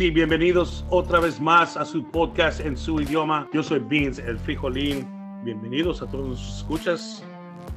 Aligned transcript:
sí, 0.00 0.08
bienvenidos 0.08 0.82
otra 0.88 1.20
vez 1.20 1.38
más 1.38 1.76
a 1.76 1.84
su 1.84 2.02
podcast 2.02 2.60
en 2.60 2.74
su 2.74 3.02
idioma. 3.02 3.46
Yo 3.52 3.62
soy 3.62 3.80
Beans, 3.80 4.18
el 4.18 4.38
frijolín. 4.38 5.06
Bienvenidos 5.44 6.00
a 6.00 6.06
todos 6.06 6.26
los 6.26 6.56
escuchas. 6.56 7.22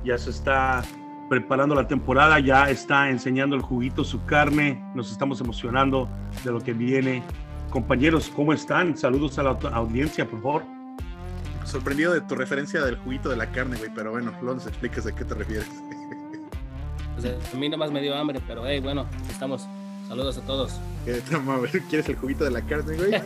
Ya 0.06 0.18
se 0.18 0.30
está 0.30 0.86
preparando 1.30 1.76
la 1.76 1.86
temporada, 1.86 2.40
ya 2.40 2.70
está 2.70 3.10
enseñando 3.10 3.58
el 3.58 3.62
juguito, 3.62 4.06
su 4.06 4.24
carne. 4.24 4.82
Nos 4.96 5.12
estamos 5.12 5.42
emocionando 5.42 6.08
de 6.46 6.52
lo 6.54 6.62
que 6.62 6.72
viene. 6.72 7.22
Compañeros, 7.70 8.32
¿cómo 8.34 8.54
están? 8.54 8.96
Saludos 8.96 9.38
a 9.38 9.44
la 9.44 9.50
audiencia, 9.74 10.26
por 10.26 10.42
favor. 10.42 10.64
Sorprendido 11.66 12.14
de 12.14 12.22
tu 12.22 12.36
referencia 12.36 12.86
del 12.86 12.96
juguito 13.00 13.28
de 13.28 13.36
la 13.36 13.52
carne, 13.52 13.76
güey, 13.76 13.92
pero 13.94 14.12
bueno, 14.12 14.32
Lons, 14.42 14.66
expliques 14.66 15.04
de 15.04 15.14
qué 15.14 15.26
te 15.26 15.34
refieres. 15.34 15.70
Pues 17.16 17.54
a 17.54 17.58
mí 17.58 17.68
nomás 17.68 17.92
me 17.92 18.02
dio 18.02 18.16
hambre, 18.16 18.40
pero 18.48 18.66
hey, 18.66 18.80
bueno, 18.80 19.08
estamos. 19.30 19.68
Saludos 20.08 20.38
a 20.38 20.42
todos. 20.44 20.80
¿Quieres 21.04 22.10
el 22.10 22.16
juguito 22.16 22.46
de 22.46 22.52
la 22.52 22.62
carne, 22.62 22.96
güey? 22.96 23.14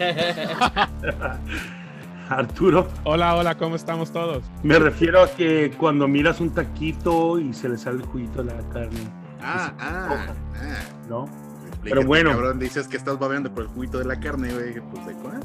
Arturo. 2.29 2.87
Hola, 3.03 3.35
hola, 3.35 3.55
¿cómo 3.57 3.75
estamos 3.75 4.11
todos? 4.11 4.43
Me 4.63 4.79
refiero 4.79 5.21
a 5.21 5.29
que 5.29 5.71
cuando 5.77 6.07
miras 6.07 6.41
un 6.41 6.49
taquito 6.49 7.39
y 7.39 7.53
se 7.53 7.69
le 7.69 7.77
sale 7.77 7.97
el 7.97 8.05
juguito 8.05 8.43
de 8.43 8.53
la 8.53 8.69
carne. 8.69 8.99
Ah, 9.41 9.73
ah, 9.79 10.35
ah. 10.55 10.79
¿No? 11.07 11.29
Pero 11.83 12.03
bueno. 12.03 12.31
Cabrón, 12.31 12.59
dices 12.59 12.87
que 12.87 12.97
estás 12.97 13.17
babeando 13.17 13.53
por 13.53 13.63
el 13.63 13.69
juguito 13.69 13.99
de 13.99 14.05
la 14.05 14.19
carne, 14.19 14.51
güey. 14.53 14.73
Pues 14.91 15.05
de 15.05 15.13
cuál? 15.13 15.39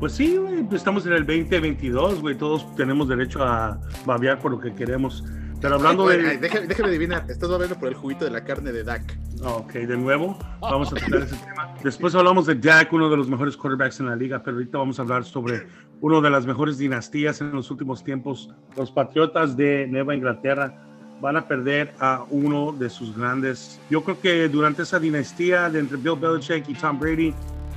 Pues 0.00 0.12
sí, 0.12 0.36
güey, 0.36 0.62
pues 0.64 0.80
estamos 0.80 1.06
en 1.06 1.12
el 1.12 1.26
2022, 1.26 2.20
güey. 2.20 2.36
Todos 2.36 2.74
tenemos 2.76 3.08
derecho 3.08 3.44
a 3.44 3.78
babear 4.06 4.38
por 4.40 4.52
lo 4.52 4.60
que 4.60 4.74
queremos. 4.74 5.24
Pero 5.60 5.74
hablando 5.74 6.06
de. 6.06 6.38
déjame, 6.38 6.88
adivinar, 6.88 7.24
estás 7.28 7.50
babeando 7.50 7.78
por 7.78 7.88
el 7.88 7.94
juguito 7.94 8.24
de 8.24 8.30
la 8.30 8.44
carne 8.44 8.72
de 8.72 8.84
Dak. 8.84 9.18
Ok, 9.42 9.72
de 9.72 9.96
nuevo, 9.96 10.38
vamos 10.60 10.92
a 10.92 10.96
tocar 10.96 11.22
ese 11.22 11.36
tema. 11.36 11.74
Después 11.82 12.14
hablamos 12.14 12.46
de 12.46 12.54
Dak, 12.54 12.92
uno 12.92 13.10
de 13.10 13.16
los 13.16 13.28
mejores 13.28 13.56
quarterbacks 13.56 14.00
en 14.00 14.06
la 14.06 14.16
liga, 14.16 14.42
pero 14.42 14.56
ahorita 14.56 14.78
vamos 14.78 14.98
a 14.98 15.02
hablar 15.02 15.24
sobre 15.24 15.66
una 16.00 16.20
de 16.20 16.30
las 16.30 16.46
mejores 16.46 16.78
dinastías 16.78 17.40
en 17.40 17.52
los 17.52 17.70
últimos 17.70 18.04
tiempos. 18.04 18.50
Los 18.76 18.92
Patriotas 18.92 19.56
de 19.56 19.86
Nueva 19.88 20.14
Inglaterra 20.14 20.84
van 21.20 21.36
a 21.36 21.48
perder 21.48 21.92
a 21.98 22.24
uno 22.30 22.72
de 22.72 22.88
sus 22.88 23.16
grandes. 23.16 23.80
Yo 23.90 24.04
creo 24.04 24.20
que 24.20 24.48
durante 24.48 24.82
esa 24.82 25.00
dinastía 25.00 25.68
de 25.68 25.80
entre 25.80 25.96
Bill 25.96 26.16
Belichick 26.20 26.68
y 26.68 26.74
Tom 26.74 27.00
Brady 27.00 27.34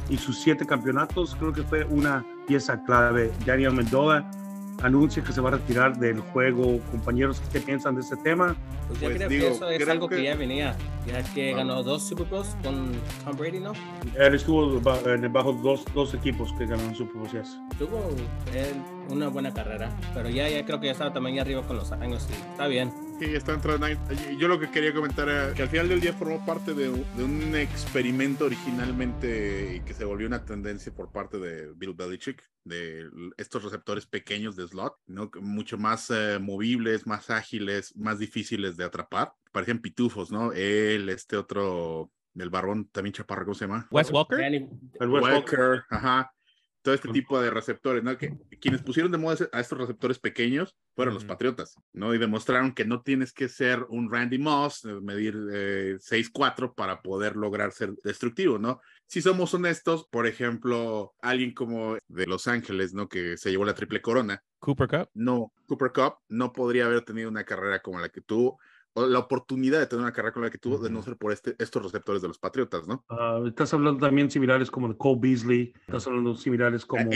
y 0.09 0.17
sus 0.17 0.39
siete 0.39 0.65
campeonatos, 0.65 1.35
creo 1.35 1.51
que 1.51 1.63
fue 1.63 1.83
una 1.85 2.23
pieza 2.47 2.83
clave. 2.83 3.31
Daniel 3.45 3.73
Mendoza 3.73 4.29
anuncia 4.83 5.23
que 5.23 5.31
se 5.31 5.41
va 5.41 5.49
a 5.49 5.53
retirar 5.53 5.97
del 5.97 6.19
juego. 6.19 6.79
Compañeros, 6.91 7.41
¿qué 7.51 7.59
piensan 7.59 7.95
de 7.95 8.01
este 8.01 8.17
tema? 8.17 8.55
Pues 8.87 8.99
yo 8.99 9.07
pues 9.07 9.17
creo 9.17 9.29
que 9.29 9.47
eso 9.47 9.69
es 9.69 9.89
algo 9.89 10.09
que... 10.09 10.23
ya 10.23 10.35
venía, 10.35 10.75
ya 11.05 11.23
que 11.33 11.53
ganó 11.53 11.83
dos 11.83 12.03
Super 12.03 12.27
Bowls 12.27 12.55
con 12.63 12.91
Tom 13.23 13.37
Brady, 13.37 13.59
¿no? 13.59 13.73
Él 14.17 14.35
estuvo 14.35 14.79
bajo 14.81 15.53
dos, 15.53 15.85
dos 15.93 16.13
equipos 16.13 16.51
que 16.53 16.65
ganaron 16.65 16.95
Super 16.95 17.15
Bowls, 17.15 17.31
yes. 17.31 17.57
Tuvo 17.77 17.99
él 18.53 18.75
una 19.09 19.29
buena 19.29 19.53
carrera, 19.53 19.89
pero 20.13 20.29
ya, 20.29 20.49
ya 20.49 20.65
creo 20.65 20.79
que 20.79 20.87
ya 20.87 20.93
estaba 20.93 21.13
también 21.13 21.39
arriba 21.39 21.61
con 21.63 21.77
los 21.77 21.91
años 21.91 22.27
y 22.29 22.33
está 22.33 22.67
bien. 22.67 23.10
Sí, 23.21 23.35
está 23.35 23.53
entrando. 23.53 23.85
Yo 24.39 24.47
lo 24.47 24.59
que 24.59 24.71
quería 24.71 24.95
comentar 24.95 25.29
era 25.29 25.53
que 25.53 25.61
al 25.61 25.69
final 25.69 25.87
del 25.89 26.01
día 26.01 26.11
formó 26.11 26.43
parte 26.43 26.73
de, 26.73 26.89
de 26.89 27.23
un 27.23 27.55
experimento 27.55 28.45
originalmente 28.45 29.83
que 29.85 29.93
se 29.93 30.05
volvió 30.05 30.25
una 30.25 30.43
tendencia 30.43 30.91
por 30.91 31.11
parte 31.11 31.37
de 31.37 31.71
Bill 31.75 31.93
Belichick, 31.93 32.41
de 32.63 33.07
estos 33.37 33.63
receptores 33.63 34.07
pequeños 34.07 34.55
de 34.55 34.67
slot, 34.67 34.95
¿no? 35.05 35.29
mucho 35.39 35.77
más 35.77 36.09
eh, 36.09 36.39
movibles, 36.41 37.05
más 37.05 37.29
ágiles, 37.29 37.95
más 37.95 38.17
difíciles 38.17 38.75
de 38.75 38.85
atrapar. 38.85 39.33
Parecían 39.51 39.81
pitufos, 39.81 40.31
¿no? 40.31 40.51
Él, 40.53 41.07
este 41.09 41.37
otro, 41.37 42.09
el 42.33 42.49
barrón 42.49 42.89
también 42.91 43.13
chaparro, 43.13 43.45
¿cómo 43.45 43.53
se 43.53 43.67
llama? 43.67 43.87
Wes 43.91 44.09
Walker. 44.09 44.41
El 44.41 45.09
Wes 45.09 45.21
Walker, 45.21 45.83
ajá 45.91 46.33
todo 46.81 46.93
este 46.93 47.09
tipo 47.09 47.39
de 47.41 47.49
receptores, 47.49 48.03
¿no? 48.03 48.17
Que 48.17 48.37
quienes 48.59 48.81
pusieron 48.81 49.11
de 49.11 49.17
moda 49.17 49.47
a 49.51 49.59
estos 49.59 49.77
receptores 49.77 50.19
pequeños 50.19 50.75
fueron 50.95 51.13
los 51.13 51.25
Patriotas, 51.25 51.75
¿no? 51.93 52.13
Y 52.13 52.17
demostraron 52.17 52.73
que 52.73 52.85
no 52.85 53.01
tienes 53.01 53.33
que 53.33 53.49
ser 53.49 53.85
un 53.89 54.11
Randy 54.11 54.39
Moss, 54.39 54.85
eh, 54.85 54.99
medir 55.01 55.37
eh, 55.53 55.97
6'4 55.99 56.73
para 56.73 57.01
poder 57.01 57.35
lograr 57.35 57.71
ser 57.71 57.93
destructivo, 58.03 58.57
¿no? 58.57 58.81
Si 59.07 59.21
somos 59.21 59.53
honestos, 59.53 60.07
por 60.09 60.25
ejemplo, 60.25 61.13
alguien 61.21 61.53
como 61.53 61.97
de 62.07 62.27
Los 62.27 62.47
Ángeles, 62.47 62.93
¿no? 62.93 63.07
Que 63.07 63.37
se 63.37 63.51
llevó 63.51 63.65
la 63.65 63.75
triple 63.75 64.01
corona. 64.01 64.41
Cooper 64.59 64.87
Cup. 64.87 65.09
No, 65.13 65.51
Cooper 65.67 65.91
Cup 65.91 66.15
no 66.29 66.51
podría 66.51 66.85
haber 66.85 67.01
tenido 67.01 67.29
una 67.29 67.43
carrera 67.43 67.81
como 67.81 67.99
la 67.99 68.09
que 68.09 68.21
tuvo 68.21 68.59
la 68.95 69.19
oportunidad 69.19 69.79
de 69.79 69.87
tener 69.87 70.03
una 70.03 70.11
carrera 70.11 70.33
con 70.33 70.43
la 70.43 70.49
que 70.49 70.57
tuvo, 70.57 70.77
de 70.77 70.89
no 70.89 71.01
ser 71.01 71.15
por 71.15 71.31
este, 71.31 71.55
estos 71.59 71.83
receptores 71.83 72.21
de 72.21 72.27
los 72.27 72.39
Patriotas, 72.39 72.87
¿no? 72.87 73.05
Ah, 73.09 73.41
estás 73.45 73.73
hablando 73.73 74.05
también 74.05 74.29
similares 74.29 74.69
como 74.69 74.89
de 74.89 74.97
Cole 74.97 75.19
Beasley, 75.21 75.73
estás 75.87 76.07
hablando 76.07 76.35
similares 76.35 76.85
como... 76.85 77.09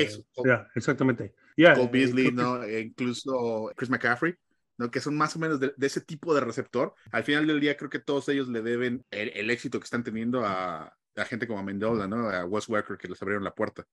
exactamente. 0.76 1.34
Cole 1.58 1.90
Beasley, 1.92 2.32
¿no? 2.32 2.64
E 2.64 2.82
incluso 2.82 3.72
Chris 3.76 3.90
McCaffrey. 3.90 4.36
¿no? 4.78 4.92
que 4.92 5.00
son 5.00 5.16
más 5.16 5.34
o 5.38 5.40
menos 5.40 5.58
de, 5.60 5.74
ese 5.80 6.02
tipo 6.02 6.34
de 6.36 6.42
receptor. 6.42 6.94
Al 7.12 7.24
final 7.24 7.48
del 7.48 7.62
día 7.62 7.78
creo 7.78 7.90
que 7.90 8.00
todos 8.00 8.28
ellos 8.28 8.50
le 8.50 8.62
deben 8.62 9.06
el, 9.10 9.50
éxito 9.50 9.80
que 9.80 9.86
están 9.86 10.04
teniendo 10.04 10.46
a, 10.46 10.94
a, 11.16 11.26
gente 11.26 11.48
como 11.48 11.64
Mendoza, 11.64 12.10
¿no? 12.10 12.30
a 12.30 12.44
Wes 12.44 12.68
Walker 12.68 12.98
que 12.98 13.08
les 13.08 13.22
abrieron 13.22 13.46
la 13.46 13.56
puerta. 13.56 13.86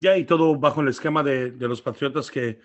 Ya, 0.00 0.16
y 0.16 0.24
todo 0.24 0.58
bajo 0.58 0.80
el 0.80 0.88
esquema 0.88 1.22
de, 1.22 1.50
de 1.50 1.68
los 1.68 1.82
Patriotas 1.82 2.30
que 2.30 2.58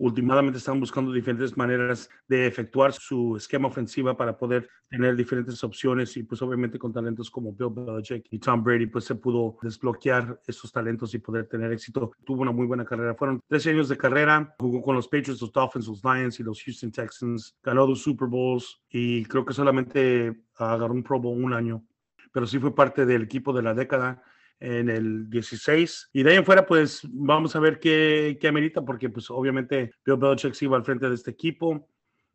últimamente 0.00 0.58
están 0.58 0.80
buscando 0.80 1.12
diferentes 1.12 1.56
maneras 1.56 2.08
de 2.26 2.46
efectuar 2.46 2.92
su 2.92 3.36
esquema 3.36 3.68
ofensiva 3.68 4.16
para 4.16 4.36
poder 4.36 4.68
tener 4.88 5.14
diferentes 5.14 5.62
opciones 5.62 6.16
y 6.16 6.22
pues 6.22 6.40
obviamente 6.40 6.78
con 6.78 6.92
talentos 6.92 7.30
como 7.30 7.52
Bill 7.52 7.68
Belichick 7.70 8.26
y 8.30 8.38
Tom 8.38 8.64
Brady 8.64 8.86
pues 8.86 9.04
se 9.04 9.14
pudo 9.14 9.58
desbloquear 9.60 10.40
esos 10.46 10.72
talentos 10.72 11.14
y 11.14 11.18
poder 11.18 11.46
tener 11.46 11.70
éxito. 11.72 12.12
Tuvo 12.24 12.42
una 12.42 12.50
muy 12.50 12.66
buena 12.66 12.84
carrera. 12.84 13.14
Fueron 13.14 13.40
13 13.46 13.70
años 13.70 13.88
de 13.90 13.98
carrera, 13.98 14.54
jugó 14.58 14.80
con 14.80 14.96
los 14.96 15.06
Patriots, 15.06 15.42
los 15.42 15.52
Dolphins, 15.52 15.86
los 15.86 16.02
Lions 16.02 16.40
y 16.40 16.42
los 16.44 16.62
Houston 16.62 16.90
Texans, 16.90 17.54
ganó 17.62 17.86
dos 17.86 18.02
Super 18.02 18.28
Bowls 18.28 18.82
y 18.88 19.24
creo 19.26 19.44
que 19.44 19.52
solamente 19.52 20.44
agarró 20.56 20.94
un 20.94 21.02
Pro 21.02 21.20
Bowl 21.20 21.44
un 21.44 21.52
año, 21.52 21.84
pero 22.32 22.46
sí 22.46 22.58
fue 22.58 22.74
parte 22.74 23.04
del 23.04 23.22
equipo 23.22 23.52
de 23.52 23.62
la 23.62 23.74
década 23.74 24.22
en 24.60 24.90
el 24.90 25.28
16. 25.28 26.10
Y 26.12 26.22
de 26.22 26.30
ahí 26.30 26.36
en 26.36 26.44
fuera, 26.44 26.66
pues 26.66 27.00
vamos 27.10 27.56
a 27.56 27.60
ver 27.60 27.80
qué, 27.80 28.38
qué 28.40 28.48
amerita, 28.48 28.82
porque 28.82 29.08
pues 29.08 29.30
obviamente 29.30 29.92
Bill 30.04 30.18
Belichick 30.18 30.60
iba 30.62 30.76
al 30.76 30.84
frente 30.84 31.08
de 31.08 31.14
este 31.14 31.30
equipo 31.30 31.88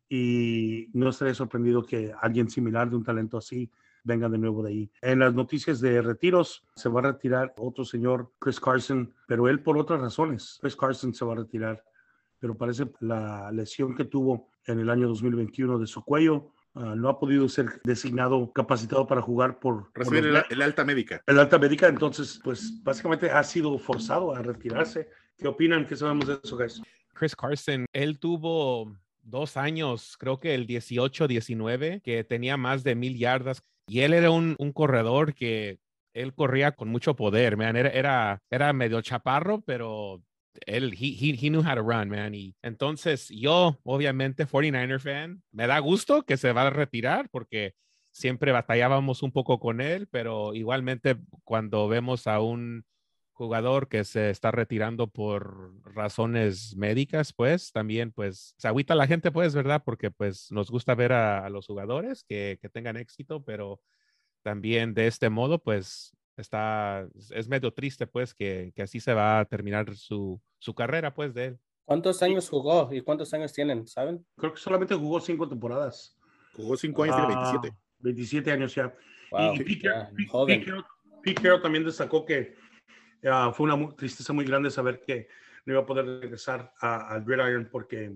y 0.09 0.90
no 0.94 1.09
estaría 1.09 1.34
sorprendido 1.34 1.84
que 1.84 2.13
alguien 2.22 2.50
similar 2.50 2.90
de 2.90 2.96
un 2.96 3.03
talento 3.03 3.38
así 3.38 3.72
venga 4.03 4.30
de 4.30 4.38
nuevo 4.38 4.63
de 4.63 4.69
ahí. 4.69 4.91
En 5.02 5.19
las 5.19 5.34
noticias 5.34 5.81
de 5.81 6.02
retiros, 6.02 6.63
se 6.75 6.90
va 6.90 7.00
a 7.02 7.12
retirar 7.12 7.53
otro 7.58 7.84
señor, 7.84 8.31
Chris 8.40 8.59
Carson, 8.59 9.13
pero 9.28 9.47
él 9.47 9.62
por 9.62 9.78
otras 9.78 10.00
razones. 10.00 10.57
Chris 10.62 10.75
Carson 10.75 11.13
se 11.13 11.25
va 11.25 11.34
a 11.34 11.38
retirar, 11.38 11.84
pero 12.40 12.56
parece 12.56 12.92
la 13.00 13.52
lesión 13.52 13.96
que 13.96 14.06
tuvo 14.06 14.50
en 14.66 14.80
el 14.80 14.90
año 14.90 15.07
2021 15.07 15.80
de 15.80 15.88
su 15.88 16.03
cuello 16.03 16.52
Ah, 16.75 16.94
no 16.96 17.08
ha 17.08 17.18
podido 17.19 17.47
ser 17.47 17.80
designado, 17.86 18.52
capacitado 18.52 19.08
para 19.08 19.22
jugar 19.22 19.59
por... 19.59 19.90
Recibir 19.94 20.25
el, 20.50 20.62
alta 20.62 20.84
médica. 20.84 21.24
El 21.25 21.40
alta 21.40 21.58
médica, 21.58 21.88
entonces, 21.88 22.40
pues 22.44 22.84
básicamente 22.84 23.31
ha 23.31 23.44
sido 23.44 23.80
forzado 23.80 24.36
a 24.36 24.41
retirarse. 24.41 25.09
¿Qué 25.38 25.47
opinan? 25.47 25.86
¿Qué 25.86 25.96
sabemos 25.96 26.28
de 26.28 26.40
eso, 26.44 26.58
guys? 26.58 26.81
Chris 27.13 27.34
Carson, 27.34 27.86
él 27.94 28.19
tuvo 28.19 28.94
dos 29.22 29.56
años, 29.56 30.18
creo 30.19 30.38
que 30.38 30.53
el 30.53 30.68
18-19, 30.68 32.02
que 32.02 32.25
tenía 32.25 32.58
más 32.58 32.84
de 32.84 32.96
mil 32.96 33.18
yardas. 33.18 33.63
Y 33.88 34.02
él 34.02 34.13
era 34.13 34.31
un, 34.31 34.56
un 34.59 34.74
corredor 34.74 35.34
que 35.34 35.80
él 36.13 36.34
corría 36.34 36.74
con 36.74 36.90
mucho 36.90 37.16
poder, 37.16 37.56
man. 37.56 37.78
Era, 37.78 37.90
era, 37.90 38.44
era 38.50 38.74
medio 38.74 39.02
chaparro, 39.02 39.62
pero 39.62 40.21
él, 40.66 40.94
he, 40.94 41.07
he, 41.07 41.36
he, 41.40 41.50
knew 41.50 41.62
how 41.62 41.75
to 41.75 41.81
run, 41.81 42.10
man. 42.10 42.34
Y 42.36 42.56
entonces 42.62 43.30
yo, 43.30 43.80
obviamente, 43.84 44.48
49er 44.48 45.00
fan, 45.00 45.44
me 45.52 45.68
da 45.68 45.80
gusto 45.80 46.24
que 46.24 46.38
se 46.38 46.54
va 46.54 46.63
a 46.63 46.69
retirar 46.69 47.30
porque 47.30 47.75
siempre 48.12 48.52
batallábamos 48.52 49.24
un 49.24 49.31
poco 49.31 49.60
con 49.60 49.81
él, 49.81 50.07
pero 50.07 50.54
igualmente 50.54 51.18
cuando 51.44 51.88
vemos 51.88 52.28
a 52.28 52.40
un 52.40 52.86
jugador 53.34 53.90
que 53.90 54.06
se 54.06 54.30
está 54.30 54.52
retirando 54.52 55.07
por 55.07 55.74
razones 55.94 56.75
médicas, 56.78 57.34
pues 57.34 57.74
también, 57.74 58.13
pues, 58.13 58.56
se 58.57 58.68
agüita 58.69 58.96
la 58.96 59.07
gente, 59.07 59.31
pues, 59.31 59.54
¿verdad? 59.54 59.84
Porque, 59.86 60.10
pues, 60.10 60.52
nos 60.52 60.72
gusta 60.72 60.96
ver 60.96 61.12
a, 61.12 61.46
a 61.46 61.50
los 61.50 61.68
jugadores 61.68 62.24
que, 62.24 62.57
que 62.62 62.69
tengan 62.69 62.96
éxito, 62.96 63.44
pero 63.44 63.81
también 64.42 64.94
de 64.94 65.07
este 65.07 65.30
modo, 65.30 65.60
pues, 65.62 66.16
está, 66.41 67.07
es 67.31 67.47
medio 67.47 67.71
triste, 67.73 68.07
pues, 68.07 68.33
que, 68.33 68.71
que 68.75 68.83
así 68.83 68.99
se 68.99 69.13
va 69.13 69.39
a 69.39 69.45
terminar 69.45 69.95
su, 69.95 70.41
su, 70.59 70.73
carrera, 70.73 71.13
pues, 71.13 71.33
de 71.33 71.45
él. 71.45 71.59
¿Cuántos 71.85 72.21
años 72.23 72.49
jugó 72.49 72.89
y 72.91 73.01
cuántos 73.01 73.33
años 73.33 73.53
tienen, 73.53 73.87
saben? 73.87 74.25
Creo 74.37 74.53
que 74.53 74.59
solamente 74.59 74.95
jugó 74.95 75.19
cinco 75.19 75.47
temporadas. 75.47 76.17
Jugó 76.53 76.75
cinco 76.77 77.03
años, 77.03 77.15
tiene 77.15 77.35
27. 77.35 77.77
27 77.99 78.51
años 78.51 78.75
ya. 78.75 78.93
y 79.55 79.63
Pete 81.25 81.41
Carroll 81.41 81.61
también 81.61 81.83
destacó 81.83 82.23
que 82.25 82.55
uh, 83.23 83.51
fue 83.51 83.71
una 83.71 83.95
tristeza 83.95 84.31
muy 84.31 84.45
grande 84.45 84.69
saber 84.69 85.01
que 85.01 85.27
no 85.65 85.73
iba 85.73 85.81
a 85.81 85.85
poder 85.85 86.05
regresar 86.21 86.71
al 86.79 87.23
Gridiron 87.23 87.67
porque 87.71 88.15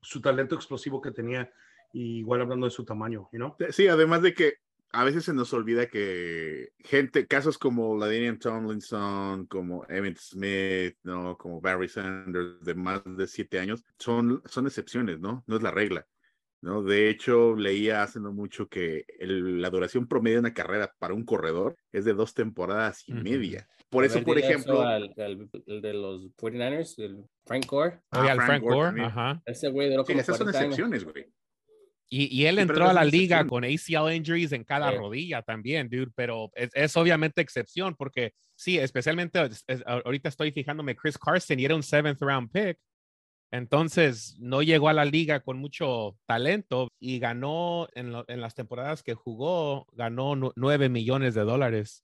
su 0.00 0.20
talento 0.20 0.56
explosivo 0.56 1.00
que 1.00 1.12
tenía, 1.12 1.52
y 1.92 2.18
igual 2.18 2.40
hablando 2.40 2.66
de 2.66 2.72
su 2.72 2.84
tamaño, 2.84 3.28
¿no? 3.32 3.56
Sí, 3.70 3.86
además 3.86 4.22
de 4.22 4.34
que 4.34 4.54
a 4.92 5.04
veces 5.04 5.24
se 5.24 5.32
nos 5.32 5.52
olvida 5.54 5.86
que 5.86 6.68
gente, 6.78 7.26
casos 7.26 7.56
como 7.56 7.96
Ladinian 7.96 8.38
Tomlinson, 8.38 9.46
como 9.46 9.84
Emmett 9.88 10.18
Smith, 10.18 10.96
¿no? 11.02 11.36
Como 11.38 11.60
Barry 11.60 11.88
Sanders, 11.88 12.60
de 12.60 12.74
más 12.74 13.02
de 13.04 13.26
siete 13.26 13.58
años, 13.58 13.84
son, 13.98 14.42
son 14.44 14.66
excepciones, 14.66 15.18
¿no? 15.18 15.42
No 15.46 15.56
es 15.56 15.62
la 15.62 15.70
regla. 15.70 16.06
¿no? 16.62 16.82
De 16.82 17.10
hecho, 17.10 17.56
leía 17.56 18.02
hace 18.02 18.20
no 18.20 18.32
mucho 18.32 18.68
que 18.68 19.04
la 19.18 19.68
duración 19.68 20.06
promedio 20.06 20.36
de 20.36 20.40
una 20.40 20.54
carrera 20.54 20.94
para 20.98 21.12
un 21.12 21.24
corredor 21.24 21.76
es 21.90 22.04
de 22.04 22.14
dos 22.14 22.34
temporadas 22.34 23.02
y 23.06 23.14
media. 23.14 23.68
Por 23.90 24.04
eso, 24.04 24.22
por 24.22 24.38
ejemplo. 24.38 24.82
el 24.88 25.82
de 25.82 25.92
los 25.92 26.30
49ers, 26.36 27.02
el 27.02 27.24
Frank 27.44 27.66
Gore. 27.66 28.00
Ah, 28.10 28.32
el 28.32 28.40
Frank, 28.40 28.62
Gore, 28.62 29.02
ajá. 29.02 29.42
Ese 29.44 29.68
güey 29.70 29.90
de 29.90 30.02
sí, 30.06 30.12
esas 30.12 30.38
son 30.38 30.48
excepciones, 30.48 31.04
güey. 31.04 31.26
Y, 32.14 32.26
y, 32.26 32.44
él 32.44 32.58
entró 32.58 32.90
a 32.90 32.92
la 32.92 33.04
liga 33.04 33.46
con 33.46 33.64
ACL 33.64 34.12
injuries 34.12 34.52
en 34.52 34.64
cada 34.64 34.90
rodilla 34.90 35.40
también, 35.40 35.88
dude, 35.88 36.12
pero 36.14 36.50
es, 36.54 36.68
es, 36.74 36.94
obviamente 36.98 37.40
excepción 37.40 37.94
porque 37.96 38.34
sí, 38.54 38.76
especialmente 38.78 39.38
ahorita 39.86 40.28
estoy 40.28 40.52
fijándome 40.52 40.94
Chris 40.94 41.16
Carson 41.16 41.58
y 41.58 41.64
era 41.64 41.74
un 41.74 41.82
seventh 41.82 42.20
round 42.20 42.50
pick 42.50 42.78
entonces, 43.52 44.34
no 44.40 44.62
llegó 44.62 44.88
a 44.88 44.94
la 44.94 45.04
liga 45.04 45.40
con 45.40 45.58
mucho 45.58 46.18
talento 46.24 46.88
y 46.98 47.18
ganó 47.18 47.86
en, 47.94 48.10
las 48.40 48.54
temporadas 48.54 49.02
que 49.02 49.12
jugó, 49.12 49.86
ganó 49.92 50.34
nueve 50.56 50.88
millones 50.88 51.34
de 51.34 51.42
dólares. 51.42 52.02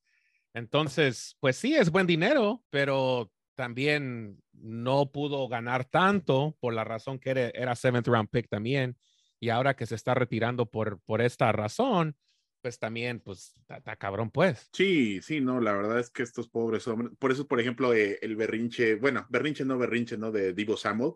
Entonces, 0.53 1.37
pues 1.41 1.57
sí, 1.57 1.75
es 1.75 1.91
buen 1.91 2.07
dinero, 2.07 2.63
pero 2.69 3.33
también 3.55 4.43
no 4.53 5.11
pudo 5.11 5.49
ganar 5.49 5.87
tanto 5.87 6.55
por 6.61 6.75
la 6.75 6.85
razón 6.85 7.19
que 7.19 7.51
era, 7.55 7.75
seventh 7.75 8.09
round 8.09 8.29
pick 8.29 8.51
también. 8.51 8.99
Y 9.41 9.51
ahora 9.51 9.75
que 9.75 9.87
se 9.87 9.95
está 9.95 10.15
retirando 10.15 10.67
por, 10.67 11.01
por 11.01 11.23
esta 11.23 11.53
razón, 11.53 12.17
pues 12.61 12.79
también, 12.79 13.21
pues, 13.21 13.55
está 13.69 13.97
cabrón, 13.97 14.31
pues. 14.31 14.69
Sí, 14.73 15.21
sí, 15.23 15.41
no, 15.41 15.61
la 15.61 15.73
verdad 15.73 16.01
es 16.01 16.11
que 16.11 16.23
estos 16.23 16.49
pobres 16.49 16.87
hombres, 16.89 17.13
por 17.19 17.31
eso, 17.31 17.47
por 17.47 17.61
ejemplo, 17.61 17.95
eh, 17.95 18.19
el 18.21 18.37
berrinche, 18.37 18.97
bueno, 18.97 19.27
berrinche 19.31 19.65
no 19.65 19.79
berrinche, 19.79 20.19
¿no? 20.19 20.33
De 20.33 20.53
Divo 20.53 20.77
Samuel, 20.77 21.13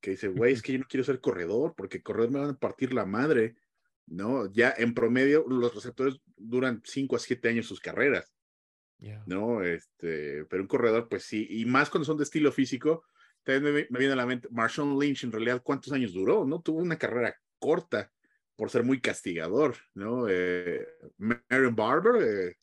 que 0.00 0.12
dice, 0.12 0.28
güey, 0.28 0.54
es 0.54 0.62
que 0.62 0.72
yo 0.72 0.78
no 0.78 0.86
quiero 0.88 1.04
ser 1.04 1.20
corredor 1.20 1.74
porque 1.76 2.02
corredor 2.02 2.30
me 2.30 2.40
van 2.40 2.50
a 2.50 2.58
partir 2.58 2.94
la 2.94 3.04
madre, 3.04 3.56
¿no? 4.06 4.50
Ya 4.52 4.72
en 4.76 4.94
promedio 4.94 5.44
los 5.48 5.74
receptores 5.74 6.20
duran 6.36 6.80
5 6.84 7.16
a 7.16 7.18
7 7.18 7.48
años 7.48 7.66
sus 7.66 7.80
carreras, 7.80 8.32
¿no? 9.26 9.62
Este, 9.62 10.44
pero 10.46 10.62
un 10.62 10.68
corredor, 10.68 11.08
pues 11.08 11.24
sí, 11.24 11.46
y 11.50 11.66
más 11.66 11.90
cuando 11.90 12.06
son 12.06 12.16
de 12.16 12.24
estilo 12.24 12.52
físico, 12.52 13.04
también 13.42 13.86
me, 13.90 13.98
viene 13.98 14.14
a 14.14 14.16
la 14.16 14.26
mente, 14.26 14.48
Marshawn 14.50 14.98
Lynch 14.98 15.24
en 15.24 15.32
realidad, 15.32 15.62
¿cuántos 15.62 15.92
años 15.92 16.12
duró? 16.12 16.44
¿No? 16.44 16.60
Tuvo 16.60 16.78
una 16.78 16.96
carrera 16.96 17.36
corta 17.58 18.10
por 18.56 18.70
ser 18.70 18.84
muy 18.84 19.00
castigador, 19.00 19.76
¿no? 19.94 20.26
Eh, 20.28 20.86
Marion 21.18 21.76
Barber, 21.76 22.22
eh, 22.22 22.56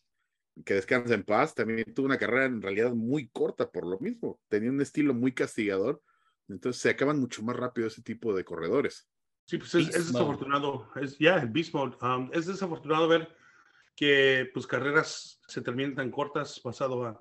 que 0.66 0.76
descansa 0.76 1.14
en 1.14 1.24
paz, 1.24 1.54
también 1.54 1.94
tuvo 1.94 2.08
una 2.08 2.18
carrera 2.18 2.46
en 2.46 2.62
realidad 2.62 2.94
muy 2.94 3.30
corta 3.30 3.70
por 3.70 3.86
lo 3.86 4.00
mismo, 4.00 4.40
tenía 4.50 4.70
un 4.70 4.82
estilo 4.82 5.14
muy 5.14 5.34
castigador 5.34 6.02
entonces 6.50 6.82
se 6.82 6.90
acaban 6.90 7.20
mucho 7.20 7.44
más 7.44 7.56
rápido 7.56 7.88
ese 7.88 8.02
tipo 8.02 8.34
de 8.34 8.44
corredores. 8.44 9.10
Sí, 9.46 9.58
pues 9.58 9.74
es, 9.76 9.92
desafortunado. 9.92 10.90
Es 10.96 11.18
ya 11.18 11.38
el 11.38 11.50
beast 11.50 11.74
mode. 11.74 11.98
Um, 12.02 12.30
es 12.34 12.46
desafortunado 12.46 13.08
ver 13.08 13.36
que 13.96 14.50
pues 14.54 14.66
carreras 14.66 15.42
se 15.48 15.62
terminan 15.62 15.96
tan 15.96 16.12
cortas 16.12 16.62
basado 16.64 17.06
a 17.06 17.20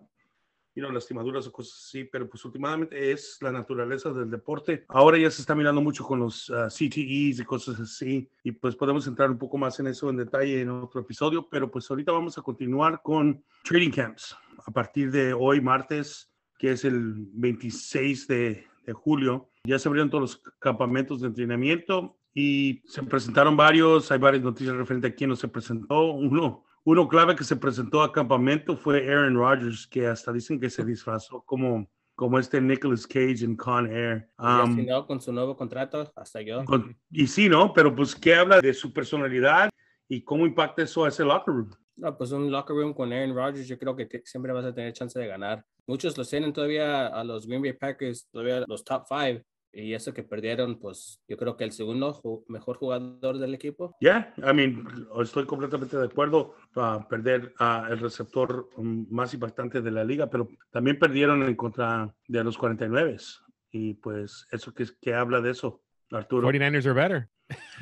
you 0.75 0.83
know, 0.83 0.91
lastimaduras 0.91 1.47
o 1.47 1.53
cosas 1.53 1.85
así, 1.87 2.05
pero 2.05 2.29
pues 2.29 2.45
últimamente 2.45 3.13
es 3.13 3.39
la 3.41 3.53
naturaleza 3.53 4.13
del 4.13 4.31
deporte. 4.31 4.85
Ahora 4.89 5.19
ya 5.19 5.31
se 5.31 5.43
está 5.43 5.55
mirando 5.55 5.81
mucho 5.81 6.05
con 6.05 6.21
los 6.21 6.49
uh, 6.51 6.69
CTEs 6.69 7.41
y 7.41 7.45
cosas 7.45 7.79
así, 7.81 8.29
y 8.43 8.53
pues 8.53 8.77
podemos 8.77 9.07
entrar 9.07 9.31
un 9.31 9.39
poco 9.39 9.59
más 9.59 9.79
en 9.81 9.89
eso 9.89 10.11
en 10.11 10.17
detalle 10.17 10.61
en 10.61 10.71
otro 10.71 11.01
episodio, 11.01 11.49
pero 11.49 11.71
pues 11.71 11.91
ahorita 11.91 12.13
vamos 12.13 12.39
a 12.39 12.43
continuar 12.43 13.01
con 13.03 13.43
trading 13.65 13.91
camps. 13.91 14.37
A 14.67 14.71
partir 14.71 15.11
de 15.11 15.33
hoy, 15.33 15.61
martes, 15.61 16.31
que 16.59 16.73
es 16.73 16.85
el 16.85 17.15
26 17.33 18.29
de, 18.29 18.67
de 18.87 18.93
julio. 18.93 19.51
Ya 19.65 19.79
se 19.79 19.89
abrieron 19.89 20.11
todos 20.11 20.23
los 20.23 20.43
campamentos 20.59 21.21
de 21.21 21.29
entrenamiento 21.29 22.17
y 22.35 22.83
se 22.87 23.03
presentaron 23.03 23.57
varios, 23.57 24.11
hay 24.11 24.19
varias 24.19 24.43
noticias 24.43 24.77
referentes 24.77 25.13
a 25.13 25.15
quién 25.15 25.31
no 25.31 25.37
se 25.37 25.49
presentó. 25.49 26.13
Uno, 26.13 26.65
uno 26.85 27.09
clave 27.09 27.37
que 27.37 27.45
se 27.45 27.57
presentó 27.57 28.03
a 28.03 28.13
campamento 28.13 28.77
fue 28.77 29.09
Aaron 29.09 29.37
Rodgers, 29.37 29.87
que 29.87 30.07
hasta 30.07 30.33
dicen 30.33 30.61
que 30.61 30.69
se 30.69 30.85
disfrazó 30.85 31.43
como, 31.43 31.89
como 32.15 32.39
este 32.39 32.61
Nicolas 32.61 33.07
Cage 33.07 33.45
en 33.45 33.57
Con 33.57 33.87
Air. 33.87 34.29
Um, 34.39 34.87
con 35.07 35.21
su 35.21 35.33
nuevo 35.33 35.57
contrato, 35.57 36.13
hasta 36.17 36.43
yo. 36.43 36.65
y 37.11 37.27
sí, 37.27 37.49
¿no? 37.49 37.73
Pero 37.73 37.95
pues, 37.95 38.15
¿qué 38.15 38.35
habla 38.35 38.61
de 38.61 38.75
su 38.75 38.93
personalidad 38.93 39.71
y 40.09 40.23
cómo 40.23 40.47
impacta 40.47 40.83
eso 40.83 41.05
a 41.05 41.09
ese 41.09 41.25
locker 41.25 41.55
room? 41.55 41.71
No, 41.95 42.17
pues 42.17 42.33
un 42.33 42.51
locker 42.51 42.75
room 42.75 42.95
con 42.95 43.13
Aaron 43.13 43.35
Rodgers, 43.35 43.69
yo 43.69 43.79
creo 43.79 43.95
que 43.95 44.09
siempre 44.25 44.53
vas 44.53 44.65
a 44.65 44.75
tener 44.75 44.93
chance 44.93 45.19
de 45.19 45.27
ganar. 45.27 45.65
Muchos 45.87 46.17
los 46.17 46.29
tienen 46.29 46.53
todavía 46.53 47.07
a 47.07 47.23
los 47.23 47.47
Green 47.47 47.63
Bay 47.63 47.75
Packers, 47.75 48.29
todavía 48.31 48.65
los 48.67 48.85
top 48.85 49.05
five. 49.09 49.45
Y 49.73 49.95
eso 49.95 50.13
que 50.13 50.23
perdieron, 50.23 50.79
pues 50.79 51.23
yo 51.27 51.37
creo 51.37 51.57
que 51.57 51.65
el 51.65 51.73
segundo 51.73 52.21
mejor 52.49 52.77
jugador 52.77 53.39
del 53.39 53.55
equipo. 53.55 53.97
Ya, 54.01 54.35
yeah, 54.37 54.51
I 54.51 54.55
mean, 54.55 54.87
estoy 55.21 55.47
completamente 55.47 55.97
de 55.97 56.05
acuerdo 56.05 56.55
a 56.75 57.09
perder 57.09 57.55
al 57.59 57.99
receptor 57.99 58.69
más 58.77 59.33
impactante 59.33 59.81
de 59.81 59.91
la 59.91 60.05
liga, 60.05 60.29
pero 60.29 60.49
también 60.71 60.99
perdieron 60.99 61.43
en 61.43 61.57
contra 61.57 62.15
de 62.29 62.45
los 62.45 62.59
49. 62.59 63.17
Y 63.71 63.95
pues 63.95 64.47
eso 64.53 64.75
que, 64.75 64.87
que 65.01 65.15
habla 65.15 65.41
de 65.41 65.51
eso, 65.51 65.83
Arturo. 66.11 66.49
49ers 66.49 66.85
are 66.85 66.93
better. 66.93 67.29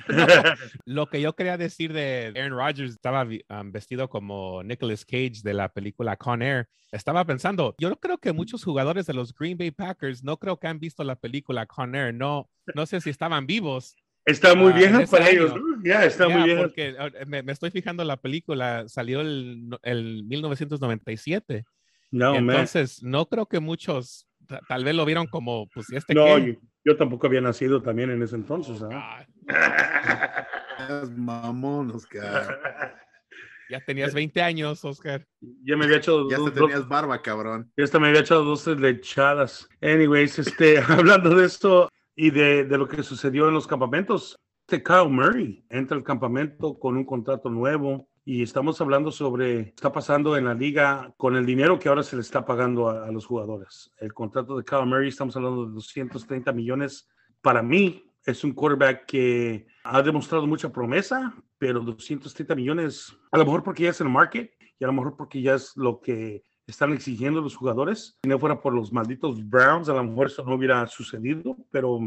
lo 0.85 1.09
que 1.09 1.21
yo 1.21 1.35
quería 1.35 1.57
decir 1.57 1.93
de 1.93 2.33
Aaron 2.37 2.59
Rodgers, 2.59 2.93
estaba 2.93 3.25
um, 3.25 3.73
vestido 3.73 4.09
como 4.09 4.63
Nicolas 4.63 5.05
Cage 5.05 5.41
de 5.43 5.55
la 5.55 5.69
película 5.69 6.17
Con 6.17 6.43
Air. 6.43 6.69
Estaba 6.93 7.25
pensando, 7.25 7.75
yo 7.79 7.95
creo 7.97 8.19
que 8.19 8.33
muchos 8.33 8.65
jugadores 8.65 9.07
de 9.07 9.15
los 9.15 9.35
Green 9.35 9.57
Bay 9.57 9.71
Packers 9.71 10.25
no 10.25 10.37
creo 10.39 10.59
que 10.59 10.67
han 10.67 10.81
visto 10.81 11.05
la 11.05 11.17
película 11.17 11.67
Con 11.67 11.95
Air. 11.95 12.15
No, 12.15 12.49
no 12.75 12.87
sé 12.87 13.01
si 13.01 13.11
estaban 13.11 13.47
vivos. 13.47 13.97
Está 14.25 14.55
muy 14.55 14.73
bien 14.73 14.97
uh, 14.97 15.09
para 15.09 15.31
ellos. 15.31 15.55
Ya, 15.85 16.05
está 16.05 16.29
muy 16.29 16.43
bien. 16.45 16.59
Porque 16.59 16.95
uh, 16.99 17.27
me, 17.27 17.43
estoy 17.49 17.71
fijando 17.71 18.05
la 18.05 18.17
película, 18.17 18.89
salió 18.89 19.21
el, 19.21 19.71
el 19.83 20.25
1997. 20.25 21.65
No, 22.13 22.35
Entonces, 22.35 23.03
no 23.03 23.27
creo 23.27 23.47
que 23.47 23.61
muchos 23.61 24.27
tal 24.69 24.85
vez 24.85 24.95
lo 24.95 25.05
vieron 25.05 25.27
como, 25.27 25.69
pues, 25.69 25.91
este 25.93 26.15
No, 26.15 26.39
yo, 26.85 26.97
tampoco 26.97 27.27
había 27.27 27.41
nacido 27.41 27.83
también 27.83 28.11
en 28.11 28.23
ese 28.23 28.37
entonces. 28.37 28.83
¿ah? 28.83 29.25
Mamón, 31.17 31.91
Oscar. 31.91 32.97
Ya 33.69 33.81
tenías 33.85 34.13
20 34.13 34.43
años, 34.43 34.85
Oscar. 34.85 35.27
Ya 35.41 35.77
me 35.77 35.85
había 35.85 35.99
hecho 35.99 36.29
Ya 36.29 36.39
te 36.39 36.51
tenías 36.51 36.89
barba, 36.89 37.23
cabrón. 37.23 37.71
Ya 37.77 37.85
hasta 37.85 38.01
me 38.01 38.09
había 38.09 38.21
echado 38.21 38.45
dos 38.45 38.67
lechadas. 38.67 39.69
Anyways, 39.81 40.41
este, 40.41 40.79
hablando 40.89 41.35
de 41.37 41.47
esto 41.47 41.89
y 42.17 42.31
de, 42.31 42.65
de 42.65 42.79
lo 42.79 42.89
que 42.89 43.03
sucedió 43.03 43.47
en 43.47 43.55
los 43.55 43.67
campamentos, 43.67 44.37
este 44.67 44.83
Kyle 44.83 45.09
Murray 45.09 45.65
entra 45.69 45.97
al 45.97 46.05
campamento 46.05 46.79
con 46.79 46.97
un 46.97 47.05
contrato 47.05 47.51
nuevo 47.51 48.09
y 48.25 48.43
estamos 48.43 48.81
hablando 48.81 49.11
sobre 49.11 49.61
está 49.61 49.91
pasando 49.91 50.37
en 50.37 50.45
la 50.45 50.55
liga 50.55 51.13
con 51.17 51.35
el 51.35 51.45
dinero 51.45 51.79
que 51.79 51.89
ahora 51.89 52.05
se 52.05 52.15
le 52.15 52.23
está 52.23 52.45
pagando 52.45 52.89
a, 52.89 53.11
los 53.11 53.27
jugadores. 53.27 53.91
El 53.99 54.15
contrato 54.15 54.57
de 54.57 54.63
Kyle 54.63 54.87
Murray, 54.87 55.09
estamos 55.09 55.35
hablando 55.35 55.67
de 55.67 55.73
230 55.73 56.53
millones. 56.53 57.09
Para 57.41 57.63
mí, 57.63 58.05
es 58.25 58.45
un 58.45 58.53
quarterback 58.53 59.07
que 59.07 59.67
ha 59.85 60.03
demostrado 60.03 60.47
mucha 60.47 60.71
promesa, 60.71 61.35
pero 61.59 61.81
230 61.81 62.55
millones, 62.55 63.17
a 63.31 63.39
lo 63.39 63.45
mejor 63.45 63.63
porque 63.63 63.85
ya 63.85 63.91
es 63.91 64.01
el 64.01 64.09
market 64.09 64.51
y 64.79 64.85
a 64.85 64.87
lo 64.87 64.93
mejor 64.93 65.17
porque 65.17 65.43
ya 65.43 65.55
es 65.55 65.77
lo 65.77 66.01
que 66.01 66.43
están 66.67 66.93
exigiendo 66.93 67.41
los 67.41 67.57
jugadores. 67.57 68.19
Si 68.23 68.29
no 68.29 68.39
fuera 68.39 68.61
por 68.61 68.75
los 68.75 68.93
malditos 68.93 69.49
Browns, 69.49 69.89
a 69.89 69.95
lo 69.95 70.05
mejor 70.05 70.27
eso 70.29 70.45
no 70.45 70.55
hubiera 70.55 70.87
sucedido, 70.87 71.57
pero 71.71 71.99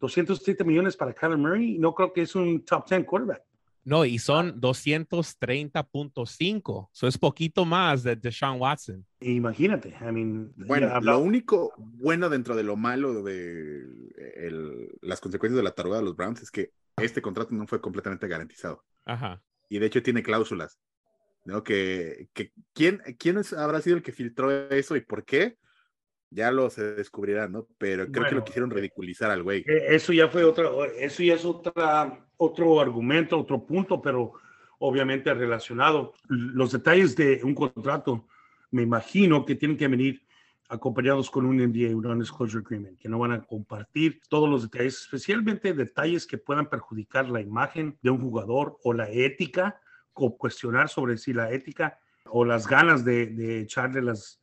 230 0.00 0.64
millones 0.64 0.96
para 0.96 1.12
Kyle 1.12 1.36
Murray, 1.36 1.76
no 1.78 1.94
creo 1.94 2.12
que 2.12 2.22
es 2.22 2.34
un 2.34 2.64
top 2.64 2.88
10 2.88 3.04
quarterback. 3.04 3.42
No, 3.84 4.04
y 4.04 4.18
son 4.18 4.60
230.5. 4.60 6.88
Eso 6.92 7.06
es 7.06 7.16
poquito 7.16 7.64
más 7.64 8.02
de 8.02 8.16
Deshaun 8.16 8.60
Watson. 8.60 9.06
Imagínate. 9.20 9.94
I 10.00 10.10
mean, 10.10 10.52
bueno, 10.56 11.00
lo 11.00 11.20
único 11.20 11.72
bueno 11.76 12.28
dentro 12.28 12.56
de 12.56 12.64
lo 12.64 12.74
malo 12.74 13.22
de 13.22 14.05
las 15.02 15.20
consecuencias 15.20 15.56
de 15.56 15.62
la 15.62 15.74
tarugada 15.74 16.00
de 16.00 16.06
los 16.06 16.16
Browns 16.16 16.42
es 16.42 16.50
que 16.50 16.72
este 16.96 17.22
contrato 17.22 17.54
no 17.54 17.66
fue 17.66 17.80
completamente 17.80 18.28
garantizado. 18.28 18.84
Ajá. 19.04 19.42
Y 19.68 19.78
de 19.78 19.86
hecho 19.86 20.02
tiene 20.02 20.22
cláusulas. 20.22 20.78
¿no? 21.44 21.62
Que, 21.62 22.28
que 22.32 22.52
¿quién, 22.72 23.00
¿Quién 23.18 23.40
habrá 23.56 23.80
sido 23.80 23.96
el 23.96 24.02
que 24.02 24.12
filtró 24.12 24.50
eso 24.70 24.96
y 24.96 25.00
por 25.00 25.24
qué? 25.24 25.56
ya 26.30 26.50
lo 26.50 26.70
se 26.70 26.94
descubrirá, 26.94 27.48
¿no? 27.48 27.66
Pero 27.78 28.10
creo 28.10 28.28
que 28.28 28.34
lo 28.34 28.44
quisieron 28.44 28.70
ridiculizar 28.70 29.30
al 29.30 29.42
güey. 29.42 29.60
Eh, 29.60 29.94
eso 29.94 30.12
ya 30.12 30.28
fue 30.28 30.44
otra, 30.44 30.68
eso 30.98 31.22
ya 31.22 31.34
es 31.34 31.44
otra, 31.44 32.26
otro 32.36 32.80
argumento, 32.80 33.38
otro 33.38 33.64
punto, 33.64 34.02
pero 34.02 34.32
obviamente 34.78 35.32
relacionado. 35.32 36.14
Los 36.28 36.72
detalles 36.72 37.16
de 37.16 37.40
un 37.42 37.54
contrato, 37.54 38.26
me 38.70 38.82
imagino 38.82 39.44
que 39.44 39.54
tienen 39.54 39.76
que 39.76 39.88
venir 39.88 40.25
acompañados 40.68 41.30
con 41.30 41.46
un 41.46 41.56
NDA, 41.56 41.94
un 41.96 42.02
Non-Disclosure 42.02 42.62
Agreement, 42.64 42.98
que 42.98 43.08
no 43.08 43.18
van 43.18 43.32
a 43.32 43.42
compartir 43.42 44.20
todos 44.28 44.48
los 44.48 44.62
detalles, 44.62 45.02
especialmente 45.02 45.72
detalles 45.72 46.26
que 46.26 46.38
puedan 46.38 46.68
perjudicar 46.68 47.28
la 47.28 47.40
imagen 47.40 47.98
de 48.02 48.10
un 48.10 48.20
jugador 48.20 48.78
o 48.82 48.92
la 48.92 49.10
ética 49.10 49.80
cuestionar 50.12 50.88
sobre 50.88 51.18
si 51.18 51.32
la 51.32 51.50
ética 51.52 51.98
o 52.24 52.44
las 52.44 52.66
ganas 52.66 53.04
de, 53.04 53.26
de 53.26 53.60
echarle 53.60 54.02
las, 54.02 54.40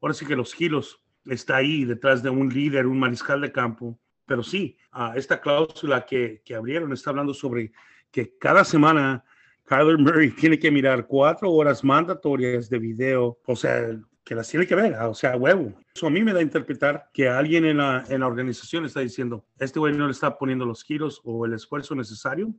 ahora 0.00 0.14
sí 0.14 0.24
que 0.24 0.36
los 0.36 0.54
kilos 0.54 1.02
está 1.26 1.56
ahí 1.56 1.84
detrás 1.84 2.22
de 2.22 2.30
un 2.30 2.48
líder, 2.48 2.86
un 2.86 2.98
mariscal 2.98 3.40
de 3.40 3.52
campo. 3.52 3.98
Pero 4.24 4.42
sí, 4.42 4.76
esta 5.14 5.40
cláusula 5.40 6.04
que, 6.04 6.42
que 6.44 6.54
abrieron 6.54 6.92
está 6.92 7.10
hablando 7.10 7.34
sobre 7.34 7.72
que 8.10 8.36
cada 8.38 8.64
semana 8.64 9.24
Kyler 9.64 9.98
Murray 9.98 10.30
tiene 10.30 10.58
que 10.58 10.70
mirar 10.70 11.06
cuatro 11.06 11.50
horas 11.50 11.84
mandatorias 11.84 12.68
de 12.68 12.78
video, 12.78 13.38
o 13.44 13.56
sea, 13.56 13.98
que 14.26 14.34
las 14.34 14.48
tiene 14.48 14.66
que 14.66 14.74
ver, 14.74 14.92
o 14.94 15.14
sea, 15.14 15.36
huevo. 15.36 15.72
Eso 15.94 16.08
a 16.08 16.10
mí 16.10 16.20
me 16.20 16.32
da 16.32 16.40
a 16.40 16.42
interpretar 16.42 17.08
que 17.14 17.28
alguien 17.28 17.64
en 17.64 17.76
la, 17.76 18.02
en 18.08 18.20
la 18.20 18.26
organización 18.26 18.84
está 18.84 18.98
diciendo, 18.98 19.46
este 19.60 19.78
güey 19.78 19.94
no 19.94 20.06
le 20.06 20.10
está 20.10 20.36
poniendo 20.36 20.66
los 20.66 20.82
kilos 20.82 21.20
o 21.22 21.46
el 21.46 21.52
esfuerzo 21.52 21.94
necesario, 21.94 22.52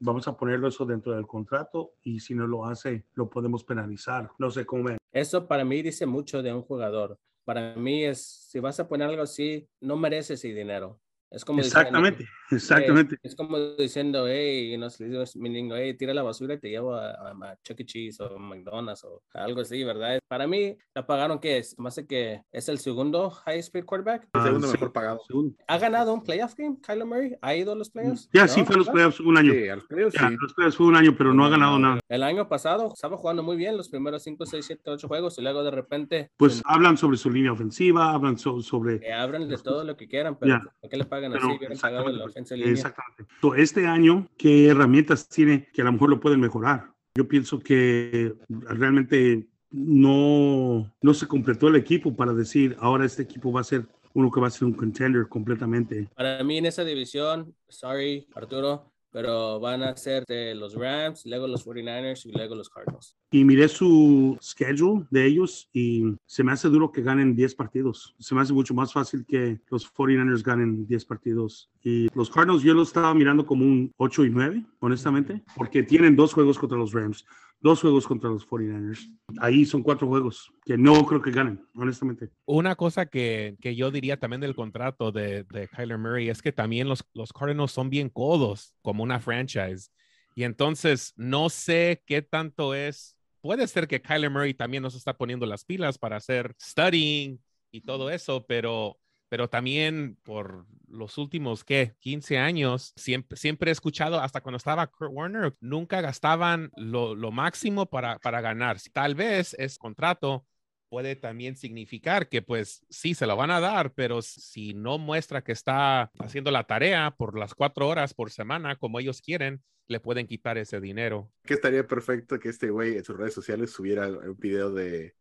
vamos 0.00 0.26
a 0.26 0.36
ponerlo 0.36 0.66
eso 0.66 0.84
dentro 0.84 1.14
del 1.14 1.28
contrato 1.28 1.94
y 2.02 2.18
si 2.18 2.34
no 2.34 2.48
lo 2.48 2.66
hace, 2.66 3.06
lo 3.14 3.30
podemos 3.30 3.62
penalizar. 3.62 4.28
No 4.38 4.50
sé 4.50 4.66
cómo 4.66 4.82
ven. 4.82 4.98
Eso 5.12 5.46
para 5.46 5.64
mí 5.64 5.82
dice 5.82 6.04
mucho 6.04 6.42
de 6.42 6.52
un 6.52 6.62
jugador. 6.62 7.16
Para 7.44 7.76
mí 7.76 8.04
es, 8.04 8.20
si 8.50 8.58
vas 8.58 8.80
a 8.80 8.88
poner 8.88 9.08
algo 9.08 9.22
así, 9.22 9.68
no 9.80 9.96
mereces 9.96 10.40
ese 10.40 10.52
dinero. 10.52 11.00
Es 11.34 11.44
como 11.44 11.60
exactamente, 11.60 12.28
diciendo, 12.48 12.56
exactamente. 12.56 13.16
es 13.20 13.34
como 13.34 13.58
diciendo, 13.74 14.26
hey, 14.28 14.76
no 14.78 14.88
sé, 14.88 15.04
mi 15.34 15.48
niño, 15.48 15.74
hey, 15.76 15.94
tira 15.94 16.14
la 16.14 16.22
basura 16.22 16.54
y 16.54 16.58
te 16.58 16.70
llevo 16.70 16.94
a, 16.94 17.10
a, 17.10 17.58
Chuck 17.64 17.80
E. 17.80 17.84
Cheese 17.84 18.20
o 18.20 18.38
McDonald's 18.38 19.02
o 19.02 19.20
algo 19.32 19.62
así, 19.62 19.82
¿verdad? 19.82 20.20
Para 20.28 20.46
mí, 20.46 20.76
la 20.94 21.04
pagaron 21.04 21.40
que 21.40 21.58
es, 21.58 21.76
más 21.76 21.96
de 21.96 22.06
que 22.06 22.42
es 22.52 22.68
el 22.68 22.78
segundo 22.78 23.30
high 23.30 23.58
speed 23.58 23.84
quarterback. 23.84 24.28
El 24.32 24.42
segundo 24.42 24.68
mejor 24.68 24.92
pagado. 24.92 25.20
¿Ha 25.66 25.78
ganado 25.78 26.14
un 26.14 26.22
playoff 26.22 26.54
game, 26.54 26.76
Kyler 26.80 27.04
Murray? 27.04 27.36
¿Ha 27.42 27.56
ido 27.56 27.72
a 27.72 27.74
los 27.74 27.90
playoffs? 27.90 28.28
Ya, 28.32 28.46
sí, 28.46 28.64
fue 28.64 28.76
a 28.76 28.78
los 28.78 28.88
playoffs 28.88 29.18
un 29.18 29.36
año. 29.36 29.52
Sí, 29.52 29.68
a 29.68 29.74
los 29.74 29.86
playoffs, 29.86 30.16
sí. 30.16 30.36
los 30.40 30.54
playoffs 30.54 30.76
fue 30.76 30.86
un 30.86 30.96
año, 30.96 31.16
pero 31.18 31.34
no 31.34 31.44
ha 31.44 31.48
ganado 31.48 31.78
nada. 31.80 31.98
El 32.08 32.22
año 32.22 32.48
pasado 32.48 32.92
estaba 32.94 33.16
jugando 33.16 33.42
muy 33.42 33.56
bien 33.56 33.76
los 33.76 33.88
primeros 33.88 34.22
5, 34.22 34.46
6, 34.46 34.64
7, 34.64 34.90
8 34.92 35.08
juegos 35.08 35.36
y 35.38 35.42
luego 35.42 35.64
de 35.64 35.72
repente. 35.72 36.30
Pues 36.36 36.62
hablan 36.64 36.96
sobre 36.96 37.16
su 37.16 37.28
línea 37.28 37.50
ofensiva, 37.50 38.12
hablan 38.12 38.38
sobre. 38.38 39.00
Que 39.00 39.12
hablan 39.12 39.48
de 39.48 39.58
todo 39.58 39.82
lo 39.82 39.96
que 39.96 40.06
quieran, 40.06 40.36
pero 40.38 40.60
¿por 40.80 40.90
qué 40.90 40.96
le 40.96 41.04
pagan 41.04 41.23
así? 41.32 42.54
Exactamente. 42.64 43.32
Este 43.56 43.86
año, 43.86 44.28
¿qué 44.36 44.68
herramientas 44.68 45.28
tiene 45.28 45.68
que 45.72 45.82
a 45.82 45.84
lo 45.84 45.92
mejor 45.92 46.10
lo 46.10 46.20
pueden 46.20 46.40
mejorar? 46.40 46.92
Yo 47.16 47.28
pienso 47.28 47.60
que 47.60 48.34
realmente 48.48 49.48
no, 49.70 50.92
no 51.00 51.14
se 51.14 51.26
completó 51.26 51.68
el 51.68 51.76
equipo 51.76 52.14
para 52.14 52.32
decir, 52.32 52.76
ahora 52.80 53.04
este 53.04 53.22
equipo 53.22 53.52
va 53.52 53.60
a 53.60 53.64
ser 53.64 53.86
uno 54.14 54.30
que 54.30 54.40
va 54.40 54.46
a 54.46 54.50
ser 54.50 54.64
un 54.64 54.74
contender 54.74 55.28
completamente. 55.28 56.08
Para 56.14 56.42
mí 56.44 56.58
en 56.58 56.66
esa 56.66 56.84
división, 56.84 57.54
sorry 57.68 58.28
Arturo, 58.34 58.93
pero 59.14 59.60
van 59.60 59.84
a 59.84 59.96
ser 59.96 60.24
de 60.26 60.56
los 60.56 60.74
Rams, 60.74 61.24
luego 61.24 61.46
los 61.46 61.64
49ers 61.64 62.26
y 62.26 62.32
luego 62.32 62.56
los 62.56 62.68
Cardinals. 62.68 63.16
Y 63.30 63.44
miré 63.44 63.68
su 63.68 64.36
schedule 64.42 65.06
de 65.08 65.24
ellos 65.24 65.70
y 65.72 66.16
se 66.26 66.42
me 66.42 66.50
hace 66.50 66.68
duro 66.68 66.90
que 66.90 67.00
ganen 67.00 67.36
10 67.36 67.54
partidos. 67.54 68.16
Se 68.18 68.34
me 68.34 68.40
hace 68.40 68.52
mucho 68.52 68.74
más 68.74 68.92
fácil 68.92 69.24
que 69.24 69.60
los 69.70 69.86
49ers 69.94 70.42
ganen 70.42 70.84
10 70.88 71.04
partidos. 71.04 71.70
Y 71.84 72.08
los 72.14 72.30
Cardinals 72.30 72.62
yo 72.62 72.74
los 72.74 72.88
estaba 72.88 73.14
mirando 73.14 73.44
como 73.44 73.64
un 73.64 73.92
8 73.98 74.24
y 74.24 74.30
9, 74.30 74.64
honestamente, 74.80 75.44
porque 75.54 75.82
tienen 75.82 76.16
dos 76.16 76.32
juegos 76.32 76.58
contra 76.58 76.78
los 76.78 76.92
Rams 76.92 77.24
dos 77.64 77.80
juegos 77.80 78.06
contra 78.06 78.28
los 78.28 78.46
49ers. 78.46 79.10
Ahí 79.40 79.64
son 79.64 79.82
cuatro 79.82 80.06
juegos 80.06 80.52
que 80.66 80.76
no 80.76 81.06
creo 81.06 81.22
que 81.22 81.30
ganen, 81.30 81.66
honestamente. 81.74 82.28
Una 82.44 82.76
cosa 82.76 83.06
que, 83.06 83.56
que 83.58 83.74
yo 83.74 83.90
diría 83.90 84.20
también 84.20 84.42
del 84.42 84.54
contrato 84.54 85.10
de, 85.10 85.44
de, 85.44 85.66
Kyler 85.68 85.96
Murray 85.96 86.28
es 86.28 86.42
que 86.42 86.52
también 86.52 86.88
los, 86.88 87.02
los 87.14 87.32
Cardinals 87.32 87.72
son 87.72 87.88
bien 87.88 88.10
codos 88.10 88.74
como 88.82 89.02
una 89.02 89.18
franchise. 89.18 89.88
Y 90.34 90.44
entonces 90.44 91.14
no 91.16 91.48
sé 91.48 92.02
qué 92.06 92.20
tanto 92.20 92.74
es. 92.74 93.16
Puede 93.40 93.66
ser 93.66 93.88
que 93.88 94.02
Kyler 94.02 94.30
Murray 94.30 94.52
también 94.52 94.82
nos 94.82 94.94
está 94.94 95.16
poniendo 95.16 95.46
las 95.46 95.64
pilas 95.64 95.96
para 95.96 96.16
hacer 96.16 96.54
studying 96.60 97.42
y 97.72 97.80
todo 97.80 98.10
eso, 98.10 98.44
pero 98.46 98.98
pero 99.28 99.48
también 99.48 100.18
por 100.22 100.66
los 100.86 101.18
últimos, 101.18 101.64
¿qué? 101.64 101.94
15 102.00 102.38
años, 102.38 102.92
siempre, 102.96 103.36
siempre 103.36 103.70
he 103.70 103.72
escuchado, 103.72 104.20
hasta 104.20 104.40
cuando 104.40 104.58
estaba 104.58 104.86
Kurt 104.86 105.10
Warner, 105.12 105.56
nunca 105.60 106.00
gastaban 106.00 106.70
lo, 106.76 107.14
máximo 107.32 107.86
para, 107.86 108.18
para 108.18 108.40
ganar. 108.40 108.78
Tal 108.92 109.14
vez 109.14 109.54
es 109.58 109.78
contrato 109.78 110.46
puede 110.94 111.16
también 111.16 111.56
significar 111.56 112.28
que 112.28 112.40
pues 112.40 112.86
sí 112.88 113.14
se 113.14 113.26
lo 113.26 113.34
van 113.34 113.50
a 113.50 113.58
dar, 113.58 113.94
pero 113.94 114.22
si 114.22 114.74
no 114.74 114.96
muestra 114.96 115.42
que 115.42 115.50
está 115.50 116.12
haciendo 116.20 116.52
la 116.52 116.68
tarea 116.68 117.10
por 117.10 117.36
las 117.36 117.52
cuatro 117.52 117.88
horas 117.88 118.14
por 118.14 118.30
semana 118.30 118.76
como 118.76 119.00
ellos 119.00 119.20
quieren, 119.20 119.60
le 119.88 119.98
pueden 119.98 120.28
quitar 120.28 120.56
ese 120.56 120.80
dinero. 120.80 121.32
Que 121.44 121.54
estaría 121.54 121.84
perfecto 121.86 122.38
que 122.38 122.48
este 122.48 122.70
güey 122.70 122.96
en 122.96 123.04
sus 123.04 123.16
redes 123.16 123.34
sociales 123.34 123.72
subiera 123.72 124.06
un 124.06 124.38
video 124.38 124.70
de, 124.70 125.16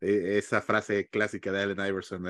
esa 0.00 0.62
frase 0.62 1.08
clásica 1.08 1.50
de 1.50 1.62
Allen 1.62 1.84
Iverson 1.84 2.22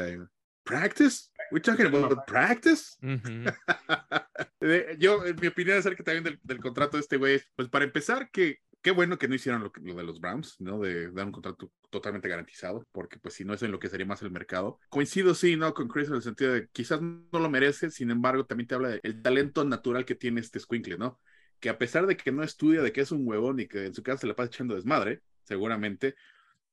practice? 0.68 1.30
We're 1.50 1.62
talking 1.62 1.86
about 1.86 2.26
practice. 2.26 2.96
Yo, 4.98 5.24
en 5.24 5.36
mi 5.40 5.46
opinión 5.46 5.78
acerca 5.78 6.04
también 6.04 6.24
del, 6.24 6.38
del 6.42 6.60
contrato 6.60 6.98
de 6.98 7.00
este 7.00 7.16
güey, 7.16 7.40
pues 7.56 7.68
para 7.68 7.86
empezar, 7.86 8.30
que 8.30 8.58
qué 8.82 8.90
bueno 8.90 9.18
que 9.18 9.28
no 9.28 9.34
hicieron 9.34 9.62
lo, 9.62 9.72
lo, 9.82 9.94
de 9.94 10.04
los 10.04 10.20
Browns, 10.20 10.56
¿no? 10.60 10.78
De 10.80 11.10
dar 11.10 11.26
un 11.26 11.32
contrato 11.32 11.72
totalmente 11.90 12.28
garantizado, 12.28 12.86
porque 12.92 13.18
pues 13.18 13.34
si 13.34 13.44
no 13.44 13.54
es 13.54 13.62
en 13.62 13.72
lo 13.72 13.78
que 13.78 13.88
sería 13.88 14.06
más 14.06 14.22
el 14.22 14.30
mercado. 14.30 14.78
Coincido, 14.90 15.34
sí, 15.34 15.56
¿no? 15.56 15.74
Con 15.74 15.88
Chris 15.88 16.08
en 16.08 16.16
el 16.16 16.22
sentido 16.22 16.52
de 16.52 16.68
quizás 16.68 17.00
no 17.00 17.38
lo 17.38 17.50
merece, 17.50 17.90
sin 17.90 18.10
embargo, 18.10 18.44
también 18.46 18.68
te 18.68 18.74
habla 18.74 18.88
del 18.90 19.22
talento 19.22 19.64
natural 19.64 20.04
que 20.04 20.14
tiene 20.14 20.40
este 20.40 20.60
squinkle, 20.60 20.98
¿no? 20.98 21.20
Que 21.60 21.70
a 21.70 21.78
pesar 21.78 22.06
de 22.06 22.16
que 22.16 22.30
no 22.30 22.42
estudia, 22.42 22.82
de 22.82 22.92
que 22.92 23.00
es 23.00 23.10
un 23.10 23.26
huevón 23.26 23.58
y 23.58 23.66
que 23.66 23.86
en 23.86 23.94
su 23.94 24.02
casa 24.02 24.20
se 24.20 24.26
la 24.26 24.36
pasa 24.36 24.48
echando 24.48 24.74
desmadre, 24.74 25.22
seguramente, 25.44 26.14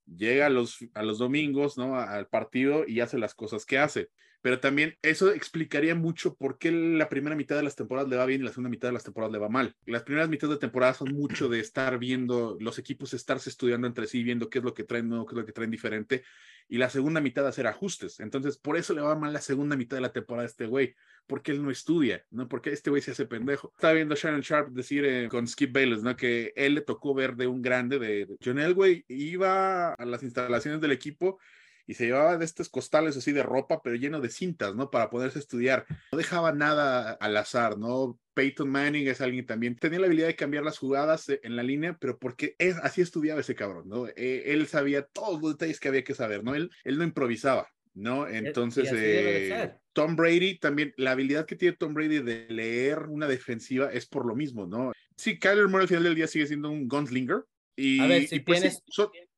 llega 0.06 0.48
a 0.48 0.50
los, 0.50 0.80
a 0.94 1.04
los 1.04 1.18
domingos, 1.18 1.78
¿no? 1.78 1.96
Al 1.96 2.28
partido 2.28 2.86
y 2.88 3.00
hace 3.02 3.18
las 3.18 3.36
cosas 3.36 3.66
que 3.66 3.78
hace. 3.78 4.10
Pero 4.46 4.60
también 4.60 4.96
eso 5.02 5.32
explicaría 5.32 5.96
mucho 5.96 6.36
por 6.36 6.60
qué 6.60 6.72
la 6.72 7.10
primera 7.10 7.36
mitad 7.36 7.56
de 7.56 7.64
las 7.64 7.76
temporadas 7.76 8.12
le 8.12 8.16
va 8.16 8.28
bien 8.28 8.42
y 8.42 8.44
la 8.44 8.52
segunda 8.52 8.70
mitad 8.70 8.90
de 8.90 8.94
las 8.94 9.04
temporadas 9.04 9.34
le 9.34 9.40
va 9.40 9.50
mal. 9.50 9.76
Las 9.88 10.04
primeras 10.04 10.30
mitades 10.30 10.54
de 10.54 10.60
temporada 10.60 10.94
son 10.94 11.16
mucho 11.16 11.50
de 11.50 11.60
estar 11.60 11.98
viendo 11.98 12.56
los 12.60 12.78
equipos, 12.78 13.16
estarse 13.16 13.50
estudiando 13.50 13.88
entre 13.88 14.06
sí, 14.06 14.22
viendo 14.22 14.48
qué 14.48 14.60
es 14.60 14.64
lo 14.64 14.76
que 14.76 14.84
traen 14.84 15.10
nuevo, 15.10 15.26
qué 15.26 15.34
es 15.34 15.38
lo 15.40 15.46
que 15.48 15.52
traen 15.52 15.72
diferente. 15.72 16.24
Y 16.70 16.78
la 16.78 16.92
segunda 16.92 17.22
mitad 17.22 17.48
hacer 17.48 17.66
ajustes. 17.66 18.20
Entonces, 18.20 18.60
por 18.60 18.78
eso 18.78 18.94
le 18.94 19.02
va 19.02 19.16
mal 19.16 19.34
la 19.34 19.42
segunda 19.42 19.76
mitad 19.76 19.98
de 19.98 20.02
la 20.02 20.14
temporada 20.14 20.44
a 20.44 20.52
este 20.52 20.68
güey 20.68 20.94
porque 21.26 21.52
él 21.52 21.64
no 21.64 21.72
estudia, 21.72 22.24
¿no? 22.30 22.48
Porque 22.48 22.72
este 22.72 22.92
güey 22.92 23.02
se 23.02 23.14
hace 23.14 23.26
pendejo. 23.26 23.72
Estaba 23.74 23.94
viendo 23.94 24.14
Shannon 24.14 24.42
Sharp 24.42 24.70
decir 24.70 25.06
eh, 25.06 25.28
con 25.28 25.48
Skip 25.48 25.74
Bayless, 25.74 26.04
¿no? 26.04 26.16
Que 26.16 26.54
él 26.56 26.76
le 26.76 26.82
tocó 26.82 27.16
ver 27.16 27.36
de 27.36 27.48
un 27.48 27.64
grande 27.64 27.98
de 27.98 28.28
John 28.46 28.60
Elway, 28.60 29.06
iba 29.08 29.96
a 29.96 30.06
las 30.06 30.22
instalaciones 30.22 30.82
del 30.82 30.92
equipo 30.92 31.40
y 31.88 31.94
se 31.94 32.06
llevaba 32.06 32.38
de 32.38 32.46
estos 32.46 32.70
costales 32.70 33.18
así 33.18 33.32
de 33.32 33.44
ropa, 33.44 33.82
pero 33.82 33.96
lleno 33.96 34.20
de 34.22 34.30
cintas, 34.30 34.76
¿no? 34.76 34.90
Para 34.90 35.10
poderse 35.10 35.40
estudiar. 35.40 35.86
No 36.12 36.18
dejaba 36.18 36.52
nada 36.52 37.12
al 37.12 37.38
azar, 37.38 37.78
¿no? 37.78 38.20
Peyton 38.34 38.70
Manning 38.70 39.08
es 39.08 39.22
alguien 39.22 39.46
también 39.46 39.76
tenía 39.78 40.00
la 40.00 40.08
habilidad 40.08 40.28
de 40.28 40.36
cambiar 40.36 40.64
las 40.64 40.78
jugadas 40.78 41.30
eh, 41.30 41.40
en 41.44 41.56
la 41.56 41.64
línea, 41.64 41.98
pero 42.00 42.20
porque 42.20 42.56
es, 42.60 42.76
así 42.78 43.02
estudiaba 43.02 43.42
ese 43.42 43.56
cabrón, 43.56 43.88
¿no? 43.88 44.08
Eh, 44.08 44.44
él 44.48 44.68
sabía 44.68 45.04
todos 45.04 45.42
los 45.42 45.54
detalles 45.54 45.80
que 45.80 45.88
había 45.88 46.04
que 46.04 46.14
saber, 46.14 46.44
¿no? 46.44 46.54
Él, 46.54 46.70
él 46.84 46.98
no 46.98 47.04
improvisaba, 47.04 47.70
¿no? 47.94 48.28
Entonces, 48.28 48.92
eh, 48.94 49.74
Tom 49.94 50.16
Brady 50.16 50.60
también, 50.60 50.94
la 50.98 51.12
habilidad 51.12 51.46
que 51.46 51.56
tiene 51.56 51.78
Tom 51.78 51.94
Brady 51.94 52.20
de 52.20 52.48
leer 52.50 53.04
una 53.04 53.28
defensiva 53.28 53.92
es 53.92 54.06
por 54.06 54.26
lo 54.26 54.36
mismo, 54.36 54.68
¿no? 54.68 54.92
Sí, 55.16 55.40
Kyler 55.40 55.68
Murray 55.68 55.84
al 55.84 55.88
final 55.88 56.04
del 56.04 56.16
día 56.16 56.28
sigue 56.28 56.48
siendo 56.48 56.70
un 56.70 56.88
gunslinger. 56.88 57.46
Y, 57.78 58.00
a 58.02 58.08
ver, 58.08 58.28
si, 58.28 58.40
pues 58.40 58.60
tienes, 58.60 58.84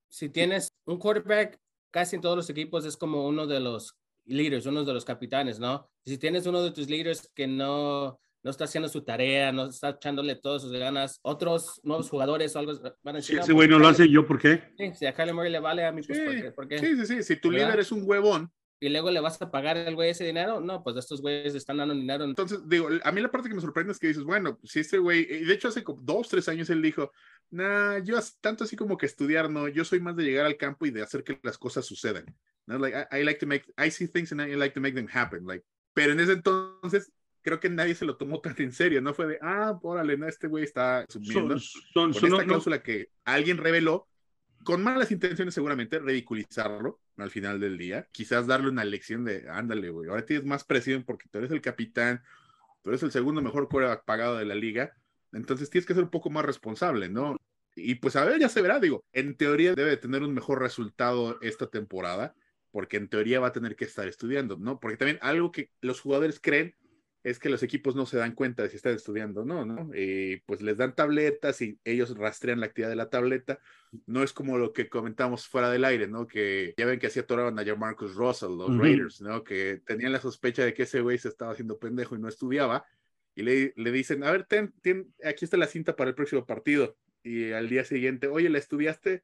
si 0.10 0.30
tienes 0.30 0.70
un 0.86 0.98
quarterback, 0.98 1.60
casi 1.92 2.16
en 2.16 2.22
todos 2.22 2.36
los 2.36 2.50
equipos 2.50 2.86
es 2.86 2.98
como 2.98 3.28
uno 3.28 3.48
de 3.48 3.60
los 3.60 3.98
líderes, 4.26 4.66
uno 4.66 4.84
de 4.84 4.94
los 4.94 5.06
capitanes, 5.06 5.60
¿no? 5.60 5.90
Si 6.06 6.18
tienes 6.18 6.46
uno 6.46 6.62
de 6.62 6.72
tus 6.72 6.90
líderes 6.90 7.32
que 7.34 7.48
no, 7.48 8.20
no 8.44 8.52
está 8.52 8.66
haciendo 8.66 8.90
su 8.90 9.04
tarea, 9.04 9.52
no 9.52 9.66
está 9.66 9.90
echándole 9.90 10.36
todas 10.36 10.62
sus 10.62 10.72
ganas, 10.72 11.20
otros 11.22 11.80
nuevos 11.84 12.10
jugadores 12.10 12.56
o 12.56 12.60
algo 12.60 12.74
van 13.04 13.16
a 13.16 13.20
decir. 13.20 13.36
Sí, 13.36 13.42
ese 13.42 13.54
güey 13.54 13.68
no 13.68 13.80
lo 13.80 13.88
hace 13.88 14.10
yo, 14.10 14.26
¿por 14.26 14.40
qué? 14.40 14.74
Sí, 14.78 14.92
si 14.96 15.06
a 15.06 15.14
Kyler 15.14 15.34
Murray 15.34 15.52
le 15.52 15.60
vale 15.60 15.86
a 15.86 15.92
mí, 15.92 16.02
pues, 16.02 16.18
sí, 16.18 16.50
¿por, 16.56 16.68
qué? 16.68 16.80
Sí, 16.80 16.96
sí, 16.98 17.06
sí, 17.06 17.24
si 17.24 17.40
tu 17.40 17.52
líder 17.52 17.80
es 17.80 17.92
un 17.92 18.04
huevón. 18.06 18.52
Y 18.80 18.90
luego 18.90 19.10
le 19.10 19.20
vas 19.20 19.42
a 19.42 19.50
pagar 19.50 19.78
al 19.78 19.96
güey 19.96 20.12
ese 20.12 20.24
dinero, 20.24 20.62
no, 20.62 20.84
pues 20.84 20.96
estos 20.98 21.22
güeyes 21.22 21.56
están 21.56 21.78
dando 21.78 21.96
dinero. 21.96 22.24
Entonces, 22.26 22.60
digo, 22.68 22.90
a 23.04 23.12
mí 23.12 23.22
la 23.22 23.32
parte 23.32 23.50
que 23.50 23.56
me 23.56 23.62
sorprende 23.62 23.92
es 23.92 24.00
que 24.00 24.08
dices, 24.08 24.24
bueno, 24.24 24.60
si 24.64 24.82
este 24.82 25.00
güey, 25.00 25.22
y 25.22 25.46
de 25.46 25.54
hecho 25.54 25.70
hace 25.70 25.84
como 25.84 26.02
dos, 26.04 26.30
tres 26.30 26.48
años 26.48 26.70
él 26.70 26.82
dijo, 26.82 27.12
nah, 27.50 27.98
yo 28.00 28.20
tanto 28.40 28.66
así 28.66 28.76
como 28.76 28.98
que 28.98 29.08
estudiar, 29.08 29.50
no, 29.50 29.68
yo 29.68 29.84
soy 29.84 30.00
más 30.00 30.16
de 30.16 30.24
llegar 30.24 30.46
al 30.46 30.58
campo 30.58 30.86
y 30.86 30.92
de 30.92 31.02
hacer 31.02 31.24
que 31.24 31.40
las 31.42 31.58
cosas 31.58 31.86
sucedan. 31.86 32.26
¿no? 32.68 32.78
Like, 32.78 32.96
I, 33.12 33.22
I 33.22 33.24
like 33.24 33.40
to 33.40 33.48
make, 33.48 33.66
I 33.78 33.90
see 33.90 34.08
things 34.08 34.32
and 34.32 34.42
I 34.42 34.56
like 34.56 34.76
to 34.76 34.82
make 34.82 34.94
them 34.94 35.08
happen. 35.12 35.48
Like, 35.48 35.66
pero 35.94 36.12
en 36.12 36.20
ese 36.20 36.34
entonces 36.34 37.12
creo 37.42 37.60
que 37.60 37.70
nadie 37.70 37.96
se 37.96 38.06
lo 38.06 38.18
tomó 38.18 38.42
tan 38.42 38.56
en 38.58 38.74
serio, 38.74 39.02
no 39.02 39.14
fue 39.14 39.26
de, 39.26 39.40
ah, 39.42 39.80
órale, 39.82 40.18
no, 40.18 40.28
este 40.28 40.48
güey 40.48 40.66
está 40.66 41.06
subiendo 41.08 41.58
son, 41.58 42.14
son, 42.14 42.14
con 42.14 42.32
esta 42.34 42.46
cláusula 42.46 42.84
que 42.84 43.10
alguien 43.24 43.58
reveló, 43.58 44.08
con 44.68 44.84
malas 44.84 45.12
intenciones 45.12 45.54
seguramente, 45.54 45.98
ridiculizarlo 45.98 47.00
al 47.16 47.32
final 47.32 47.58
del 47.62 47.78
día, 47.78 48.10
quizás 48.12 48.48
darle 48.48 48.68
una 48.68 48.84
lección 48.84 49.24
de, 49.24 49.50
ándale, 49.50 49.90
güey, 49.90 50.10
ahora 50.10 50.26
tienes 50.26 50.46
más 50.46 50.66
presión 50.66 51.04
porque 51.04 51.30
tú 51.32 51.38
eres 51.38 51.52
el 51.52 51.62
capitán, 51.62 52.22
tú 52.82 52.90
eres 52.90 53.02
el 53.02 53.14
segundo 53.14 53.42
mejor 53.42 53.70
quarterback 53.70 54.04
pagado 54.04 54.36
de 54.36 54.44
la 54.44 54.56
liga, 54.56 54.92
entonces 55.32 55.70
tienes 55.70 55.86
que 55.86 55.94
ser 55.94 56.04
un 56.04 56.10
poco 56.10 56.30
más 56.30 56.44
responsable, 56.44 57.08
¿no? 57.08 57.38
Y 57.78 57.96
pues 57.96 58.18
a 58.18 58.26
ver, 58.26 58.42
ya 58.42 58.50
se 58.50 58.62
verá, 58.62 58.82
digo, 58.82 59.06
en 59.14 59.38
teoría 59.38 59.74
debe 59.74 59.96
tener 59.96 60.22
un 60.22 60.34
mejor 60.34 60.60
resultado 60.60 61.40
esta 61.40 61.68
temporada, 61.68 62.36
porque 62.70 62.98
en 62.98 63.08
teoría 63.08 63.40
va 63.40 63.48
a 63.48 63.54
tener 63.54 63.78
que 63.78 63.86
estar 63.86 64.06
estudiando, 64.10 64.58
¿no? 64.58 64.82
Porque 64.82 64.98
también 64.98 65.20
algo 65.22 65.54
que 65.54 65.72
los 65.80 66.02
jugadores 66.02 66.42
creen 66.42 66.76
es 67.28 67.40
que 67.40 67.50
los 67.50 67.62
equipos 67.62 67.94
no 67.94 68.06
se 68.06 68.18
dan 68.18 68.34
cuenta 68.34 68.64
de 68.64 68.70
si 68.70 68.78
están 68.78 68.96
estudiando 68.96 69.42
o 69.42 69.46
no, 69.46 69.66
¿no? 69.66 69.90
Y 69.94 70.38
pues 70.46 70.62
les 70.62 70.78
dan 70.78 70.96
tabletas 70.96 71.62
y 71.62 71.78
ellos 71.84 72.18
rastrean 72.18 72.62
la 72.62 72.68
actividad 72.68 72.90
de 72.90 72.96
la 72.96 73.10
tableta. 73.10 73.60
No 74.06 74.24
es 74.24 74.32
como 74.32 74.58
lo 74.58 74.72
que 74.72 74.88
comentamos 74.88 75.46
fuera 75.46 75.70
del 75.70 75.84
aire, 75.84 76.08
¿no? 76.08 76.26
Que 76.26 76.74
ya 76.78 76.86
ven 76.86 77.00
que 77.00 77.08
así 77.08 77.20
atoraban 77.20 77.60
a 77.60 77.76
Marcus 77.76 78.16
Russell, 78.16 78.56
los 78.56 78.78
Raiders, 78.78 79.20
¿no? 79.20 79.44
Que 79.44 79.82
tenían 79.86 80.14
la 80.14 80.22
sospecha 80.22 80.64
de 80.64 80.74
que 80.74 80.84
ese 80.84 81.02
güey 81.02 81.18
se 81.18 81.28
estaba 81.28 81.52
haciendo 81.52 81.78
pendejo 81.78 82.16
y 82.16 82.20
no 82.20 82.30
estudiaba. 82.30 82.86
Y 83.36 83.44
le, 83.44 83.74
le 83.76 83.92
dicen, 83.92 84.24
a 84.24 84.32
ver, 84.32 84.46
ten, 84.46 84.74
ten, 84.82 85.14
aquí 85.22 85.44
está 85.44 85.58
la 85.58 85.68
cinta 85.68 85.98
para 85.98 86.12
el 86.12 86.16
próximo 86.16 86.46
partido. 86.46 86.96
Y 87.24 87.52
al 87.52 87.68
día 87.68 87.84
siguiente, 87.84 88.28
oye, 88.28 88.50
¿la 88.50 88.60
estudiaste? 88.60 89.24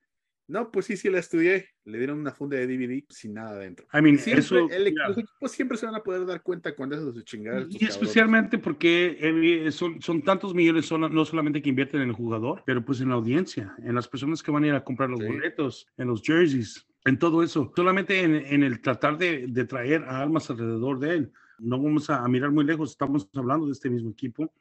No, 0.54 0.70
pues 0.70 0.86
sí, 0.86 0.96
sí 0.98 1.10
la 1.10 1.18
estudié. 1.18 1.66
Le 1.86 1.98
dieron 1.98 2.20
una 2.20 2.32
funda 2.32 2.58
de 2.58 2.68
DVD 2.68 3.04
sin 3.10 3.34
nada 3.34 3.58
dentro. 3.58 3.88
I 3.92 4.02
mean, 4.04 4.20
Siempre, 4.20 4.42
eso, 4.42 4.70
el- 4.70 4.94
yeah. 4.94 5.08
los 5.08 5.18
equipos 5.18 5.52
siempre 5.52 5.78
se 5.80 5.88
van 5.88 5.96
a 5.96 6.00
poder 6.04 6.28
dar 6.28 6.44
cuenta 6.44 6.76
cuando 6.76 6.96
hacen 6.96 7.12
sus 7.12 7.26
chingadas. 7.26 7.64
Y 7.70 7.74
cabrones. 7.74 7.90
especialmente 7.90 8.60
porque 8.60 9.18
eh, 9.20 9.72
son, 9.72 10.00
son 10.00 10.22
tantos 10.22 10.54
millones 10.54 10.92
no 10.92 11.26
solamente 11.26 11.60
que 11.60 11.70
invierten 11.70 12.02
en 12.02 12.10
el 12.10 12.14
jugador, 12.16 12.62
pero 12.68 12.86
pues 12.86 13.02
en 13.02 13.10
la 13.10 13.16
audiencia, 13.16 13.74
en 13.80 13.96
las 13.96 14.08
personas 14.08 14.44
que 14.44 14.52
van 14.52 14.64
a 14.64 14.68
ir 14.68 14.74
a 14.76 14.84
comprar 14.84 15.10
los 15.10 15.20
Sí. 15.20 15.26
boletos, 15.26 15.88
en 15.98 16.08
los 16.08 16.22
jerseys, 16.22 16.86
en 17.06 17.18
todo 17.18 17.42
eso. 17.42 17.74
Solamente 17.76 18.22
en, 18.22 18.36
en 18.36 18.62
el 18.62 18.80
tratar 18.80 19.18
de, 19.18 19.48
de 19.48 19.66
traer 19.66 20.04
a 20.04 20.22
almas 20.22 20.50
alrededor 20.52 21.00
de 21.00 21.16
él. 21.16 21.32
No 21.58 21.82
vamos 21.82 22.10
a, 22.12 22.24
a 22.24 22.28
mirar 22.28 22.52
muy 22.52 22.64
lejos, 22.64 22.92
estamos 22.92 23.28
hablando 23.34 23.66
de 23.66 23.72
este 23.72 23.90
mismo 23.90 24.12
equipo. 24.12 24.54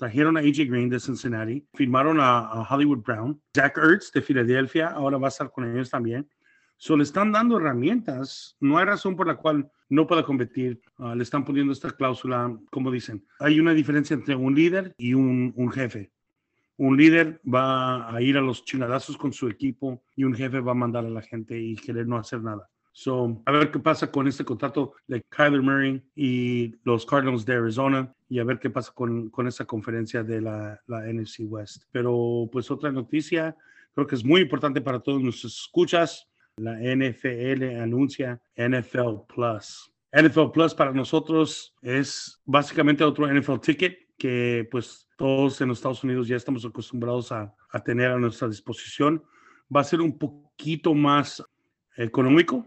Trajeron 0.00 0.38
a 0.38 0.40
AJ 0.40 0.66
Green 0.66 0.88
de 0.88 0.98
Cincinnati, 0.98 1.62
firmaron 1.74 2.20
a, 2.20 2.38
a 2.38 2.62
Hollywood 2.62 3.02
Brown, 3.02 3.38
Zach 3.54 3.76
Ertz 3.76 4.10
de 4.12 4.22
Filadelfia, 4.22 4.88
ahora 4.88 5.18
va 5.18 5.26
a 5.26 5.28
estar 5.28 5.50
con 5.50 5.70
ellos 5.70 5.90
también. 5.90 6.26
So, 6.78 6.96
le 6.96 7.02
están 7.02 7.30
dando 7.32 7.58
herramientas. 7.58 8.56
No 8.60 8.78
hay 8.78 8.86
razón 8.86 9.14
por 9.14 9.26
la 9.26 9.36
cual 9.36 9.70
no 9.90 10.06
pueda 10.06 10.22
competir. 10.22 10.80
Ah, 10.96 11.14
le 11.14 11.22
están 11.22 11.44
poniendo 11.44 11.74
esta 11.74 11.90
cláusula, 11.90 12.50
como 12.70 12.90
dicen. 12.90 13.26
Hay 13.40 13.60
una 13.60 13.74
diferencia 13.74 14.14
entre 14.14 14.34
un 14.34 14.54
líder 14.54 14.94
y 14.96 15.12
un, 15.12 15.52
un 15.54 15.70
jefe. 15.70 16.10
Un 16.78 16.96
líder 16.96 17.38
va 17.44 18.10
a 18.10 18.22
ir 18.22 18.38
a 18.38 18.40
los 18.40 18.64
chingadazos 18.64 19.18
con 19.18 19.34
su 19.34 19.48
equipo 19.48 20.02
y 20.16 20.24
un 20.24 20.32
jefe 20.32 20.60
va 20.60 20.72
a 20.72 20.76
mandar 20.76 21.04
a 21.04 21.10
la 21.10 21.20
gente 21.20 21.60
y 21.60 21.76
querer 21.76 22.06
no 22.06 22.16
hacer 22.16 22.40
nada. 22.40 22.70
So, 22.92 23.40
a 23.46 23.52
ver 23.52 23.70
qué 23.70 23.78
pasa 23.78 24.10
con 24.10 24.26
este 24.26 24.44
contrato 24.44 24.94
de 25.06 25.22
Kyler 25.28 25.62
Murray 25.62 26.02
y 26.16 26.74
los 26.84 27.06
Cardinals 27.06 27.46
de 27.46 27.54
Arizona 27.54 28.12
y 28.28 28.40
a 28.40 28.44
ver 28.44 28.58
qué 28.58 28.68
pasa 28.68 28.92
con, 28.92 29.30
con 29.30 29.46
esta 29.46 29.64
conferencia 29.64 30.22
de 30.22 30.40
la, 30.40 30.80
la 30.86 31.00
NFC 31.12 31.40
West. 31.40 31.84
Pero 31.92 32.48
pues 32.50 32.70
otra 32.70 32.90
noticia, 32.90 33.56
creo 33.94 34.06
que 34.06 34.16
es 34.16 34.24
muy 34.24 34.42
importante 34.42 34.80
para 34.80 35.00
todos 35.00 35.22
nuestros 35.22 35.62
escuchas. 35.62 36.28
La 36.56 36.78
NFL 36.78 37.80
anuncia 37.80 38.40
NFL 38.56 39.24
Plus. 39.34 39.90
NFL 40.12 40.50
Plus 40.52 40.74
para 40.74 40.92
nosotros 40.92 41.74
es 41.80 42.40
básicamente 42.44 43.04
otro 43.04 43.32
NFL 43.32 43.60
ticket 43.60 43.98
que 44.18 44.68
pues 44.70 45.08
todos 45.16 45.60
en 45.60 45.68
los 45.68 45.78
Estados 45.78 46.04
Unidos 46.04 46.28
ya 46.28 46.36
estamos 46.36 46.64
acostumbrados 46.66 47.32
a, 47.32 47.54
a 47.70 47.82
tener 47.82 48.10
a 48.10 48.18
nuestra 48.18 48.48
disposición. 48.48 49.22
Va 49.74 49.80
a 49.80 49.84
ser 49.84 50.00
un 50.00 50.18
poquito 50.18 50.92
más 50.92 51.42
económico 51.96 52.66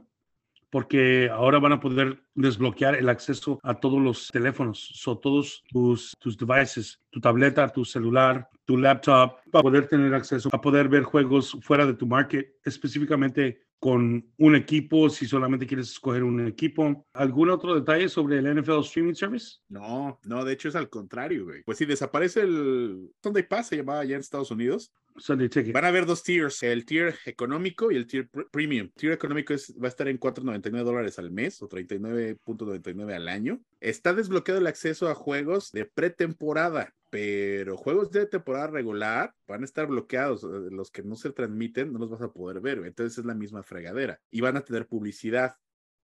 porque 0.74 1.30
ahora 1.32 1.60
van 1.60 1.74
a 1.74 1.80
poder 1.80 2.24
desbloquear 2.34 2.96
el 2.96 3.08
acceso 3.08 3.60
a 3.62 3.75
todos 3.75 4.01
los 4.01 4.30
teléfonos, 4.30 4.80
so, 4.96 5.20
todos 5.20 5.63
tus, 5.69 6.15
tus 6.17 6.36
devices, 6.36 7.00
tu 7.12 7.21
tableta, 7.21 7.69
tu 7.69 7.86
celular, 7.86 8.50
tu 8.65 8.76
laptop, 8.78 9.36
para 9.52 9.62
poder 9.62 9.88
tener 9.88 10.12
acceso 10.15 10.50
a 10.52 10.60
poder 10.60 10.89
ver 10.89 11.04
juegos 11.04 11.56
fuera 11.62 11.86
de 11.86 11.93
tu 11.93 12.08
market, 12.08 12.56
específicamente 12.65 13.67
con 13.78 14.26
un 14.38 14.56
equipo, 14.56 15.10
si 15.10 15.28
solamente 15.28 15.67
quieres 15.67 15.91
escoger 15.91 16.24
un 16.24 16.47
equipo. 16.47 17.06
¿Algún 17.13 17.52
otro 17.52 17.76
detalle 17.76 18.10
sobre 18.10 18.39
el 18.39 18.56
NFL 18.56 18.80
Streaming 18.80 19.13
Service? 19.13 19.58
No, 19.69 20.19
no, 20.24 20.43
de 20.43 20.54
hecho 20.54 20.69
es 20.69 20.76
al 20.76 20.89
contrario, 20.89 21.43
güey. 21.43 21.62
Pues 21.65 21.78
si 21.78 21.86
desaparece 21.86 22.41
el 22.41 23.12
Sunday 23.21 23.43
Pass, 23.43 23.67
se 23.67 23.78
llamaba 23.78 24.00
allá 24.00 24.15
en 24.15 24.21
Estados 24.21 24.50
Unidos, 24.50 24.91
Sunday 25.17 25.49
Ticket. 25.49 25.73
van 25.73 25.86
a 25.86 25.89
haber 25.89 26.06
dos 26.06 26.23
tiers, 26.23 26.63
el 26.63 26.86
tier 26.86 27.15
económico 27.26 27.91
y 27.91 27.95
el 27.95 28.08
tier 28.08 28.30
pr- 28.30 28.49
premium. 28.52 28.88
El 28.88 28.93
tier 28.93 29.12
económico 29.13 29.54
es, 29.54 29.73
va 29.82 29.86
a 29.86 29.89
estar 29.89 30.08
en 30.08 30.19
4.99 30.19 30.84
dólares 30.84 31.19
al 31.19 31.32
mes 31.32 31.62
o 31.62 31.69
39.99 31.69 33.13
al 33.15 33.28
año. 33.28 33.62
Está 33.80 34.13
desbloqueado 34.13 34.60
el 34.60 34.67
acceso 34.67 35.10
a 35.10 35.15
juegos 35.15 35.71
de 35.71 35.86
pretemporada, 35.86 36.93
pero 37.10 37.78
juegos 37.78 38.12
de 38.12 38.26
temporada 38.26 38.67
regular 38.67 39.34
van 39.47 39.62
a 39.62 39.65
estar 39.65 39.88
bloqueados. 39.88 40.43
eh, 40.43 40.69
Los 40.71 40.91
que 40.91 41.04
no 41.04 41.15
se 41.15 41.32
transmiten 41.32 41.91
no 41.93 41.99
los 41.99 42.10
vas 42.10 42.21
a 42.21 42.32
poder 42.32 42.60
ver, 42.62 42.80
entonces 42.86 43.17
es 43.19 43.26
la 43.26 43.36
misma 43.36 43.63
fregadera 43.63 44.19
y 44.32 44.41
van 44.41 44.58
a 44.58 44.62
tener 44.62 44.88
publicidad. 44.88 45.54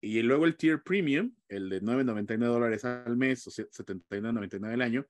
Y 0.01 0.21
luego 0.23 0.45
el 0.45 0.57
tier 0.57 0.83
premium, 0.83 1.35
el 1.49 1.71
de 1.71 1.81
9.99 1.81 2.38
dólares 2.47 2.85
al 2.85 3.17
mes 3.17 3.47
o 3.47 3.51
79.99 3.51 4.73
al 4.75 4.83
año, 4.83 5.07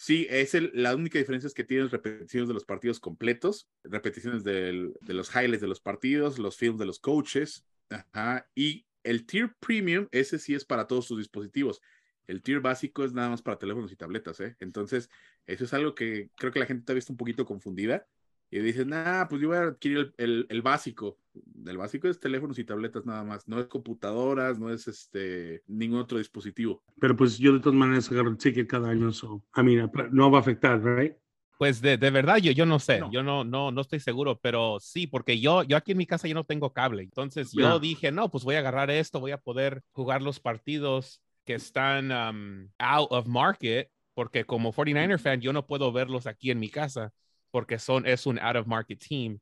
Sí, 0.00 0.28
es 0.30 0.54
el- 0.54 0.70
la 0.74 0.94
única 0.94 1.18
diferencia 1.18 1.48
es 1.48 1.54
que 1.54 1.64
tienes 1.64 1.90
repeticiones 1.90 2.46
de 2.46 2.54
los 2.54 2.64
partidos 2.64 3.00
completos, 3.00 3.68
repeticiones 3.82 4.44
de 4.44 4.92
los 5.08 5.34
highlights 5.34 5.60
de 5.60 5.66
los 5.66 5.80
partidos, 5.80 6.38
los 6.38 6.56
films 6.56 6.78
de 6.78 6.86
los 6.86 7.00
coaches, 7.00 7.64
ajá, 7.90 8.48
y 8.54 8.86
el 9.02 9.26
tier 9.26 9.56
premium, 9.58 10.06
ese 10.12 10.38
sí 10.38 10.54
es 10.54 10.64
para 10.64 10.86
todos 10.86 11.04
sus 11.06 11.18
dispositivos. 11.18 11.80
El 12.28 12.42
tier 12.42 12.60
básico 12.60 13.02
es 13.04 13.12
nada 13.12 13.28
más 13.30 13.42
para 13.42 13.58
teléfonos 13.58 13.90
y 13.90 13.96
tabletas, 13.96 14.38
¿eh? 14.38 14.54
Entonces, 14.60 15.10
eso 15.46 15.64
es 15.64 15.74
algo 15.74 15.96
que 15.96 16.30
creo 16.36 16.52
que 16.52 16.60
la 16.60 16.66
gente 16.66 16.96
está 16.96 17.12
un 17.12 17.16
poquito 17.16 17.44
confundida 17.44 18.06
y 18.50 18.60
dicen, 18.60 18.92
ah, 18.94 19.26
pues 19.28 19.40
yo 19.42 19.48
voy 19.48 19.56
a 19.58 19.62
adquirir 19.62 19.98
el, 19.98 20.14
el- 20.18 20.46
el 20.48 20.62
básico. 20.62 21.18
El 21.66 21.76
básico 21.76 22.08
es 22.08 22.18
teléfonos 22.20 22.58
y 22.58 22.64
tabletas 22.64 23.04
nada 23.06 23.22
más, 23.24 23.46
no 23.48 23.60
es 23.60 23.66
computadoras, 23.66 24.58
no 24.58 24.70
es 24.70 24.88
este 24.88 25.62
ningún 25.66 26.00
otro 26.00 26.18
dispositivo. 26.18 26.82
Pero 27.00 27.16
pues 27.16 27.38
yo 27.38 27.52
de 27.52 27.60
todas 27.60 27.78
maneras 27.78 28.10
agarro 28.10 28.30
el 28.30 28.38
ticket 28.38 28.66
cada 28.68 28.90
año, 28.90 29.12
so, 29.12 29.42
I 29.56 29.62
mean, 29.62 29.90
no 30.12 30.30
va 30.30 30.38
a 30.38 30.40
afectar, 30.40 30.82
right? 30.82 31.14
Pues 31.56 31.80
de, 31.80 31.96
de 31.98 32.10
verdad, 32.10 32.36
yo, 32.36 32.52
yo 32.52 32.66
no 32.66 32.78
sé, 32.78 33.00
No. 33.00 33.10
yo 33.10 33.24
no, 33.24 33.42
no, 33.42 33.72
no 33.72 33.80
estoy 33.80 33.98
seguro, 33.98 34.38
pero 34.40 34.78
sí, 34.78 35.08
porque 35.08 35.40
yo, 35.40 35.64
yo 35.64 35.76
aquí 35.76 35.90
en 35.90 35.98
mi 35.98 36.06
casa 36.06 36.28
yo 36.28 36.34
no 36.34 36.44
tengo 36.44 36.72
cable. 36.72 37.02
Entonces 37.02 37.50
yo 37.52 37.80
dije, 37.80 38.12
no, 38.12 38.30
pues 38.30 38.44
voy 38.44 38.54
a 38.54 38.60
agarrar 38.60 38.90
esto, 38.92 39.18
voy 39.18 39.32
a 39.32 39.38
poder 39.38 39.82
jugar 39.90 40.22
los 40.22 40.38
partidos 40.38 41.20
que 41.44 41.54
están 41.54 42.12
um, 42.12 42.70
out 42.78 43.08
of 43.10 43.26
market, 43.26 43.90
porque 44.14 44.44
como 44.44 44.72
49er 44.72 45.18
fan, 45.18 45.40
yo 45.40 45.52
no 45.52 45.66
puedo 45.66 45.90
verlos 45.92 46.28
aquí 46.28 46.52
en 46.52 46.60
mi 46.60 46.70
casa, 46.70 47.12
porque 47.50 47.78
son, 47.78 48.06
es 48.06 48.26
un 48.26 48.38
out 48.38 48.56
of 48.56 48.66
market 48.66 48.98
team. 48.98 49.38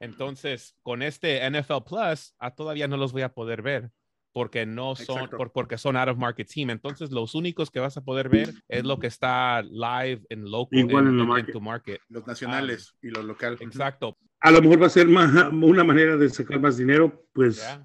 Entonces, 0.00 0.74
con 0.82 1.02
este 1.02 1.44
NFL 1.48 1.82
Plus, 1.86 2.34
ah, 2.38 2.54
todavía 2.54 2.88
no 2.88 2.96
los 2.96 3.12
voy 3.12 3.22
a 3.22 3.32
poder 3.32 3.62
ver 3.62 3.90
porque 4.32 4.66
no 4.66 4.96
son, 4.96 5.30
por- 5.30 5.52
porque 5.52 5.78
son 5.78 5.96
out 5.96 6.08
of 6.08 6.18
market 6.18 6.48
team. 6.52 6.70
Entonces, 6.70 7.12
los 7.12 7.36
únicos 7.36 7.70
que 7.70 7.78
vas 7.78 7.96
a 7.96 8.00
poder 8.00 8.28
ver 8.28 8.52
es 8.68 8.84
lo 8.84 8.98
que 8.98 9.06
está 9.06 9.62
live 9.62 10.22
en 10.28 10.50
local, 10.50 10.78
Igual 10.80 11.06
en 11.06 11.20
en 11.20 11.26
market. 11.28 11.52
tu 11.52 11.60
market. 11.60 12.00
Los 12.08 12.26
nacionales 12.26 12.96
y 13.00 13.10
los 13.10 13.24
locales. 13.24 13.60
Exacto. 13.60 14.18
A 14.40 14.50
lo 14.50 14.60
mejor 14.60 14.82
va 14.82 14.86
a 14.86 14.90
ser 14.90 15.06
ma- 15.06 15.48
una 15.50 15.84
manera 15.84 16.16
de 16.16 16.28
sacar 16.28 16.58
más 16.60 16.76
dinero, 16.76 17.24
pues 17.32 17.58
Ya. 17.58 17.84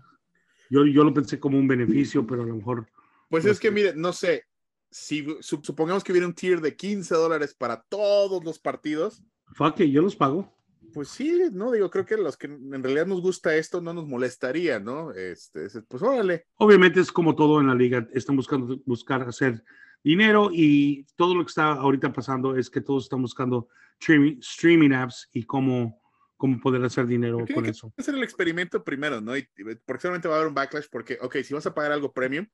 yo, 0.71 0.85
yo 0.87 1.03
lo 1.03 1.13
pensé 1.13 1.39
como 1.39 1.57
un 1.59 1.67
beneficio, 1.67 2.25
pero 2.25 2.41
a 2.41 2.45
lo 2.47 2.55
mejor 2.55 2.87
Pues 3.29 3.45
No 3.45 3.51
es 3.51 3.59
que, 3.59 3.69
mire, 3.69 3.93
no 3.95 4.11
sé, 4.11 4.45
si 4.89 5.23
su- 5.41 5.61
supongamos 5.63 6.03
que 6.03 6.11
hubiera 6.11 6.25
un 6.27 6.33
tier 6.33 6.61
de 6.61 6.75
15 6.75 7.13
dólares 7.13 7.53
para 7.53 7.83
todos 7.83 8.43
los 8.43 8.57
partidos, 8.57 9.21
fuck 9.53 9.77
yo 9.81 10.01
los 10.01 10.15
pago. 10.15 10.53
pues 10.93 11.09
sí, 11.09 11.39
no, 11.51 11.71
digo, 11.71 11.89
creo 11.89 12.05
que 12.05 12.17
los 12.17 12.35
que 12.35 12.47
en 12.47 12.83
realidad 12.83 13.05
nos 13.05 13.21
gusta 13.21 13.55
esto 13.55 13.79
no 13.81 13.93
nos 13.93 14.07
molestaría, 14.07 14.79
¿no? 14.79 15.11
Este, 15.11 15.65
es- 15.65 15.79
pues 15.87 16.01
órale. 16.01 16.45
Obviamente 16.55 16.99
es 16.99 17.11
como 17.11 17.35
todo 17.35 17.59
en 17.61 17.67
la 17.67 17.75
liga, 17.75 18.07
están 18.13 18.35
buscando 18.35 18.79
buscar 18.85 19.21
hacer 19.21 19.63
dinero 20.03 20.49
y 20.51 21.05
todo 21.15 21.35
lo 21.35 21.43
que 21.43 21.49
está 21.49 21.73
ahorita 21.73 22.11
pasando 22.13 22.55
es 22.55 22.69
que 22.69 22.81
todos 22.81 23.03
están 23.03 23.21
buscando 23.21 23.67
streaming, 23.99 24.37
streaming 24.39 24.91
apps 24.91 25.29
y 25.33 25.43
cómo, 25.43 26.01
cómo 26.37 26.59
poder 26.59 26.83
hacer 26.85 27.05
dinero 27.05 27.37
con 27.53 27.65
que 27.65 27.71
eso. 27.71 27.93
hacer 27.97 28.15
el 28.15 28.23
experimento 28.23 28.83
primero, 28.83 29.19
¿no? 29.21 29.35
Y, 29.37 29.41
y- 29.41 29.77
seguramente 29.99 30.27
va 30.29 30.35
a 30.35 30.37
haber 30.37 30.47
un 30.47 30.55
backlash 30.55 30.85
porque, 30.89 31.17
ok, 31.21 31.35
si 31.43 31.53
vas 31.53 31.65
a 31.65 31.73
pagar 31.73 31.91
algo 31.91 32.13
premium, 32.13 32.47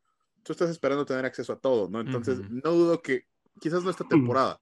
tú 0.44 0.52
estás 0.54 0.70
esperando 0.72 1.06
tener 1.06 1.24
acceso 1.26 1.54
a 1.54 1.60
todo, 1.60 1.88
¿no? 1.90 2.02
Entonces, 2.02 2.40
Ujú. 2.40 2.60
no 2.64 2.72
dudo 2.72 3.02
que 3.02 3.28
quizás 3.62 3.84
no 3.84 3.90
esta 3.92 4.08
temporada, 4.08 4.60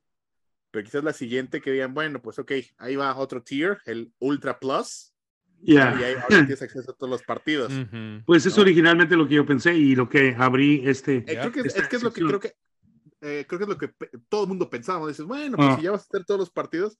pero 0.73 0.83
quizás 0.86 1.03
la 1.03 1.13
siguiente 1.13 1.62
que 1.62 1.71
digan, 1.71 1.93
bueno, 1.93 2.19
pues 2.19 2.39
ok, 2.39 2.51
ahí 2.79 2.95
va 2.95 3.15
otro 3.15 3.43
tier, 3.43 3.77
el 3.86 4.12
Ultra 4.17 4.59
Plus, 4.59 5.13
Ya. 5.62 5.95
y 5.99 6.03
ahí 6.03 6.13
ahora 6.15 6.27
tienes 6.27 6.62
acceso 6.63 6.89
a 6.89 6.95
todos 6.95 7.12
los 7.12 7.21
partidos. 7.21 7.71
Pues 8.25 8.43
es 8.47 8.55
¿no? 8.57 8.63
originalmente 8.63 9.15
lo 9.15 9.27
que 9.27 9.36
yo 9.36 9.45
pensé 9.45 9.75
y 9.75 9.93
lo 9.95 10.09
que 10.09 10.36
abrí 10.36 10.81
este. 10.83 11.17
Eh, 11.17 11.23
creo 11.25 11.51
que 11.51 11.59
es, 11.59 11.75
es 11.75 11.88
que 11.88 11.95
es 11.97 12.01
lo 12.03 12.12
que 12.12 12.21
creo 12.21 12.39
que 12.39 12.53
eh, 13.21 13.45
creo 13.47 13.59
que 13.59 13.63
es 13.65 13.69
lo 13.69 13.77
que 13.77 13.91
todo 14.27 14.43
el 14.43 14.49
mundo 14.49 14.67
pensaba. 14.67 15.07
Dices, 15.07 15.25
bueno, 15.27 15.57
pues 15.57 15.69
Ah. 15.69 15.75
si 15.77 15.83
ya 15.83 15.91
vas 15.91 16.01
a 16.01 16.05
hacer 16.09 16.25
todos 16.25 16.39
los 16.39 16.49
partidos, 16.49 16.97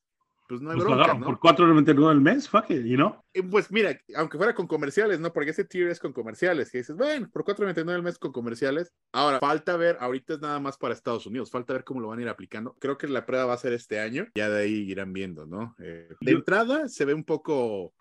pues 0.47 0.62
no 0.62 0.71
hay 0.71 0.75
Pues 0.75 0.86
bronca, 0.88 1.01
pagaron 1.03 1.21
¿no? 1.21 1.25
por 1.25 1.39
4.99 1.39 2.10
al 2.10 2.21
mes, 2.21 2.49
fuck 2.49 2.69
it, 2.69 2.84
you 2.86 2.95
know? 2.95 3.15
Eh, 3.34 3.41
Pues 3.43 3.71
mira, 3.71 3.97
aunque 4.15 4.38
fuera 4.38 4.53
con 4.53 4.67
comerciales, 4.67 5.19
¿no? 5.19 5.32
Porque 5.34 5.51
ese 5.51 5.63
tier 5.63 5.88
es 5.89 5.99
con 5.99 6.12
comerciales. 6.13 6.69
Que 6.69 6.79
dices, 6.79 6.95
bueno, 6.95 7.29
por 7.32 7.43
4.99 7.45 7.91
al 7.95 8.03
mes 8.03 8.17
con 8.19 8.32
comerciales. 8.32 8.93
Ahora, 9.13 9.39
falta 9.39 9.77
ver, 9.77 9.97
ahorita 9.99 10.34
es 10.36 10.41
nada 10.41 10.60
más 10.60 10.77
para 10.77 10.93
Estados 10.93 11.25
Unidos, 11.25 11.49
falta 11.49 11.73
ver 11.73 11.84
cómo 11.84 12.01
lo 12.01 12.10
van 12.10 12.19
a 12.19 12.21
ir 12.23 12.29
aplicando. 12.29 12.75
Creo 12.79 12.97
que 12.97 13.08
la 13.08 13.25
prueba 13.25 13.45
va 13.45 13.53
a 13.53 13.58
ser 13.58 13.73
este 13.73 13.99
año, 13.99 14.27
ya 14.36 14.49
de 14.49 14.62
ahí 14.63 14.73
irán 14.91 15.13
viendo, 15.13 15.45
¿no? 15.45 15.75
Eh, 15.79 16.10
de 16.19 16.32
entrada 16.32 16.88
se 16.89 17.06
ve 17.06 17.13
un 17.13 17.23
poco, 17.23 17.93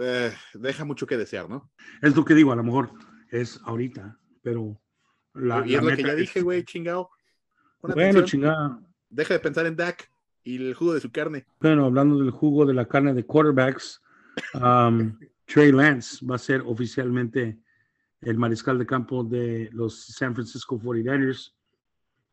eh, 0.00 0.32
deja 0.54 0.84
mucho 0.84 1.06
que 1.06 1.16
desear, 1.16 1.48
¿no? 1.48 1.70
Es 2.02 2.14
lo 2.16 2.24
que 2.24 2.34
digo, 2.34 2.52
a 2.52 2.56
lo 2.56 2.62
mejor 2.64 2.90
es 3.30 3.60
ahorita, 3.64 4.16
pero 4.42 4.80
la, 5.34 5.66
y 5.66 5.72
la 5.72 5.78
es 5.78 5.84
lo 5.84 5.96
que 5.96 6.02
ya 6.02 6.12
es- 6.12 6.16
dije, 6.18 6.40
güey, 6.42 6.64
chingado. 6.64 7.10
Bueno, 7.82 7.94
atención. 8.00 8.24
chingada. 8.26 8.80
Deja 9.08 9.34
de 9.34 9.40
pensar 9.40 9.66
en 9.66 9.74
Dak 9.76 10.10
y 10.44 10.56
el 10.56 10.74
jugo 10.74 10.94
de 10.94 11.00
su 11.00 11.10
carne. 11.10 11.46
Bueno, 11.60 11.84
hablando 11.84 12.18
del 12.18 12.30
jugo 12.30 12.66
de 12.66 12.74
la 12.74 12.86
carne 12.86 13.14
de 13.14 13.24
quarterbacks, 13.24 14.02
um, 14.54 15.18
Trey 15.46 15.72
Lance 15.72 16.24
va 16.24 16.36
a 16.36 16.38
ser 16.38 16.62
oficialmente 16.64 17.58
el 18.20 18.36
mariscal 18.36 18.78
de 18.78 18.86
campo 18.86 19.24
de 19.24 19.68
los 19.72 20.06
San 20.06 20.34
Francisco 20.34 20.78
49ers. 20.78 21.52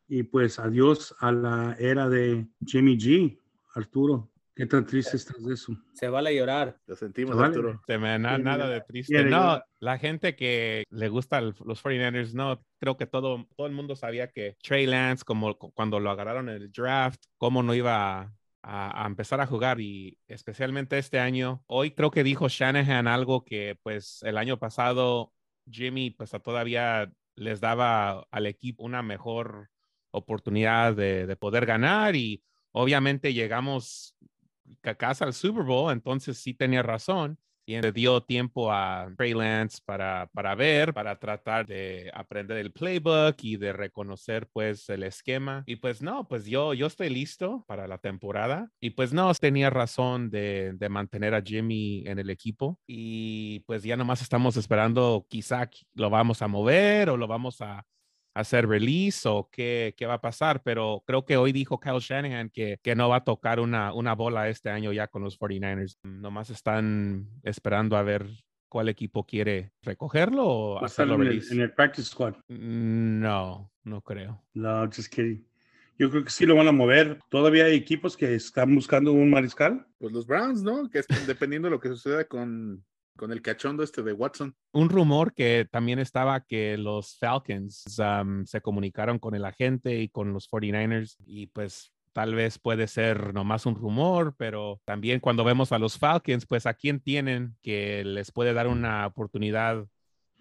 Y 0.08 0.22
pues 0.22 0.58
adiós 0.58 1.14
a 1.20 1.32
la 1.32 1.76
era 1.78 2.08
de 2.08 2.46
Jimmy 2.64 2.96
G, 2.96 3.38
Arturo. 3.74 4.30
¿Qué 4.58 4.66
tan 4.66 4.84
triste 4.84 5.16
estás 5.16 5.44
de 5.44 5.54
eso? 5.54 5.72
Se 5.94 6.08
vale 6.08 6.34
llorar. 6.34 6.76
Lo 6.86 6.96
sentimos, 6.96 7.36
Vale. 7.36 7.46
Arturo. 7.48 7.80
Se 7.86 7.96
me 7.96 8.18
na- 8.18 8.30
Quiere 8.30 8.42
nada 8.42 8.64
llorar, 8.64 8.72
de 8.72 8.80
triste. 8.86 9.24
No, 9.24 9.62
la 9.78 9.98
gente 9.98 10.34
que 10.34 10.82
le 10.90 11.08
gusta 11.08 11.38
el- 11.38 11.54
los 11.64 11.80
49ers, 11.80 12.34
no, 12.34 12.60
creo 12.80 12.96
que 12.96 13.06
todo, 13.06 13.46
todo 13.56 13.68
el 13.68 13.72
mundo 13.72 13.94
sabía 13.94 14.32
que 14.32 14.56
Trey 14.60 14.86
Lance, 14.86 15.22
como 15.24 15.56
cu- 15.56 15.70
cuando 15.72 16.00
lo 16.00 16.10
agarraron 16.10 16.48
en 16.48 16.56
el 16.56 16.72
draft, 16.72 17.22
cómo 17.36 17.62
no 17.62 17.72
iba 17.72 18.32
a, 18.62 19.04
a 19.04 19.06
empezar 19.06 19.40
a 19.40 19.46
jugar 19.46 19.80
y 19.80 20.18
especialmente 20.26 20.98
este 20.98 21.20
año. 21.20 21.62
Hoy 21.68 21.92
creo 21.92 22.10
que 22.10 22.24
dijo 22.24 22.48
Shanahan 22.48 23.06
algo 23.06 23.44
que 23.44 23.78
pues 23.84 24.24
el 24.24 24.36
año 24.36 24.58
pasado 24.58 25.32
Jimmy 25.70 26.10
pues 26.10 26.34
a- 26.34 26.40
todavía 26.40 27.12
les 27.36 27.60
daba 27.60 28.26
al 28.32 28.46
equipo 28.46 28.82
una 28.82 29.02
mejor 29.02 29.70
oportunidad 30.10 30.94
de, 30.94 31.26
de 31.28 31.36
poder 31.36 31.64
ganar 31.66 32.16
y 32.16 32.42
obviamente 32.72 33.32
llegamos 33.32 34.16
a 34.22 34.27
casa 34.80 35.24
al 35.24 35.34
Super 35.34 35.64
Bowl, 35.64 35.92
entonces 35.92 36.38
sí 36.38 36.54
tenía 36.54 36.82
razón 36.82 37.38
y 37.68 37.78
le 37.82 37.92
dio 37.92 38.22
tiempo 38.22 38.72
a 38.72 39.12
Trey 39.18 39.34
Lance 39.34 39.80
para, 39.84 40.30
para 40.32 40.54
ver, 40.54 40.94
para 40.94 41.18
tratar 41.18 41.66
de 41.66 42.10
aprender 42.14 42.56
el 42.56 42.72
playbook 42.72 43.36
y 43.42 43.58
de 43.58 43.74
reconocer 43.74 44.48
pues 44.54 44.88
el 44.88 45.02
esquema. 45.02 45.64
Y 45.66 45.76
pues 45.76 46.00
no, 46.00 46.26
pues 46.26 46.46
yo, 46.46 46.72
yo 46.72 46.86
estoy 46.86 47.10
listo 47.10 47.66
para 47.68 47.86
la 47.86 47.98
temporada 47.98 48.70
y 48.80 48.90
pues 48.90 49.12
no, 49.12 49.34
tenía 49.34 49.68
razón 49.68 50.30
de, 50.30 50.72
de 50.76 50.88
mantener 50.88 51.34
a 51.34 51.42
Jimmy 51.42 52.04
en 52.06 52.18
el 52.18 52.30
equipo 52.30 52.80
y 52.86 53.60
pues 53.66 53.82
ya 53.82 53.98
nomás 53.98 54.22
estamos 54.22 54.56
esperando 54.56 55.26
quizá 55.28 55.68
lo 55.92 56.08
vamos 56.08 56.40
a 56.40 56.48
mover 56.48 57.10
o 57.10 57.18
lo 57.18 57.26
vamos 57.26 57.60
a 57.60 57.84
hacer 58.38 58.68
release 58.68 59.28
o 59.28 59.48
qué, 59.50 59.94
qué 59.96 60.06
va 60.06 60.14
a 60.14 60.20
pasar, 60.20 60.62
pero 60.62 61.02
creo 61.06 61.24
que 61.24 61.36
hoy 61.36 61.52
dijo 61.52 61.80
Kyle 61.80 61.98
Shanahan 61.98 62.50
que, 62.50 62.78
que 62.82 62.94
no 62.94 63.08
va 63.08 63.16
a 63.16 63.24
tocar 63.24 63.58
una, 63.58 63.92
una 63.92 64.14
bola 64.14 64.48
este 64.48 64.70
año 64.70 64.92
ya 64.92 65.08
con 65.08 65.22
los 65.22 65.38
49ers. 65.38 65.98
Nomás 66.04 66.50
están 66.50 67.28
esperando 67.42 67.96
a 67.96 68.02
ver 68.02 68.26
cuál 68.68 68.88
equipo 68.88 69.26
quiere 69.26 69.72
recogerlo 69.82 70.44
o 70.46 70.74
estar 70.76 70.86
hacerlo 70.86 71.14
en 71.16 71.20
el, 71.22 71.26
release. 71.28 71.52
en 71.54 71.60
el 71.62 71.72
practice 71.72 72.08
squad. 72.08 72.34
Mm, 72.48 73.20
No, 73.20 73.72
no 73.82 74.02
creo. 74.02 74.44
No, 74.54 74.86
just 74.86 75.12
kidding. 75.12 75.44
Yo 75.98 76.08
creo 76.08 76.22
que 76.22 76.30
sí 76.30 76.46
lo 76.46 76.54
van 76.54 76.68
a 76.68 76.72
mover. 76.72 77.18
Todavía 77.28 77.64
hay 77.64 77.74
equipos 77.74 78.16
que 78.16 78.32
están 78.36 78.72
buscando 78.72 79.12
un 79.12 79.30
mariscal. 79.30 79.84
Pues 79.98 80.12
los 80.12 80.28
Browns, 80.28 80.62
¿no? 80.62 80.88
Que 80.88 81.00
es 81.00 81.06
dependiendo 81.26 81.66
de 81.66 81.70
lo 81.72 81.80
que 81.80 81.88
suceda 81.88 82.24
con, 82.24 82.84
con 83.18 83.32
el 83.32 83.42
cachondo 83.42 83.82
este 83.82 84.02
de 84.02 84.12
Watson. 84.14 84.54
Un 84.72 84.88
rumor 84.88 85.34
que 85.34 85.66
también 85.70 85.98
estaba 85.98 86.40
que 86.40 86.78
los 86.78 87.18
Falcons 87.18 87.84
um, 87.98 88.46
se 88.46 88.60
comunicaron 88.62 89.18
con 89.18 89.34
el 89.34 89.44
agente 89.44 90.00
y 90.00 90.08
con 90.08 90.32
los 90.32 90.48
49ers 90.48 91.16
y 91.26 91.48
pues 91.48 91.92
tal 92.12 92.34
vez 92.34 92.58
puede 92.58 92.86
ser 92.86 93.34
nomás 93.34 93.66
un 93.66 93.74
rumor, 93.74 94.34
pero 94.38 94.80
también 94.84 95.20
cuando 95.20 95.44
vemos 95.44 95.72
a 95.72 95.78
los 95.78 95.98
Falcons, 95.98 96.46
pues 96.46 96.64
a 96.66 96.74
quién 96.74 97.00
tienen 97.00 97.56
que 97.62 98.04
les 98.04 98.32
puede 98.32 98.54
dar 98.54 98.68
una 98.68 99.06
oportunidad 99.06 99.84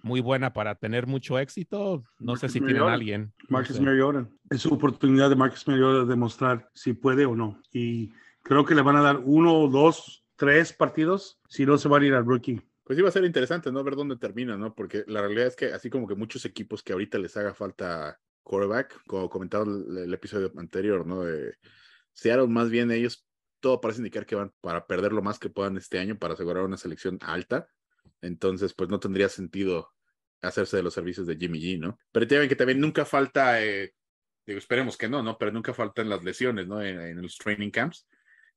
muy 0.03 0.21
buena 0.21 0.53
para 0.53 0.75
tener 0.75 1.07
mucho 1.07 1.39
éxito. 1.39 2.03
No 2.19 2.35
sé 2.35 2.47
si 2.49 2.59
tienen 2.59 2.77
a 2.77 2.85
Mariota. 2.85 2.93
alguien. 2.93 3.33
no 3.49 3.57
Marcus 3.57 3.75
sé. 3.75 3.81
Mariota. 3.81 4.29
Es 4.49 4.61
su 4.61 4.73
oportunidad 4.73 5.29
de 5.29 5.35
Marcus 5.35 5.67
Mariota 5.67 5.99
de 5.99 6.05
demostrar 6.05 6.69
si 6.73 6.93
puede 6.93 7.25
o 7.25 7.35
no. 7.35 7.61
Y 7.73 8.11
creo 8.43 8.65
que 8.65 8.75
le 8.75 8.81
van 8.81 8.95
a 8.95 9.01
dar 9.01 9.17
uno, 9.23 9.67
dos, 9.67 10.23
tres 10.37 10.71
partidos. 10.71 11.41
Si 11.49 11.65
no, 11.65 11.77
se 11.77 11.89
van 11.89 12.03
a 12.03 12.05
ir 12.05 12.13
al 12.13 12.25
rookie. 12.25 12.61
Pues 12.83 12.97
iba 12.97 13.09
a 13.09 13.11
ser 13.11 13.25
interesante, 13.25 13.69
¿no? 13.69 13.83
Ver 13.83 13.95
dónde 13.95 14.15
termina, 14.15 14.55
¿no? 14.55 14.73
Porque 14.73 15.03
la 15.07 15.19
realidad 15.19 15.47
es 15.47 15.57
que 15.57 15.73
así 15.73 15.89
como 15.89 16.07
que 16.07 16.15
muchos 16.15 16.45
equipos 16.45 16.81
que 16.81 16.93
ahorita 16.93 17.17
les 17.17 17.35
haga 17.35 17.53
falta 17.53 18.17
quarterback, 18.43 19.01
como 19.05 19.29
comentaba 19.29 19.65
el, 19.65 19.97
el 19.97 20.13
episodio 20.13 20.53
anterior, 20.55 21.05
¿no? 21.05 21.23
De 21.23 21.55
Seattle, 22.13 22.47
más 22.47 22.69
bien 22.69 22.89
ellos, 22.91 23.27
todo 23.59 23.81
parece 23.81 23.99
indicar 23.99 24.25
que 24.25 24.35
van 24.35 24.53
para 24.61 24.87
perder 24.87 25.11
lo 25.11 25.21
más 25.21 25.37
que 25.37 25.49
puedan 25.49 25.75
este 25.75 25.99
año 25.99 26.17
para 26.17 26.35
asegurar 26.35 26.63
una 26.63 26.77
selección 26.77 27.19
alta. 27.21 27.67
Entonces, 28.21 28.73
pues 28.73 28.89
no 28.89 28.99
tendría 28.99 29.27
sentido 29.27 29.89
hacerse 30.41 30.77
de 30.77 30.83
los 30.83 30.93
servicios 30.93 31.27
de 31.27 31.35
Jimmy 31.35 31.59
G, 31.59 31.79
¿no? 31.79 31.97
Pero 32.11 32.25
ya 32.25 32.47
que 32.47 32.55
también 32.55 32.79
nunca 32.79 33.05
falta, 33.05 33.61
eh, 33.63 33.93
digo, 34.45 34.59
esperemos 34.59 34.95
que 34.97 35.09
no, 35.09 35.21
¿no? 35.21 35.37
Pero 35.37 35.51
nunca 35.51 35.73
faltan 35.73 36.09
las 36.09 36.23
lesiones, 36.23 36.67
¿no? 36.67 36.81
En 36.81 37.21
los 37.21 37.37
training 37.37 37.71
camps. 37.71 38.07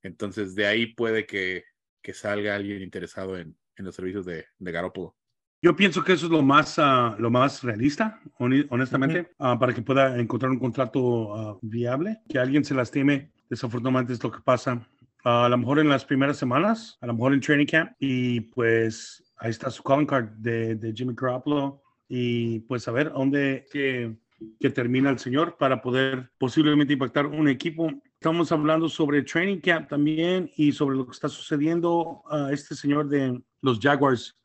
Entonces, 0.03 0.55
de 0.55 0.67
ahí 0.67 0.87
puede 0.87 1.27
que, 1.27 1.65
que 2.03 2.15
salga 2.15 2.55
alguien 2.55 2.83
interesado 2.83 3.37
en, 3.37 3.57
en 3.77 3.85
los 3.85 3.95
servicios 3.95 4.25
de, 4.27 4.47
de 4.59 4.73
Garoppolo. 4.73 5.17
Yo 5.63 5.77
pienso 5.77 6.03
que 6.03 6.15
eso 6.15 6.25
es 6.25 6.33
lo 6.33 6.41
más, 6.41 6.79
ah, 6.79 7.15
lo 7.19 7.31
más 7.31 7.63
realista, 7.63 8.19
honestamente, 8.39 9.31
ah, 9.39 9.59
para 9.59 9.75
que 9.75 9.83
pueda 9.83 10.19
encontrar 10.19 10.51
un 10.51 10.59
contrato 10.59 11.35
ah, 11.37 11.59
viable. 11.61 12.21
Que 12.29 12.39
alguien 12.39 12.65
se 12.65 12.75
lastime, 12.75 13.31
desafortunadamente 13.51 14.15
es 14.15 14.23
lo 14.23 14.31
que 14.31 14.41
pasa. 14.41 14.89
A 15.23 15.51
lo 15.51 15.59
mejor 15.59 15.79
en 15.79 15.91
las 15.91 16.07
primeras 16.07 16.39
semanas, 16.39 16.97
a 17.03 17.07
lo 17.07 17.13
mejor 17.13 17.35
en 17.35 17.41
training 17.43 17.67
camp, 17.67 17.93
y 17.99 18.41
pues 18.41 19.23
ahí 19.37 19.51
está 19.51 19.71
su 19.71 19.83
calling 19.83 20.07
card 20.07 20.31
de, 20.39 20.77
de 20.77 20.95
Jimmy 20.95 21.13
Garoppolo. 21.15 21.83
Y 22.09 22.61
pues 22.61 22.89
a 22.89 22.93
ver 22.93 23.13
dónde 23.13 23.67
que, 23.71 24.17
que 24.59 24.71
termina 24.71 25.11
el 25.11 25.19
señor 25.19 25.59
para 25.59 25.83
poder 25.83 26.31
posiblemente 26.39 26.95
impactar 26.95 27.27
un 27.27 27.49
equipo. 27.49 27.91
Estamos 28.23 28.53
hablando 28.53 28.87
sobre 28.87 29.23
training 29.23 29.61
camp 29.61 29.89
también 29.89 30.51
y 30.55 30.73
sobre 30.73 30.95
lo 30.95 31.07
que 31.07 31.13
está 31.13 31.27
sucediendo 31.27 32.23
a 32.31 32.53
este 32.53 32.75
señor 32.75 33.09
de 33.09 33.43
los 33.63 33.79
Jaguars, 33.81 34.37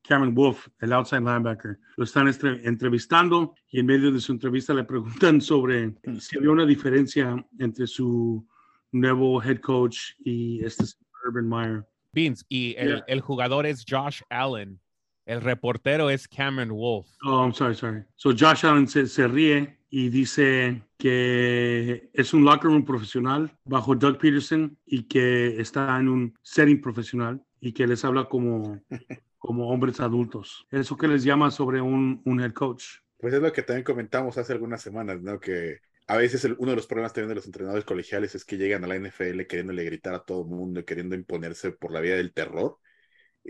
Cameron 0.00 0.34
Wolf, 0.34 0.68
el 0.80 0.94
outside 0.94 1.20
linebacker. 1.20 1.78
Lo 1.98 2.04
están 2.04 2.26
entrevistando 2.64 3.54
y 3.70 3.80
en 3.80 3.84
medio 3.86 4.10
de 4.10 4.18
su 4.20 4.32
entrevista 4.32 4.72
le 4.72 4.84
preguntan 4.84 5.40
sobre 5.42 5.94
si 6.20 6.38
había 6.38 6.50
una 6.52 6.64
diferencia 6.64 7.36
entre 7.58 7.86
su 7.86 8.48
nuevo 8.92 9.42
head 9.42 9.58
coach 9.60 9.98
y 10.24 10.64
este 10.64 10.84
Urban 11.26 11.46
Meyer. 11.50 11.86
Beans, 12.14 12.46
y 12.48 12.74
el, 12.78 12.88
Yeah. 12.88 13.04
el 13.08 13.20
jugador 13.20 13.66
es 13.66 13.84
Josh 13.86 14.22
Allen. 14.30 14.80
El 15.26 15.42
reportero 15.42 16.08
es 16.08 16.26
Cameron 16.26 16.70
Wolf. 16.70 17.06
Oh, 17.24 17.42
I'm 17.42 17.52
sorry, 17.52 17.74
sorry. 17.74 18.04
So 18.16 18.30
Josh 18.30 18.64
Allen 18.64 18.88
se, 18.88 19.06
se 19.06 19.28
ríe 19.28 19.77
y 19.90 20.08
dice 20.10 20.82
que 20.98 22.10
es 22.12 22.34
un 22.34 22.44
locker 22.44 22.70
room 22.70 22.84
profesional 22.84 23.56
bajo 23.64 23.94
Doug 23.94 24.18
Peterson 24.18 24.76
y 24.86 25.04
que 25.04 25.60
está 25.60 25.98
en 25.98 26.08
un 26.08 26.34
setting 26.42 26.80
profesional 26.80 27.42
y 27.60 27.72
que 27.72 27.86
les 27.86 28.04
habla 28.04 28.28
como, 28.28 28.80
como 29.38 29.68
hombres 29.70 30.00
adultos. 30.00 30.66
¿Eso 30.70 30.96
que 30.96 31.08
les 31.08 31.24
llama 31.24 31.50
sobre 31.50 31.80
un, 31.80 32.20
un 32.24 32.40
head 32.40 32.52
coach? 32.52 32.84
Pues 33.18 33.34
es 33.34 33.40
lo 33.42 33.52
que 33.52 33.62
también 33.62 33.84
comentamos 33.84 34.38
hace 34.38 34.52
algunas 34.52 34.80
semanas, 34.82 35.20
¿no? 35.22 35.40
Que 35.40 35.78
a 36.06 36.16
veces 36.16 36.44
el- 36.44 36.56
uno 36.58 36.70
de 36.70 36.76
los 36.76 36.86
problemas 36.86 37.12
también 37.12 37.30
de 37.30 37.34
los 37.36 37.46
entrenadores 37.46 37.84
colegiales 37.84 38.34
es 38.34 38.44
que 38.44 38.56
llegan 38.56 38.84
a 38.84 38.86
la 38.86 38.96
NFL 38.96 39.46
queriéndole 39.46 39.84
gritar 39.84 40.14
a 40.14 40.24
todo 40.24 40.42
el 40.42 40.48
mundo, 40.48 40.80
y 40.80 40.84
queriendo 40.84 41.14
imponerse 41.16 41.72
por 41.72 41.92
la 41.92 42.00
vía 42.00 42.14
del 42.16 42.32
terror. 42.32 42.78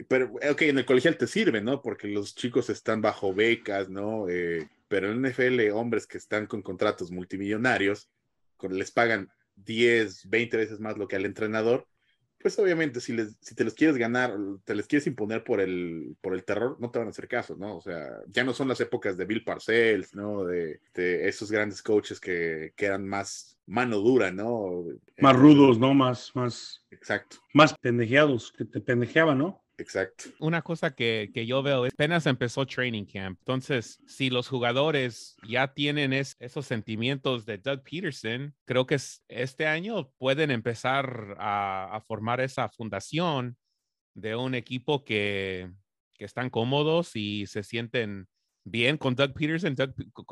Pero, 0.09 0.33
ok, 0.51 0.63
en 0.63 0.79
el 0.79 0.87
colegial 0.87 1.19
te 1.19 1.27
sirve, 1.27 1.61
¿no? 1.63 1.83
Porque 1.83 2.09
los 2.09 2.35
chicos 2.35 2.71
están 2.71 3.03
bajo 3.03 3.35
becas, 3.35 3.89
¿no? 3.91 4.29
Eh, 4.29 4.69
pero 4.89 5.11
en 5.13 5.23
NFL, 5.25 5.71
hombres 5.73 6.07
que 6.07 6.19
están 6.19 6.47
con 6.47 6.63
contratos 6.63 7.11
multimillonarios, 7.11 8.09
con- 8.57 8.77
les 8.77 8.91
pagan 8.91 9.29
10, 9.57 10.29
20 10.29 10.57
veces 10.57 10.81
más 10.81 10.97
lo 10.99 11.07
que 11.09 11.17
al 11.17 11.27
entrenador, 11.27 11.87
pues 12.41 12.57
obviamente 12.61 13.01
si, 13.01 13.13
les, 13.15 13.37
si 13.41 13.57
te 13.57 13.65
los 13.65 13.75
quieres 13.75 13.97
ganar, 13.97 14.33
te 14.65 14.75
les 14.77 14.87
quieres 14.87 15.09
imponer 15.09 15.43
por 15.43 15.61
el, 15.61 16.17
por 16.21 16.35
el 16.35 16.45
terror, 16.45 16.77
no 16.79 16.89
te 16.91 17.01
van 17.01 17.09
a 17.09 17.11
hacer 17.11 17.27
caso, 17.27 17.57
¿no? 17.57 17.77
O 17.77 17.81
sea, 17.81 18.21
ya 18.29 18.45
no 18.45 18.55
son 18.55 18.69
las 18.69 18.81
épocas 18.81 19.17
de 19.17 19.25
Bill 19.25 19.43
Parcells, 19.43 20.15
¿no? 20.15 20.45
De, 20.45 20.81
de 20.95 21.29
esos 21.29 21.51
grandes 21.51 21.83
coaches 21.83 22.21
que, 22.21 22.73
que 22.77 22.87
eran 22.87 23.09
más 23.09 23.59
mano 23.67 23.99
dura, 23.99 24.31
¿no? 24.31 24.85
Más 25.19 25.35
rudos, 25.37 25.81
¿no? 25.81 25.95
Más, 25.95 26.31
más, 26.37 26.85
Exacto. 26.93 27.39
más 27.53 27.75
pendejeados, 27.81 28.53
que 28.53 28.65
te 28.65 28.81
pendejeaban, 28.81 29.39
¿no? 29.39 29.61
Exacto. 29.79 30.25
Una 30.41 30.63
cosa 30.63 30.95
que, 30.95 31.31
que, 31.33 31.47
yo 31.47 31.63
veo 31.63 31.87
es 31.87 31.93
apenas 31.93 32.27
empezó 32.27 32.67
training 32.67 33.05
camp. 33.05 33.39
Entonces, 33.39 34.03
si 34.09 34.29
los 34.29 34.49
jugadores 34.49 35.37
ya 35.49 35.73
tienen 35.73 36.13
esos 36.13 36.67
sentimientos 36.67 37.47
de 37.47 37.59
Doug 37.59 37.83
Peterson, 37.85 38.55
creo 38.65 38.87
que 38.87 38.99
este 39.29 39.67
año 39.67 40.11
pueden 40.19 40.51
empezar 40.51 41.37
a, 41.39 42.03
formar 42.09 42.41
esa 42.41 42.69
fundación 42.69 43.57
de 44.15 44.35
un 44.35 44.57
equipo 44.57 45.05
que, 45.05 45.71
que 46.15 46.25
están 46.25 46.51
cómodos 46.51 47.15
y 47.15 47.47
se 47.47 47.63
sienten 47.63 48.27
bien 48.65 48.97
con 48.99 49.15
Doug 49.15 49.33
Peterson, 49.33 49.77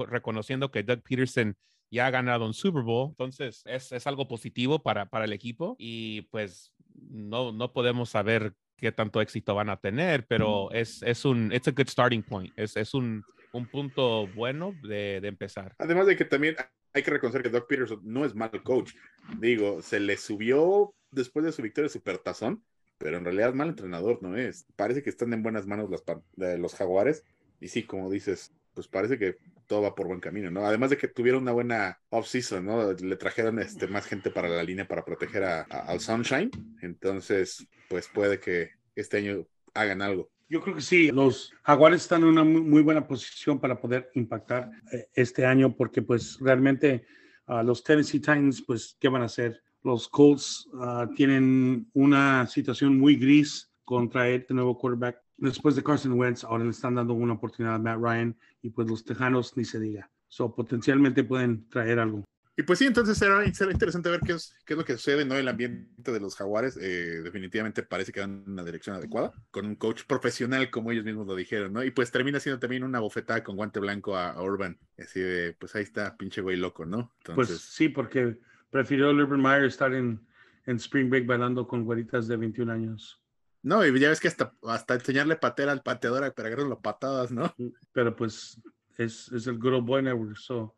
reconociendo 0.09 0.73
que 0.73 0.83
Doug 0.83 1.03
Peterson 1.03 1.57
ya 1.89 2.09
ha 2.09 2.11
ganado 2.11 2.47
un 2.47 2.55
Super 2.55 2.83
Bowl. 2.83 3.11
Entonces, 3.11 3.63
es, 3.65 3.93
es 3.93 4.07
algo 4.09 4.27
positivo 4.27 4.83
para, 4.83 5.09
para 5.09 5.25
el 5.25 5.33
equipo 5.33 5.77
y 5.79 6.23
pues 6.33 6.73
no, 6.95 7.53
no 7.53 7.73
podemos 7.73 8.11
saber 8.11 8.55
qué 8.77 8.93
tanto 8.93 9.21
éxito 9.21 9.55
van 9.55 9.71
a 9.71 9.79
tener, 9.79 10.27
pero 10.27 10.71
es, 10.73 11.03
es 11.03 11.25
un 11.25 11.53
it's 11.53 11.69
a 11.69 11.73
good 11.73 11.89
starting 11.89 12.23
point. 12.23 12.53
Es, 12.57 12.77
es 12.77 12.95
un, 12.95 13.25
un 13.53 13.67
punto 13.67 14.27
bueno 14.29 14.75
de, 14.83 15.21
de, 15.21 15.29
empezar. 15.29 15.75
Además 15.79 16.07
de 16.07 16.17
que 16.17 16.25
también 16.25 16.57
hay 16.93 17.03
que 17.03 17.11
reconocer 17.11 17.43
que 17.43 17.51
Doug 17.51 17.67
Peterson 17.67 18.01
no 18.03 18.25
es 18.25 18.35
mal 18.35 18.51
coach. 18.63 18.95
Digo, 19.39 19.83
se 19.83 20.01
le 20.01 20.17
subió 20.17 20.95
después 21.11 21.45
de 21.45 21.53
su 21.53 21.63
victoria 21.63 21.89
Supertazón, 21.89 22.63
pero 22.99 23.19
en 23.19 23.25
realidad 23.25 23.55
mal 23.55 23.69
entrenador 23.69 24.23
no 24.23 24.37
es. 24.37 24.67
Parece 24.77 25.03
que 25.03 25.11
están 25.11 25.33
en 25.33 25.43
buenas 25.43 25.67
manos 25.67 25.91
los, 25.91 26.05
de 26.37 26.59
los 26.59 26.75
jaguares. 26.75 27.25
Y 27.61 27.69
sí, 27.69 27.83
como 27.83 28.11
dices, 28.11 28.53
pues 28.77 28.89
parece 28.89 29.19
que 29.19 29.39
todo 29.67 29.81
va 29.81 29.95
por 29.95 30.07
buen 30.07 30.21
camino, 30.21 30.51
¿no? 30.51 30.67
Además 30.67 30.91
de 30.91 30.99
que 30.99 31.09
tuvieron 31.09 31.43
una 31.43 31.53
buena 31.53 31.99
off-season, 32.11 32.67
¿no? 32.67 32.93
Le 32.93 33.17
trajeron 33.17 33.59
este, 33.59 33.87
más 33.87 34.05
gente 34.05 34.31
para 34.31 34.51
la 34.51 34.63
línea 34.63 34.87
para 34.87 35.03
proteger 35.03 35.45
a, 35.45 35.63
al 35.63 35.99
Sunshine. 35.99 36.51
Entonces, 36.83 37.67
pues 37.89 38.07
puede 38.13 38.39
que 38.39 38.73
este 38.95 39.17
año 39.17 39.47
hagan 39.73 40.03
algo. 40.03 40.31
Yo 40.47 40.61
creo 40.61 40.75
que 40.75 40.83
sí, 40.83 41.11
los 41.11 41.55
Jaguares 41.63 42.03
están 42.03 42.21
en 42.21 42.29
una 42.29 42.45
muy, 42.45 42.83
buena 42.83 43.09
posición 43.09 43.59
para 43.59 43.81
poder 43.81 44.11
impactar 44.13 44.71
eh, 44.93 45.09
este 45.15 45.47
año 45.47 45.75
porque 45.75 46.03
pues 46.03 46.37
realmente 46.39 47.07
uh, 47.49 47.63
los 47.63 47.83
Tennessee 47.83 48.21
Titans, 48.21 48.63
pues, 48.63 48.95
¿qué 49.01 49.09
van 49.09 49.23
a 49.23 49.25
hacer? 49.25 49.59
Los 49.83 50.07
Colts 50.07 50.69
uh, 50.75 51.15
tienen 51.15 51.89
una 51.95 52.47
situación 52.47 52.99
muy 52.99 53.17
gris 53.17 53.73
contra 53.85 54.29
este 54.29 54.53
nuevo 54.53 54.77
quarterback 54.77 55.26
después 55.37 55.77
de 55.77 55.83
Carson 55.83 56.13
Wentz, 56.13 56.45
ahora 56.45 56.65
le 56.65 56.71
están 56.71 56.95
dando 56.95 57.15
una 57.15 57.35
oportunidad 57.35 57.77
a 57.77 57.79
Matt 57.79 57.99
Ryan 58.01 58.37
y 58.63 58.71
pues 58.71 58.89
los 58.89 59.05
Tejanos 59.05 59.57
ni 59.57 59.65
se 59.65 59.79
diga. 59.79 60.11
So, 60.29 60.55
potencialmente 60.55 61.25
pueden 61.25 61.69
traer 61.69 61.99
algo. 61.99 62.25
Y 62.59 62.63
pues 62.63 62.79
sí, 62.79 62.87
entonces 62.87 63.19
será, 63.19 63.45
interesante 63.45 64.09
ver 64.09 64.21
qué 64.21 64.33
es, 64.33 64.55
qué 64.65 64.73
es 64.73 64.79
lo 64.79 64.85
que 64.85 64.95
sucede, 64.95 65.27
¿no? 65.27 65.37
El 65.37 65.47
ambiente 65.47 66.11
de 66.11 66.21
los 66.21 66.37
jaguares 66.37 66.79
eh, 66.81 67.21
definitivamente 67.23 67.83
parece 67.83 68.13
que 68.13 68.21
van 68.21 68.45
en 68.47 68.53
una 68.53 68.65
dirección 68.65 68.97
adecuada, 68.97 69.31
con 69.51 69.67
un 69.67 69.75
coach 69.75 70.05
profesional, 70.07 70.71
como 70.71 70.91
ellos 70.91 71.05
mismos 71.05 71.27
lo 71.27 71.37
dijeron, 71.37 71.75
¿no? 71.75 71.85
Y 71.85 71.91
pues 71.91 72.11
termina 72.11 72.41
siendo 72.41 72.59
también 72.59 72.83
una 72.83 73.01
bofetada 73.01 73.45
con 73.45 73.57
guante 73.57 73.79
blanco 73.79 74.17
a, 74.17 74.43
Urban. 74.43 74.79
Así 74.97 75.21
de, 75.21 75.53
pues 75.53 75.75
ahí 75.75 75.83
está, 75.83 76.17
pinche 76.17 76.41
güey 76.41 76.57
loco, 76.57 76.87
¿no? 76.87 77.13
Pues 77.35 77.51
sí, 77.51 77.91
porque 77.91 78.39
prefirió 78.71 79.11
Urban 79.11 79.43
Meyer 79.43 79.65
estar 79.65 79.93
en, 79.93 80.27
en 80.65 80.77
Spring 80.77 81.11
Break 81.11 81.27
bailando 81.27 81.69
con 81.69 81.85
güeritas 81.85 82.27
de 82.27 82.39
21 82.39 82.73
años. 82.73 83.23
No, 83.67 83.85
y 83.85 83.99
ya 83.99 84.11
ves 84.11 84.21
que 84.21 84.29
hasta, 84.29 84.53
hasta 84.63 84.95
enseñarle 84.95 85.35
patera 85.35 85.73
al 85.73 85.83
pateador 85.83 86.33
para 86.35 86.47
agarrar 86.47 86.69
las 86.69 86.79
patadas, 86.79 87.33
¿no? 87.33 87.53
Pero 87.93 88.15
pues 88.15 88.63
es, 88.97 89.29
es 89.33 89.49
el 89.49 89.59
Good 89.59 89.75
Old 89.75 89.85
Boy 89.85 90.03
Network, 90.05 90.37
so 90.37 90.77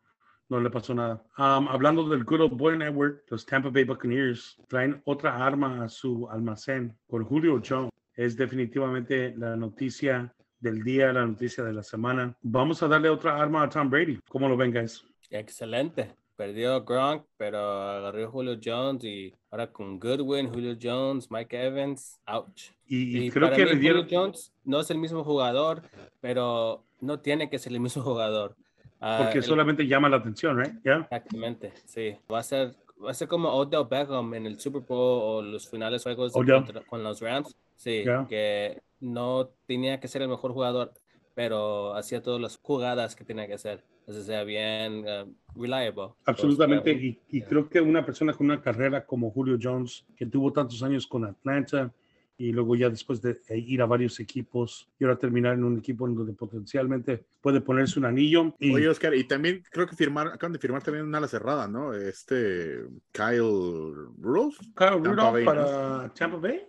no 0.48 0.58
le 0.58 0.70
pasó 0.70 0.94
nada. 0.94 1.22
Um, 1.36 1.68
hablando 1.68 2.08
del 2.08 2.24
Good 2.24 2.40
Old 2.40 2.56
Boy 2.56 2.78
Network, 2.78 3.24
los 3.28 3.44
Tampa 3.44 3.68
Bay 3.68 3.84
Buccaneers 3.84 4.56
traen 4.68 5.02
otra 5.04 5.36
arma 5.36 5.84
a 5.84 5.88
su 5.90 6.26
almacén 6.30 6.96
con 7.06 7.26
Julio 7.26 7.60
Jones. 7.62 7.90
Es 8.14 8.38
definitivamente 8.38 9.34
la 9.36 9.54
noticia 9.54 10.34
del 10.58 10.82
día, 10.82 11.12
la 11.12 11.26
noticia 11.26 11.62
de 11.64 11.74
la 11.74 11.82
semana. 11.82 12.34
Vamos 12.40 12.82
a 12.82 12.88
darle 12.88 13.10
otra 13.10 13.38
arma 13.38 13.64
a 13.64 13.68
Tom 13.68 13.90
Brady. 13.90 14.18
¿Cómo 14.30 14.48
lo 14.48 14.56
ven, 14.56 14.72
guys? 14.72 15.04
Excelente 15.28 16.16
perdió 16.38 16.84
Gronk, 16.84 17.24
pero 17.36 17.58
agarró 17.58 18.30
Julio 18.30 18.56
Jones 18.64 19.02
y 19.02 19.34
ahora 19.50 19.72
con 19.72 19.98
Goodwin, 19.98 20.48
Julio 20.48 20.76
Jones, 20.80 21.28
Mike 21.32 21.66
Evans, 21.66 22.20
ouch. 22.26 22.70
Y, 22.86 23.28
creo 23.30 23.50
que 23.50 23.66
Julio 23.66 24.06
Jones 24.08 24.54
no 24.64 24.78
es 24.78 24.88
el 24.92 24.98
mismo 24.98 25.24
jugador, 25.24 25.82
pero 26.20 26.84
no 27.00 27.18
tiene 27.18 27.50
que 27.50 27.58
ser 27.58 27.72
el 27.72 27.80
mismo 27.80 28.02
jugador. 28.04 28.54
Ah, 29.00 29.22
Porque 29.24 29.42
solamente 29.42 29.84
llama 29.84 30.08
la 30.08 30.18
atención, 30.18 30.56
¿right? 30.56 30.74
Exactamente, 30.84 31.72
sí. 31.84 32.16
Va 32.32 32.38
a 32.38 32.42
ser 32.44 32.76
va 33.04 33.10
a 33.10 33.14
ser 33.14 33.26
como 33.26 33.48
Odell 33.50 33.86
Beckham 33.88 34.34
en 34.34 34.46
el 34.46 34.60
Super 34.60 34.82
Bowl 34.82 35.22
o 35.22 35.42
los 35.42 35.68
finales 35.68 36.02
juegos 36.04 36.32
con 36.32 37.02
los 37.02 37.20
Rams. 37.20 37.56
Sí, 37.76 38.04
que 38.28 38.80
no 39.00 39.50
tenía 39.66 39.98
que 39.98 40.08
ser 40.08 40.22
el 40.22 40.28
mejor 40.28 40.52
jugador, 40.52 40.92
pero 41.38 41.94
hacía 41.94 42.20
todas 42.20 42.40
las 42.40 42.56
jugadas 42.56 43.14
que 43.14 43.22
tenía 43.22 43.46
que 43.46 43.54
hacer 43.54 43.84
sea 44.08 44.42
bien 44.42 45.04
uh, 45.06 45.32
reliable. 45.54 46.08
Absolutamente, 46.24 46.90
y, 46.90 47.16
y 47.28 47.42
creo 47.42 47.68
que 47.68 47.80
una 47.80 48.04
persona 48.04 48.32
con 48.32 48.46
una 48.46 48.60
carrera 48.60 49.06
como 49.06 49.30
Julio 49.30 49.56
Jones, 49.62 50.04
que 50.16 50.26
tuvo 50.26 50.52
tantos 50.52 50.82
años 50.82 51.06
con 51.06 51.24
Atlanta, 51.24 51.94
y 52.36 52.50
luego 52.50 52.74
ya 52.74 52.90
después 52.90 53.22
de 53.22 53.38
ir 53.54 53.80
a 53.80 53.86
varios 53.86 54.18
equipos 54.18 54.88
y 54.98 55.04
ahora 55.04 55.16
terminar 55.16 55.54
en 55.54 55.62
un 55.62 55.78
equipo 55.78 56.08
en 56.08 56.16
donde 56.16 56.32
potencialmente 56.32 57.24
puede 57.40 57.60
ponerse 57.60 58.00
un 58.00 58.06
anillo. 58.06 58.56
Y... 58.58 58.74
Oye, 58.74 58.88
Oscar, 58.88 59.14
y 59.14 59.22
también 59.22 59.62
creo 59.70 59.86
que 59.86 59.94
firmar, 59.94 60.26
acaban 60.26 60.54
de 60.54 60.58
firmar 60.58 60.82
también 60.82 61.06
una 61.06 61.18
ala 61.18 61.28
cerrada, 61.28 61.68
¿no? 61.68 61.94
Este 61.94 62.80
Kyle 63.12 63.94
Rudolph. 64.18 64.58
Kyle 64.74 65.04
Rudolph 65.04 65.44
para 65.44 66.12
Tampa 66.14 66.38
Bay. 66.38 66.62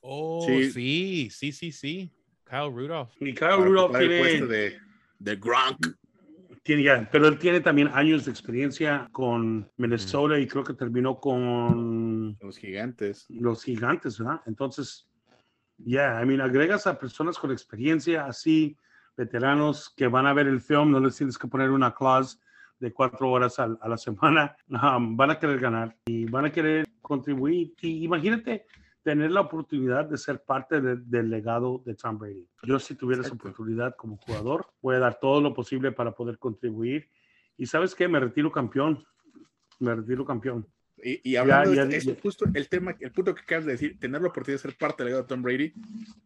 Oh, 0.00 0.44
sí. 0.44 1.30
sí, 1.30 1.52
sí, 1.52 1.70
sí, 1.70 2.12
Kyle 2.48 2.70
Rudolph. 2.70 3.10
Y 3.20 3.34
Kyle 3.34 3.56
Rudolph 3.56 3.98
tiene... 3.98 4.46
De 4.46 4.88
de 5.18 5.36
Gronk. 5.36 5.96
Tiene 6.62 6.82
ya, 6.82 7.08
pero 7.10 7.28
él 7.28 7.38
tiene 7.38 7.60
también 7.60 7.88
años 7.88 8.26
de 8.26 8.30
experiencia 8.30 9.08
con 9.12 9.70
Minnesota 9.78 10.38
y 10.38 10.46
creo 10.46 10.64
que 10.64 10.74
terminó 10.74 11.18
con 11.18 12.36
los 12.40 12.58
gigantes. 12.58 13.24
Los 13.30 13.64
gigantes, 13.64 14.18
¿verdad? 14.18 14.42
Entonces, 14.44 15.08
ya, 15.78 16.20
I 16.22 16.26
mean, 16.26 16.42
agregas 16.42 16.86
a 16.86 16.98
personas 16.98 17.38
con 17.38 17.52
experiencia 17.52 18.26
así, 18.26 18.76
veteranos 19.16 19.92
que 19.96 20.08
van 20.08 20.26
a 20.26 20.34
ver 20.34 20.46
el 20.46 20.60
film, 20.60 20.90
no 20.90 21.00
les 21.00 21.16
tienes 21.16 21.38
que 21.38 21.48
poner 21.48 21.70
una 21.70 21.94
clause 21.94 22.36
de 22.80 22.92
cuatro 22.92 23.30
horas 23.30 23.58
a, 23.58 23.66
la 23.66 23.96
semana, 23.96 24.54
van 24.68 25.30
a 25.30 25.38
querer 25.38 25.58
ganar 25.60 25.96
y 26.04 26.26
van 26.26 26.46
a 26.46 26.52
querer 26.52 26.84
contribuir. 27.00 27.72
Y 27.80 28.04
imagínate, 28.04 28.66
tener 29.08 29.30
la 29.30 29.40
oportunidad 29.40 30.04
de 30.04 30.18
ser 30.18 30.42
parte 30.42 30.82
del 30.82 31.30
legado 31.30 31.82
de 31.86 31.94
Tom 31.94 32.18
Brady. 32.18 32.46
Yo 32.62 32.78
si 32.78 32.94
tuviera 32.94 33.22
esa 33.22 33.32
oportunidad 33.32 33.96
como 33.96 34.18
jugador, 34.18 34.66
voy 34.82 34.96
a 34.96 34.98
dar 34.98 35.18
todo 35.18 35.40
lo 35.40 35.54
posible 35.54 35.92
para 35.92 36.12
poder 36.12 36.38
contribuir. 36.38 37.08
Y 37.56 37.64
sabes 37.64 37.94
qué, 37.94 38.06
me 38.06 38.20
retiro 38.20 38.52
campeón, 38.52 39.02
me 39.78 39.94
retiro 39.94 40.26
campeón. 40.26 40.66
Y, 41.02 41.36
hablando 41.36 41.70
de 41.70 41.96
eso, 41.96 42.14
justo 42.22 42.44
el 42.52 42.68
tema, 42.68 42.94
el 43.00 43.10
punto 43.10 43.34
que 43.34 43.40
acabas 43.40 43.64
de 43.64 43.72
decir, 43.72 43.98
tener 43.98 44.20
la 44.20 44.28
oportunidad 44.28 44.62
de 44.62 44.68
ser 44.68 44.76
parte 44.76 45.02
del 45.02 45.06
legado 45.06 45.22
de 45.22 45.28
Tom 45.28 45.42
Brady, 45.42 45.72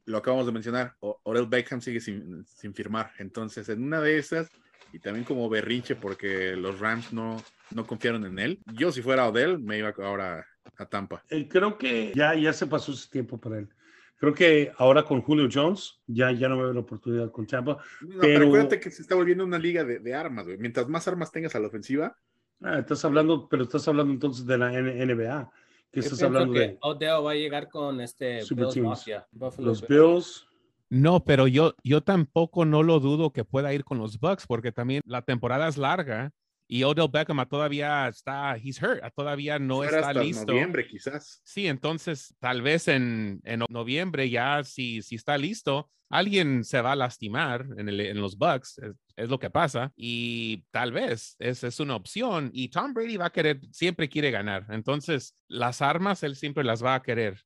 lo 0.07 0.19
acabamos 0.19 0.47
de 0.47 0.51
mencionar, 0.51 0.97
Orel 0.99 1.47
Beckham 1.47 1.81
sigue 1.81 2.01
sin, 2.01 2.45
sin 2.47 2.75
firmar. 2.75 3.13
Entonces, 3.19 3.69
en 3.69 3.85
una 3.85 4.01
de 4.01 4.19
esas, 4.19 4.51
y 4.93 4.99
también 4.99 5.25
como 5.25 5.49
berrinche 5.49 5.95
porque 5.95 6.57
los 6.57 6.81
Rams 6.81 7.13
no, 7.13 7.41
no 7.71 7.87
confiaron 7.87 8.27
en 8.27 8.41
él, 8.41 8.59
yo 8.75 8.91
si 8.91 9.03
fuera 9.03 9.29
Odell, 9.29 9.61
me 9.61 9.79
iba 9.79 9.95
ahora 9.99 10.45
a 10.79 10.87
Tampa. 10.87 11.23
Eh, 11.29 11.49
creo 11.49 11.79
que 11.79 12.13
ya, 12.15 12.35
ya 12.35 12.53
se 12.53 12.67
pasó 12.67 12.93
ese 12.93 13.09
tiempo 13.11 13.39
para 13.39 13.59
él. 13.59 13.69
Creo 14.17 14.35
que 14.35 14.73
ahora 14.79 15.03
con 15.05 15.21
Julio 15.21 15.49
Jones 15.53 16.01
ya, 16.07 16.31
ya 16.31 16.49
no 16.49 16.57
veo 16.57 16.73
la 16.73 16.81
oportunidad 16.81 17.31
con 17.31 17.47
Tampa. 17.47 17.79
pero... 18.21 18.47
acuérdate 18.47 18.79
que 18.79 18.91
se 18.91 19.03
está 19.03 19.15
volviendo 19.15 19.45
una 19.45 19.59
liga 19.59 19.85
de, 19.85 19.99
de 19.99 20.15
armas, 20.15 20.47
güey. 20.47 20.59
Mientras 20.59 20.89
más 20.89 21.09
armas 21.09 21.33
tengas 21.33 21.55
a 21.55 21.61
la 21.61 21.67
ofensiva. 21.67 22.17
Ah, 22.61 22.79
estás 22.79 23.05
hablando, 23.05 23.49
pero 23.49 23.65
estás 23.65 23.87
hablando 23.89 24.13
entonces 24.13 24.47
de 24.47 24.59
la 24.59 24.71
NBA. 24.71 25.51
¿Qué 25.91 26.01
estás 26.01 26.23
hablando 26.23 26.55
de? 26.55 26.79
Odell 26.81 27.27
va 27.27 27.33
a 27.33 27.35
llegar 27.35 27.69
con 27.69 28.01
este 28.01 28.41
Bills 28.49 29.59
Los 29.59 29.87
Bills. 29.87 30.47
No, 30.89 31.25
pero 31.25 31.47
yo, 31.49 31.75
yo 31.83 32.03
tampoco 32.03 32.65
no 32.65 32.83
lo 32.83 33.01
dudo 33.01 33.33
que 33.33 33.45
pueda 33.45 33.73
ir 33.75 33.83
con 33.83 33.99
los 33.99 34.21
Bucks 34.21 34.47
porque 34.47 34.73
también 34.73 35.03
la 35.07 35.23
temporada 35.23 35.67
es 35.67 35.77
larga 35.77 36.33
y 36.73 36.85
Odell 36.85 37.11
Beckham 37.13 37.47
todavía 37.47 38.09
está, 38.09 38.57
he's 38.57 38.83
hurt, 38.83 39.03
todavía 39.15 39.59
no 39.59 39.85
está 39.85 40.09
hasta 40.09 40.23
listo. 40.23 40.47
noviembre 40.47 40.87
quizás. 40.87 41.43
Sí, 41.45 41.67
entonces 41.67 42.35
tal 42.41 42.63
vez 42.63 42.89
en, 42.89 43.43
en 43.45 43.63
noviembre 43.69 44.31
ya 44.31 44.65
si, 44.65 45.03
si 45.03 45.17
está 45.17 45.37
listo, 45.37 45.91
alguien 46.09 46.65
se 46.65 46.81
va 46.81 46.93
a 46.93 46.97
lastimar 46.97 47.67
en, 47.77 47.91
el, 47.91 48.01
en 48.01 48.23
los 48.23 48.39
Bucks, 48.39 48.81
es, 49.17 49.29
lo 49.29 49.39
que 49.39 49.51
pasa, 49.51 49.93
y 49.97 50.65
tal 50.71 50.93
vez 50.93 51.37
es, 51.39 51.63
es 51.63 51.79
una 51.79 51.95
opción, 51.95 52.51
y 52.55 52.69
Tom 52.69 52.95
Brady 52.95 53.19
va 53.19 53.27
a 53.27 53.33
querer, 53.33 53.61
siempre 53.71 54.09
quiere 54.09 54.31
ganar, 54.31 54.65
entonces 54.71 55.37
las 55.49 55.83
armas 55.83 56.23
él 56.23 56.37
siempre 56.37 56.65
las 56.65 56.83
va 56.83 56.95
a 56.95 57.03
querer, 57.03 57.39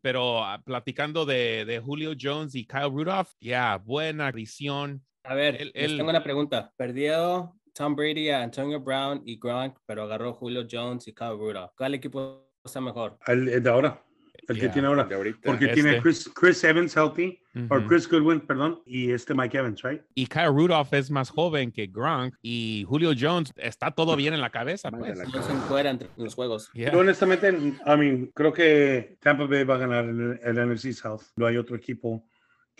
pero 0.00 0.44
ah, 0.44 0.62
platicando 0.64 1.26
de, 1.26 1.64
de, 1.64 1.80
Julio 1.80 2.12
Jones 2.16 2.54
y 2.54 2.68
Kyle 2.68 2.84
Rudolph, 2.84 3.30
ya, 3.40 3.78
buena 3.78 4.30
visión. 4.30 5.04
A 5.24 5.34
ver, 5.34 5.70
tengo 5.72 6.08
una 6.08 6.24
pregunta. 6.24 6.72
Perdió 6.76 7.59
Tom 7.74 7.94
Brady 7.94 8.30
Antonio 8.30 8.80
Brown 8.80 9.22
y 9.24 9.38
Gronk, 9.38 9.76
pero 9.86 10.02
agarró 10.04 10.32
Julio 10.34 10.66
Jones 10.70 11.06
y 11.08 11.12
Kyle 11.14 11.36
Rudolph. 11.38 11.72
¿Cuál 11.76 11.94
equipo 11.94 12.46
está 12.64 12.80
mejor? 12.80 13.18
El, 13.26 13.62
de 13.62 13.70
ahora. 13.70 14.02
el 14.48 14.56
que 14.56 14.62
Yeah. 14.62 14.72
tiene 14.72 14.88
ahora. 14.88 15.08
Porque 15.44 15.66
Este. 15.66 15.74
tiene 15.74 16.00
Chris, 16.02 16.28
Chris 16.34 16.64
Evans 16.64 16.96
healthy, 16.96 17.38
o. 17.68 17.86
Chris 17.86 18.08
Goodwin, 18.08 18.40
perdón, 18.40 18.80
y 18.84 19.12
este 19.12 19.32
Mike 19.34 19.56
Evans, 19.56 19.82
right? 19.82 20.02
Y 20.14 20.26
Kyle 20.26 20.46
Rudolph 20.48 20.92
es 20.92 21.10
más 21.10 21.30
joven 21.30 21.70
que 21.70 21.86
Gronk 21.86 22.34
y 22.42 22.84
Julio 22.88 23.12
Jones 23.18 23.52
está 23.56 23.92
todo 23.92 24.16
bien 24.16 24.34
en 24.34 24.40
la 24.40 24.50
cabeza, 24.50 24.90
pues. 24.90 25.16
la 25.18 25.24
No 25.24 25.42
se 25.42 25.88
entre 25.88 26.08
los 26.16 26.34
juegos. 26.34 26.70
Yeah. 26.72 26.86
Pero 26.90 27.00
honestamente, 27.00 27.48
I 27.48 27.96
mean, 27.96 28.30
creo 28.34 28.52
que 28.52 29.18
Tampa 29.20 29.44
Bay 29.46 29.62
va 29.64 29.76
a 29.76 29.78
ganar 29.78 30.04
el, 30.06 30.40
el 30.42 30.68
NFC 30.74 30.92
South. 30.94 31.22
No 31.36 31.46
hay 31.46 31.56
otro 31.56 31.76
equipo 31.76 32.24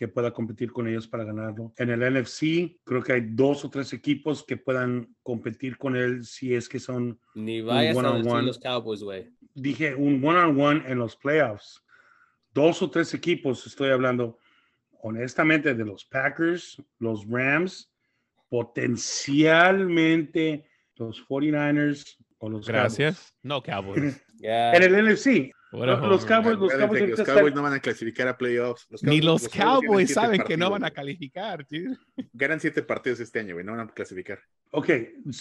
que 0.01 0.09
pueda 0.09 0.33
competir 0.33 0.73
con 0.73 0.89
ellos 0.89 1.07
para 1.07 1.25
ganarlo. 1.25 1.75
En 1.77 1.91
el 1.91 2.01
NFC, 2.01 2.81
creo 2.85 3.03
que 3.03 3.13
hay 3.13 3.21
dos 3.21 3.67
o 3.67 3.69
tres 3.69 3.93
equipos 3.93 4.43
que 4.43 4.57
puedan 4.57 5.15
competir 5.23 5.77
con 5.77 5.95
él 5.95 6.25
si 6.25 6.55
es 6.55 6.71
que 6.71 6.81
son, 6.81 7.21
Ni 7.35 7.61
vayas 7.61 7.95
a 7.95 7.99
one-on-one. 7.99 8.23
decir 8.25 8.43
los 8.45 8.59
Cowboys, 8.59 9.03
güey. 9.03 9.29
dije, 9.53 9.95
un 9.95 10.25
one-on-one 10.25 10.91
en 10.91 10.99
los 10.99 11.17
playoffs. 11.17 11.85
Dos 12.55 12.81
o 12.81 12.91
tres 12.91 13.13
equipos, 13.13 13.67
estoy 13.67 13.91
hablando 13.91 14.39
honestamente 15.03 15.75
de 15.75 15.85
los 15.85 16.07
Packers, 16.07 16.83
los 16.99 17.27
Rams, 17.29 17.93
potencialmente 18.49 20.65
los 20.97 21.23
49ers 21.29 22.17
o 22.39 22.49
los 22.49 22.67
Gracias. 22.67 23.35
No, 23.43 23.63
Cowboys. 23.63 23.97
Cowboys. 23.97 24.27
En 24.43 24.83
el 24.83 25.05
NFC, 25.05 25.53
Los 25.73 25.83
homer. 25.83 26.27
Cowboys, 26.27 26.59
los 26.59 26.73
Cowboys, 26.73 27.09
los 27.11 27.27
Cowboys 27.29 27.55
no 27.55 27.63
van 27.63 27.73
a 27.75 27.79
clasificar 27.81 28.27
a 28.29 28.37
playoffs. 28.37 28.87
Los 28.91 29.03
Ni 29.05 29.21
Cowboys- 29.21 29.25
los 29.25 29.49
ganan 29.51 29.81
Cowboys 29.81 30.13
saben 30.15 30.43
que 30.43 30.57
no 30.57 30.71
partidos, 30.71 30.71
van 30.71 30.85
a 30.85 30.91
calificar, 30.91 31.67
dude. 31.71 31.97
Ganan 32.33 32.59
siete 32.61 32.83
partidos 32.83 33.21
este 33.21 33.39
año, 33.41 33.55
güey. 33.55 33.65
No 33.65 33.73
van 33.77 33.89
a 33.89 33.93
clasificar. 33.93 34.41
Ok, 34.73 34.89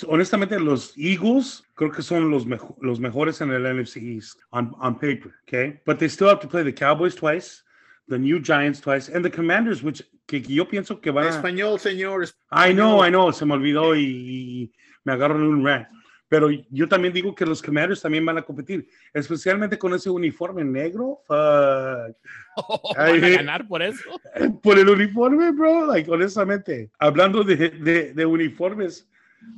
honestamente 0.08 0.60
los 0.60 0.94
Eagles 0.98 1.64
creo 1.76 1.92
que 1.92 2.02
son 2.02 2.30
los, 2.32 2.46
mejo- 2.46 2.78
los 2.82 3.00
mejores 3.00 3.42
en 3.42 3.52
el 3.52 3.64
NFC 3.64 3.98
East 3.98 4.40
on, 4.52 4.74
on 4.80 4.96
paper, 4.96 5.32
okay? 5.44 5.80
But 5.86 5.98
they 5.98 6.10
still 6.10 6.28
have 6.30 6.40
to 6.42 6.48
play 6.48 6.64
the 6.64 6.74
Cowboys 6.74 7.16
twice, 7.16 7.64
the 8.08 8.18
New 8.20 8.40
Giants 8.40 8.82
twice, 8.82 9.12
and 9.12 9.24
the 9.24 9.32
Commanders, 9.32 9.84
which 9.84 10.04
que, 10.28 10.42
que 10.42 10.54
yo 10.56 10.68
pienso 10.68 11.00
que 11.02 11.12
van 11.12 11.26
a... 11.26 11.30
Español, 11.30 11.80
señor. 11.80 12.24
I 12.52 12.72
know, 12.74 13.04
I 13.06 13.10
know, 13.10 13.32
se 13.32 13.46
me 13.46 13.54
olvidó 13.56 13.96
y, 13.96 14.04
y 14.04 14.72
me 15.04 15.14
agarro 15.14 15.36
en 15.38 15.44
un 15.44 15.66
rant. 15.66 15.88
Pero 16.30 16.50
yo 16.70 16.88
también 16.88 17.14
digo 17.14 17.34
que 17.34 17.46
los 17.46 17.62
Commanders 17.62 18.02
también 18.02 18.24
van 18.26 18.38
a 18.38 18.44
competir, 18.44 18.88
especialmente 19.14 19.78
con 19.80 19.94
ese 19.96 20.10
uniforme 20.12 20.64
negro. 20.64 21.22
Fuck. 21.28 22.16
¿Van 22.98 23.24
a 23.24 23.30
ganar 23.30 23.68
por 23.68 23.82
eso? 23.82 24.04
Por 24.64 24.78
el 24.78 24.88
uniforme, 24.90 25.52
bro, 25.52 25.88
like, 25.88 26.10
honestamente. 26.10 26.92
Hablando 27.00 27.44
de, 27.44 27.56
de, 27.72 28.14
de 28.14 28.26
uniformes, 28.26 29.10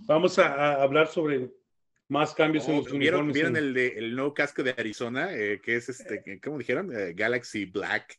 vamos 0.06 0.40
a, 0.40 0.54
a 0.54 0.82
hablar 0.84 1.08
sobre 1.08 1.52
más 2.08 2.34
cambios 2.34 2.68
en 2.68 2.76
Oh, 2.76 2.78
los 2.78 2.92
¿Vieron, 2.92 3.22
uniformes. 3.26 3.34
¿vieron 3.34 3.58
en- 3.58 3.64
el, 3.64 3.74
de, 3.74 3.88
el 3.98 4.16
nuevo 4.16 4.34
casco 4.34 4.64
de 4.64 4.72
Arizona? 4.78 5.34
eh, 5.34 5.60
que 5.64 5.76
es 5.76 5.90
este, 5.90 6.40
¿cómo 6.42 6.58
dijeron? 6.58 6.90
Eh, 6.96 7.14
Galaxy 7.16 7.66
Black 7.66 8.18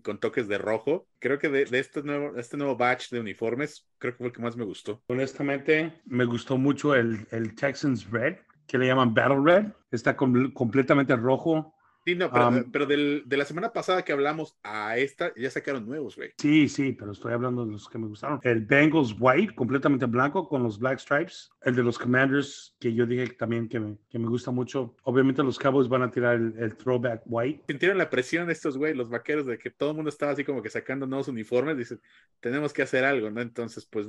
con 0.00 0.18
toques 0.18 0.48
de 0.48 0.58
rojo. 0.58 1.06
Creo 1.18 1.38
que 1.38 1.48
de, 1.48 1.68
este, 1.78 2.02
nuevo, 2.02 2.36
este 2.36 2.56
nuevo 2.56 2.76
batch 2.76 3.10
de 3.10 3.20
uniformes, 3.20 3.88
creo 3.98 4.12
que 4.12 4.18
fue 4.18 4.26
el 4.28 4.32
que 4.32 4.42
más 4.42 4.56
me 4.56 4.64
gustó. 4.64 5.02
Honestamente, 5.08 5.92
me 6.06 6.24
gustó 6.24 6.58
mucho 6.58 6.94
el, 6.94 7.26
el 7.30 7.54
Texans 7.54 8.10
Red, 8.10 8.36
que 8.66 8.78
le 8.78 8.86
llaman 8.86 9.14
Battle 9.14 9.40
Red. 9.42 9.66
Está 9.90 10.16
com- 10.16 10.52
completamente 10.52 11.16
rojo. 11.16 11.74
Sí, 12.08 12.14
no, 12.14 12.32
pero, 12.32 12.48
Um, 12.48 12.70
pero 12.72 12.86
del- 12.86 13.24
de 13.26 13.36
la 13.36 13.44
semana 13.44 13.70
pasada 13.70 14.02
que 14.02 14.12
hablamos 14.12 14.56
a 14.62 14.96
esta, 14.96 15.30
ya 15.36 15.50
sacaron 15.50 15.84
nuevos, 15.84 16.16
güey. 16.16 16.30
Sí, 16.38 16.66
sí, 16.66 16.92
pero 16.98 17.12
estoy 17.12 17.34
hablando 17.34 17.66
de 17.66 17.72
los 17.72 17.86
que 17.86 17.98
me 17.98 18.06
gustaron. 18.06 18.40
El 18.44 18.64
Bengals 18.64 19.14
White, 19.18 19.54
completamente 19.54 20.06
blanco, 20.06 20.48
con 20.48 20.62
los 20.62 20.78
Black 20.78 21.00
Stripes. 21.00 21.50
El 21.60 21.76
de 21.76 21.82
los 21.82 21.98
Commanders, 21.98 22.74
que 22.80 22.94
yo 22.94 23.04
dije 23.04 23.26
también 23.34 23.68
que 23.68 23.78
me, 23.78 23.98
que 24.08 24.18
me 24.18 24.26
gusta 24.26 24.50
mucho. 24.50 24.96
Obviamente 25.02 25.42
los 25.42 25.58
Cowboys 25.58 25.86
van 25.86 26.00
a 26.00 26.10
tirar 26.10 26.36
el, 26.36 26.54
el 26.58 26.74
Throwback 26.78 27.24
White. 27.26 27.64
Sintieron 27.68 27.98
la 27.98 28.08
presión 28.08 28.50
estos, 28.50 28.78
güey, 28.78 28.94
los 28.94 29.10
vaqueros, 29.10 29.44
de 29.44 29.58
que 29.58 29.68
todo 29.68 29.90
el 29.90 29.96
mundo 29.96 30.08
estaba 30.08 30.32
así 30.32 30.44
como 30.44 30.62
que 30.62 30.70
sacando 30.70 31.06
nuevos 31.06 31.28
uniformes. 31.28 31.76
Dicen, 31.76 32.00
tenemos 32.40 32.72
que 32.72 32.80
hacer 32.80 33.04
algo, 33.04 33.30
¿no? 33.30 33.42
Entonces, 33.42 33.84
pues, 33.84 34.06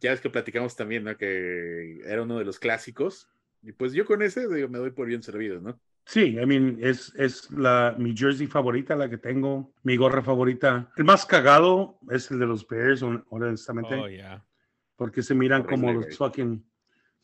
ya 0.00 0.12
ves 0.12 0.22
que 0.22 0.30
platicamos 0.30 0.76
también, 0.76 1.04
¿no? 1.04 1.14
Que 1.18 1.98
era 2.06 2.22
uno 2.22 2.38
de 2.38 2.46
los 2.46 2.58
clásicos. 2.58 3.28
Y 3.62 3.72
pues 3.72 3.92
yo 3.92 4.06
con 4.06 4.22
ese, 4.22 4.48
digo, 4.48 4.70
me 4.70 4.78
doy 4.78 4.92
por 4.92 5.06
bien 5.06 5.22
servido, 5.22 5.60
¿no? 5.60 5.78
Sí, 6.06 6.38
I 6.38 6.44
mean, 6.46 6.78
es, 6.80 7.14
es 7.16 7.50
la, 7.50 7.94
mi 7.98 8.14
jersey 8.16 8.46
favorita, 8.46 8.94
la 8.94 9.08
que 9.08 9.16
tengo, 9.18 9.72
mi 9.84 9.96
gorra 9.96 10.22
favorita. 10.22 10.90
El 10.96 11.04
más 11.04 11.24
cagado 11.24 11.98
es 12.10 12.30
el 12.30 12.38
de 12.38 12.46
los 12.46 12.66
Bears, 12.68 13.02
hon- 13.02 13.24
honestamente, 13.30 13.94
Oh, 13.94 14.08
yeah. 14.08 14.44
porque 14.96 15.22
se 15.22 15.34
miran 15.34 15.62
como 15.64 15.92
los 15.92 16.16
fucking, 16.16 16.62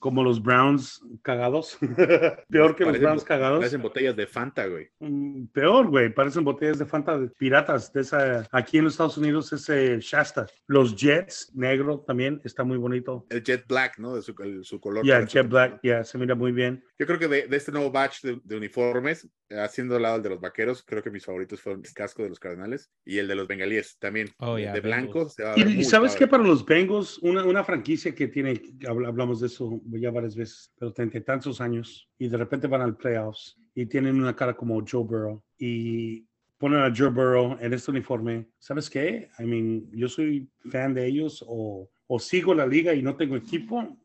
como 0.01 0.25
los 0.25 0.43
Browns 0.43 1.01
cagados. 1.23 1.79
Peor 2.49 2.75
que 2.75 2.85
los 2.85 2.99
Browns 2.99 3.23
cagados. 3.23 3.59
Parecen 3.59 3.83
botellas 3.83 4.17
de 4.17 4.27
Fanta, 4.27 4.67
güey. 4.67 4.89
Mm, 4.99 5.45
Peor, 5.53 5.89
güey, 5.89 6.13
parecen 6.13 6.43
botellas 6.43 6.79
de 6.79 6.87
Fanta 6.87 7.19
de 7.19 7.29
piratas. 7.29 7.93
De 7.93 8.01
esa, 8.01 8.49
aquí 8.51 8.79
en 8.79 8.85
los 8.85 8.95
Estados 8.95 9.19
Unidos 9.19 9.53
es 9.53 9.69
eh, 9.69 9.99
Shasta. 10.01 10.47
Los 10.67 10.97
Jets, 10.97 11.53
negro 11.55 12.01
también, 12.01 12.41
está 12.45 12.65
muy 12.65 12.79
bonito. 12.79 13.27
El 13.31 13.43
Jet 13.45 13.67
Black, 13.69 13.99
¿no? 13.99 14.17
De 14.17 14.23
su, 14.23 14.35
el- 14.43 14.65
su 14.65 14.81
color. 14.81 15.05
Ya, 15.05 15.17
parece 15.19 15.33
Jet 15.35 15.43
que- 15.43 15.49
Black, 15.49 15.81
ya, 15.83 16.03
se 16.03 16.19
mira 16.19 16.35
muy 16.35 16.53
bien. 16.53 16.83
Yo 16.99 17.07
creo 17.07 17.19
que 17.19 17.29
de, 17.29 17.47
de 17.47 17.57
este 17.57 17.71
nuevo 17.71 17.91
batch 17.93 18.23
de, 18.23 18.41
de 18.43 18.57
uniformes, 18.57 19.29
haciendo 19.51 19.97
al 19.97 20.03
lado 20.03 20.17
el 20.17 20.23
de 20.23 20.31
los 20.31 20.41
vaqueros, 20.41 20.83
creo 20.87 21.03
que 21.03 21.11
mis 21.11 21.25
favoritos 21.27 21.61
fueron 21.61 21.83
el 21.85 21.93
casco 21.93 22.23
de 22.23 22.29
los 22.31 22.39
cardenales 22.41 22.91
y 23.05 23.19
el 23.19 23.29
de 23.29 23.35
los 23.35 23.47
bengalíes 23.49 23.99
también. 23.99 24.29
Oh, 24.39 24.55
de, 24.57 24.63
yeah, 24.63 24.73
de 24.73 24.81
blanco. 24.81 25.13
Bengals. 25.21 25.35
se 25.35 25.43
va 25.45 25.53
a 25.53 25.59
Y, 25.59 25.63
ver 25.65 25.73
y 25.73 25.75
muy 25.77 25.85
sabes 25.85 26.17
qué, 26.17 26.27
para 26.27 26.43
los 26.43 26.65
Bengals, 26.65 27.19
una, 27.19 27.45
una 27.45 27.65
franquicia 27.65 28.15
que 28.15 28.29
tiene, 28.29 28.55
habl- 28.81 29.07
hablamos 29.07 29.41
de 29.41 29.49
eso 29.49 29.81
ya 29.99 30.11
varias 30.11 30.37
veces, 30.37 30.73
pero 30.79 30.93
treinta 30.93 31.19
y 31.19 31.23
tantos 31.23 31.61
años, 31.61 32.09
y 32.19 32.29
de 32.29 32.37
repente 32.37 32.67
van 32.67 32.83
al 32.83 32.97
playoffs 32.97 33.57
y 33.75 33.87
tienen 33.87 34.21
una 34.21 34.35
cara 34.37 34.55
como 34.55 34.85
Joe 34.87 35.05
Burrow 35.05 35.43
y 35.59 36.27
ponen 36.59 36.81
a 36.81 36.93
Joe 36.95 37.09
Burrow 37.09 37.57
en 37.61 37.73
este 37.73 37.91
uniforme. 37.91 38.49
¿Sabes 38.59 38.91
qué? 38.91 39.31
I 39.39 39.45
mean, 39.45 39.91
yo 39.93 40.09
soy 40.09 40.49
fan 40.71 40.93
de 40.93 41.07
ellos 41.07 41.43
o, 41.47 41.91
o 42.07 42.19
sigo 42.19 42.55
la 42.55 42.67
liga 42.67 42.93
y 42.93 43.03
no 43.03 43.17
tengo 43.17 43.37
equipo. 43.37 43.97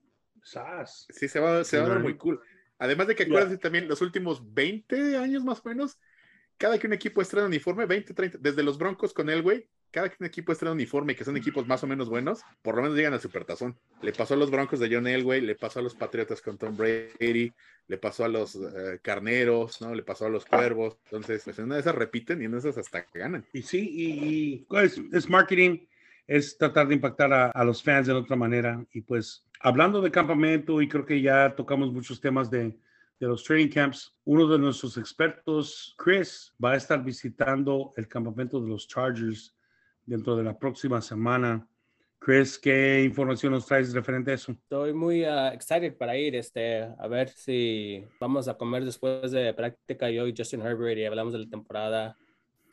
¡Sas! 0.41 1.08
Sí, 1.10 1.28
se 1.28 1.39
va, 1.39 1.63
se 1.63 1.80
va 1.80 1.86
a 1.86 1.89
ver 1.89 2.00
muy 2.00 2.15
cool. 2.15 2.39
Además 2.78 3.08
de 3.08 3.15
que 3.15 3.24
acuérdense 3.24 3.58
también, 3.58 3.88
los 3.88 4.02
últimos 4.02 4.54
20 4.54 5.17
años 5.17 5.43
más 5.43 5.62
o 5.65 5.69
menos, 5.69 6.00
cada 6.58 6.78
que 6.78 6.88
un 6.88 6.93
equipo 6.93 7.21
estrena 7.21 7.48
uniforme, 7.48 7.86
20, 7.86 8.13
30, 8.13 8.38
desde 8.39 8.63
los 8.63 8.78
Broncos 8.78 9.13
con 9.13 9.30
el 9.30 9.41
güey, 9.41 9.67
cada 9.96 10.10
que 10.10 10.18
un 10.20 10.26
equipo 10.26 10.52
estrena 10.52 10.74
uniforme 10.74 11.14
y 11.14 11.16
que 11.16 11.24
son 11.24 11.38
equipos 11.38 11.66
más 11.66 11.82
o 11.82 11.88
menos 11.88 12.10
buenos, 12.10 12.42
por 12.62 12.76
lo 12.76 12.82
menos 12.82 12.98
llegan 12.98 13.14
al 13.14 13.22
supertazón. 13.22 13.78
Le 14.02 14.12
pasó 14.12 14.34
a 14.34 14.38
los 14.38 14.52
Broncos 14.52 14.82
de 14.82 14.94
John 14.94 15.08
Elway, 15.08 15.40
le 15.40 15.56
pasó 15.56 15.80
a 15.80 15.82
los 15.82 15.96
Patriotas 15.96 16.42
con 16.42 16.58
Tom 16.58 16.76
Brady, 16.76 17.54
le 17.88 17.98
pasó 17.98 18.26
a 18.26 18.28
los 18.28 18.56
eh, 18.56 19.00
Carneros, 19.02 19.80
¿no? 19.80 19.96
Le 19.96 20.04
pasó 20.04 20.26
a 20.26 20.30
los 20.30 20.44
Cuervos. 20.44 20.98
Entonces, 21.06 21.44
pues 21.46 21.58
en 21.60 21.66
una 21.66 21.76
de 21.76 21.82
esas 21.82 21.96
repiten 21.96 22.42
y 22.42 22.46
en 22.46 22.56
esas 22.56 22.78
hasta 22.78 23.06
que 23.06 23.20
ganan. 23.20 23.46
Y 23.54 23.62
sí, 23.62 23.90
y, 23.90 24.28
y, 24.28 24.66
pues, 24.68 25.02
es 25.14 25.30
marketing, 25.30 25.86
es 26.28 26.58
tratar 26.58 26.90
de 26.90 26.96
impactar 26.96 27.32
a, 27.32 27.46
a 27.52 27.64
los 27.64 27.82
fans 27.82 28.08
de 28.08 28.12
otra 28.12 28.36
manera. 28.36 28.86
Y 28.92 29.00
pues, 29.00 29.48
hablando 29.62 30.02
de 30.02 30.12
campamento, 30.12 30.82
y 30.82 30.90
creo 30.90 31.06
que 31.06 31.22
ya 31.22 31.56
tocamos 31.56 31.94
muchos 31.94 32.20
temas 32.20 32.52
de, 32.52 32.78
de 33.18 33.28
los 33.28 33.46
training 33.46 33.70
camps, 33.70 34.14
uno 34.26 34.46
de 34.46 34.60
nuestros 34.60 34.98
expertos, 34.98 35.96
Chris, 35.98 36.54
va 36.62 36.74
a 36.74 36.76
estar 36.76 37.02
visitando 37.02 37.94
el 37.96 38.10
campamento 38.10 38.60
de 38.60 38.68
los 38.68 38.90
Chargers 38.90 39.55
dentro 40.06 40.36
de 40.36 40.44
la 40.44 40.58
próxima 40.58 41.02
semana. 41.02 41.68
Chris, 42.20 42.58
¿qué 42.58 43.04
información 43.04 43.54
nos 43.54 43.65
traes 43.65 43.94
referente 43.94 44.32
a 44.32 44.34
eso? 44.34 44.52
Estoy 44.54 44.94
muy 44.94 45.24
ah, 45.26 45.54
excited 45.54 45.96
para 45.96 46.18
ir, 46.18 46.36
este, 46.36 46.82
a 46.82 47.08
ver 47.08 47.30
si 47.30 48.04
vamos 48.20 48.48
a 48.48 48.56
comer 48.58 48.84
después 48.84 49.32
de 49.32 49.54
práctica 49.54 50.10
yo 50.10 50.26
y 50.28 50.34
Justin 50.36 50.62
Herbert 50.62 50.98
y 50.98 51.06
hablamos 51.06 51.34
de 51.34 51.39
la 51.39 51.50
temporada. 51.50 52.18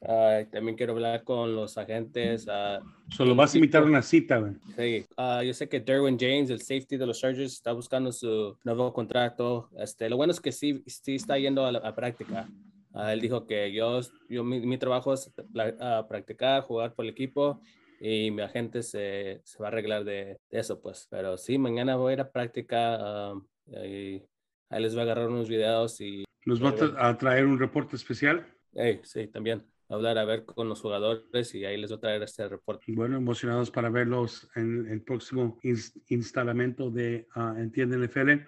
Ah, 0.05 0.41
también 0.51 0.77
quiero 0.77 0.95
hablar 0.95 1.23
con 1.23 1.55
los 1.55 1.77
agentes. 1.79 2.47
ah, 2.49 2.81
Solo 3.11 3.35
vas 3.35 3.55
a 3.55 3.59
invitar 3.59 3.85
una 3.85 4.03
cita, 4.03 4.39
güey. 4.39 4.55
sí, 4.77 5.07
ah, 5.17 5.43
yo 5.45 5.55
sé 5.55 5.69
que 5.69 5.81
Derwin 5.81 6.19
James, 6.19 6.51
el 6.51 6.61
safety 6.61 6.97
de 6.97 7.07
los 7.07 7.21
Chargers, 7.21 7.53
está 7.53 7.73
buscando 7.73 8.11
su 8.11 8.57
nuevo 8.65 8.93
contrato. 8.93 9.69
Este, 9.79 10.09
lo 10.09 10.17
bueno 10.17 10.33
es 10.33 10.41
que 10.41 10.51
sí, 10.51 10.83
sí 10.87 11.17
está 11.17 11.39
yendo 11.39 11.65
a 11.67 11.73
la 11.73 11.79
a 11.81 11.95
práctica. 11.95 12.49
Ah, 12.95 13.13
él 13.13 13.21
dijo 13.21 13.47
que 13.47 13.73
yo, 13.73 14.01
yo 14.29 14.45
mi, 14.45 14.61
mi 14.61 14.79
trabajo 14.79 15.15
es 15.15 15.33
ah, 15.81 16.07
practicar, 16.09 16.63
jugar 16.63 16.95
por 16.95 17.05
el 17.05 17.11
equipo 17.13 17.61
y 18.01 18.31
mi 18.31 18.43
agente 18.43 18.83
se, 18.83 19.41
se 19.45 19.59
va 19.59 19.67
a 19.67 19.69
arreglar 19.69 20.05
de, 20.05 20.39
de 20.51 20.59
eso, 20.61 20.81
pues. 20.81 21.07
Pero 21.11 21.39
sí, 21.39 21.59
mañana 21.59 21.97
voy 21.97 22.11
a 22.11 22.15
ir 22.15 22.21
a 22.21 22.31
práctica 22.31 22.97
ah, 23.01 23.35
y 23.67 24.23
ahí 24.69 24.83
les 24.83 24.93
voy 24.95 25.01
a 25.01 25.05
agarrar 25.05 25.29
unos 25.29 25.49
videos 25.49 26.01
y, 26.01 26.25
¿Nos 26.45 26.63
va 26.63 26.71
a 26.71 26.77
tra- 26.77 26.95
a 26.99 27.19
traer 27.19 27.47
un 27.47 27.59
reporte 27.59 27.97
especial? 27.97 28.47
hey, 28.75 29.01
sí, 29.05 29.29
también 29.29 29.65
hablar 29.89 30.19
a 30.19 30.25
ver 30.25 30.45
con 30.45 30.69
los 30.69 30.81
jugadores 30.81 31.55
y 31.55 31.65
ahí 31.65 31.77
les 31.77 31.91
voy 31.91 31.99
a 31.99 32.01
traer 32.01 32.23
este 32.23 32.49
reporte. 32.49 32.85
Bueno, 32.95 33.17
emocionados 33.17 33.71
para 33.71 33.91
verlos 33.91 34.49
en 34.57 34.89
el 34.89 35.03
próximo 35.03 35.59
ins- 35.63 35.93
instalamiento 36.09 36.91
de 36.91 37.27
Entiende 37.57 37.97
NFL. 37.97 38.47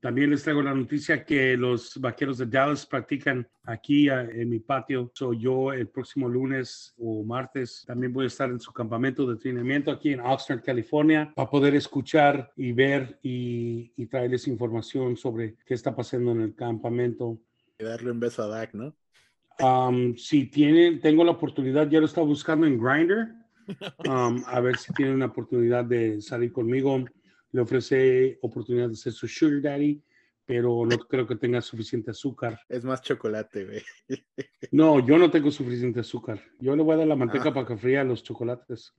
También 0.00 0.30
les 0.30 0.44
traigo 0.44 0.62
la 0.62 0.74
noticia 0.74 1.24
que 1.24 1.56
los 1.56 2.00
vaqueros 2.00 2.38
de 2.38 2.46
Dallas 2.46 2.86
practican 2.86 3.48
aquí 3.64 4.08
en 4.08 4.48
mi 4.48 4.60
patio. 4.60 5.10
Soy 5.12 5.40
yo 5.40 5.72
el 5.72 5.88
próximo 5.88 6.28
lunes 6.28 6.94
o 6.98 7.24
martes. 7.24 7.84
También 7.84 8.12
voy 8.12 8.24
a 8.24 8.28
estar 8.28 8.48
en 8.48 8.60
su 8.60 8.72
campamento 8.72 9.26
de 9.26 9.32
entrenamiento 9.32 9.90
aquí 9.90 10.12
en 10.12 10.20
Oxnard, 10.20 10.62
California, 10.62 11.32
para 11.34 11.50
poder 11.50 11.74
escuchar 11.74 12.52
y 12.56 12.70
ver 12.70 13.18
y, 13.22 13.92
y 13.96 14.06
traerles 14.06 14.46
información 14.46 15.16
sobre 15.16 15.56
qué 15.66 15.74
está 15.74 15.96
pasando 15.96 16.30
en 16.30 16.42
el 16.42 16.54
campamento. 16.54 17.40
Y 17.80 17.84
darle 17.84 18.12
un 18.12 18.20
beso 18.20 18.44
a 18.44 18.46
Dak, 18.46 18.74
¿no? 18.74 18.94
Um, 19.60 20.14
si 20.14 20.46
tienen, 20.46 21.00
tengo 21.00 21.24
la 21.24 21.32
oportunidad, 21.32 21.88
ya 21.90 21.98
lo 21.98 22.06
estaba 22.06 22.26
buscando 22.26 22.66
en 22.66 22.78
Grindr, 22.78 23.34
um, 24.08 24.40
a 24.46 24.60
ver 24.60 24.76
si 24.76 24.92
tienen 24.92 25.16
una 25.16 25.26
oportunidad 25.26 25.84
de 25.84 26.20
salir 26.20 26.52
conmigo. 26.52 27.04
Le 27.52 27.60
ofrece 27.62 28.38
oportunidad 28.42 28.88
de 28.88 28.96
ser 28.96 29.12
su 29.12 29.26
sugar 29.26 29.62
daddy, 29.62 30.02
pero 30.44 30.84
no 30.86 30.98
creo 30.98 31.26
que 31.26 31.36
tenga 31.36 31.60
suficiente 31.60 32.10
azúcar. 32.10 32.60
Es 32.68 32.84
más 32.84 33.02
chocolate, 33.02 33.64
güey. 33.64 33.82
No, 34.72 35.04
yo 35.06 35.16
no 35.18 35.30
tengo 35.30 35.50
suficiente 35.50 36.00
azúcar. 36.00 36.42
Yo 36.58 36.76
le 36.76 36.82
voy 36.82 36.94
a 36.94 36.98
dar 36.98 37.06
la 37.06 37.16
manteca 37.16 37.48
Ah. 37.50 37.54
para 37.54 37.66
que 37.66 37.76
fría 37.76 38.04
los 38.04 38.22
chocolates. 38.22 38.92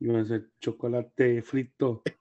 Yo 0.00 0.12
voy 0.12 0.16
a 0.20 0.22
hacer 0.22 0.50
chocolate 0.60 1.42
frito. 1.42 2.02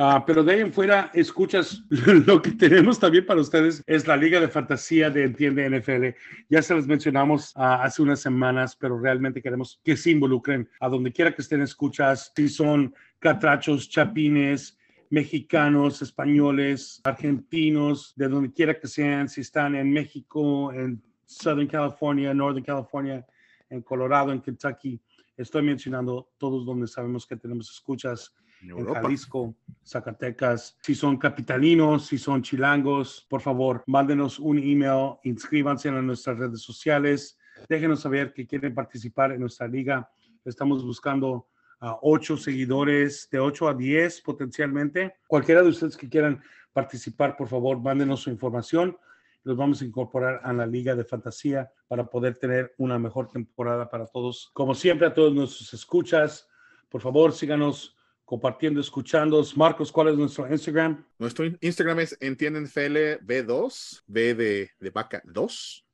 Ah, 0.00 0.22
pero 0.24 0.44
de 0.44 0.52
ahí 0.52 0.60
en 0.60 0.72
fuera, 0.72 1.10
escuchas, 1.12 1.82
lo 1.90 2.40
que 2.40 2.52
tenemos 2.52 3.00
también 3.00 3.26
para 3.26 3.40
ustedes 3.40 3.82
es 3.84 4.06
la 4.06 4.16
Liga 4.16 4.38
de 4.38 4.46
Fantasía 4.46 5.10
de 5.10 5.24
Entiende 5.24 5.68
NFL. 5.68 6.16
Ya 6.48 6.62
se 6.62 6.76
les 6.76 6.86
mencionamos 6.86 7.52
ah, 7.56 7.82
hace 7.82 8.02
unas 8.02 8.20
semanas, 8.20 8.76
pero 8.76 8.96
realmente 9.00 9.42
queremos 9.42 9.80
que 9.82 9.96
se 9.96 10.12
involucren 10.12 10.68
a 10.78 10.88
donde 10.88 11.10
quiera 11.10 11.34
que 11.34 11.42
estén 11.42 11.62
escuchas, 11.62 12.32
si 12.36 12.48
son 12.48 12.94
catrachos, 13.18 13.88
chapines, 13.88 14.78
mexicanos, 15.10 16.00
españoles, 16.00 17.00
argentinos, 17.02 18.12
de 18.14 18.28
donde 18.28 18.52
quiera 18.52 18.78
que 18.78 18.86
sean, 18.86 19.28
si 19.28 19.40
están 19.40 19.74
en 19.74 19.92
México, 19.92 20.72
en 20.72 21.02
Southern 21.24 21.66
California, 21.66 22.32
Northern 22.32 22.64
California, 22.64 23.26
en 23.68 23.82
Colorado, 23.82 24.30
en 24.30 24.42
Kentucky. 24.42 25.00
Estoy 25.36 25.62
mencionando 25.62 26.30
todos 26.38 26.64
donde 26.64 26.86
sabemos 26.86 27.26
que 27.26 27.34
tenemos 27.34 27.68
escuchas 27.68 28.32
En 28.60 28.70
en. 28.70 28.86
Jalisco, 28.86 29.54
Zacatecas. 29.84 30.76
Si 30.82 30.94
son 30.94 31.16
capitalinos, 31.16 32.06
si 32.06 32.18
son 32.18 32.42
chilangos, 32.42 33.26
por 33.28 33.40
favor, 33.40 33.82
mándenos 33.86 34.38
un 34.38 34.58
email, 34.58 35.14
inscríbanse 35.22 35.88
en 35.88 36.06
nuestras 36.06 36.38
redes 36.38 36.62
sociales, 36.62 37.38
déjenos 37.68 38.00
saber 38.00 38.32
que 38.32 38.46
quieren 38.46 38.74
participar 38.74 39.32
en 39.32 39.40
nuestra 39.40 39.68
liga. 39.68 40.10
Estamos 40.44 40.84
buscando 40.84 41.46
a 41.80 41.98
ocho 42.02 42.36
seguidores, 42.36 43.28
de 43.30 43.38
8 43.38 43.68
a 43.68 43.74
10 43.74 44.20
potencialmente. 44.22 45.14
Cualquiera 45.26 45.62
de 45.62 45.68
ustedes 45.68 45.96
que 45.96 46.08
quieran 46.08 46.42
participar, 46.72 47.36
por 47.36 47.48
favor, 47.48 47.78
mándenos 47.80 48.20
su 48.20 48.30
información. 48.30 48.96
Los 49.44 49.56
vamos 49.56 49.80
a 49.80 49.84
incorporar 49.84 50.40
a 50.42 50.52
la 50.52 50.66
Liga 50.66 50.94
de 50.94 51.04
Fantasía 51.04 51.70
para 51.86 52.06
poder 52.06 52.34
tener 52.34 52.74
una 52.78 52.98
mejor 52.98 53.28
temporada 53.28 53.88
para 53.88 54.06
todos. 54.06 54.50
Como 54.52 54.74
siempre, 54.74 55.06
a 55.06 55.14
todos 55.14 55.32
nuestros 55.32 55.72
escuchas, 55.72 56.48
por 56.88 57.00
favor, 57.00 57.32
síganos 57.32 57.96
compartiendo, 58.38 58.78
escuchando. 58.78 59.42
Marcos, 59.56 59.90
¿cuál 59.90 60.08
es 60.08 60.16
nuestro 60.18 60.46
Instagram? 60.46 61.02
Nuestro 61.18 61.46
in- 61.46 61.56
Instagram 61.62 62.00
es 62.00 62.14
entiendenfl 62.20 63.16
B2, 63.24 64.02
B 64.06 64.34
de, 64.34 64.70
de 64.78 64.90
vaca 64.90 65.22
2. 65.24 65.86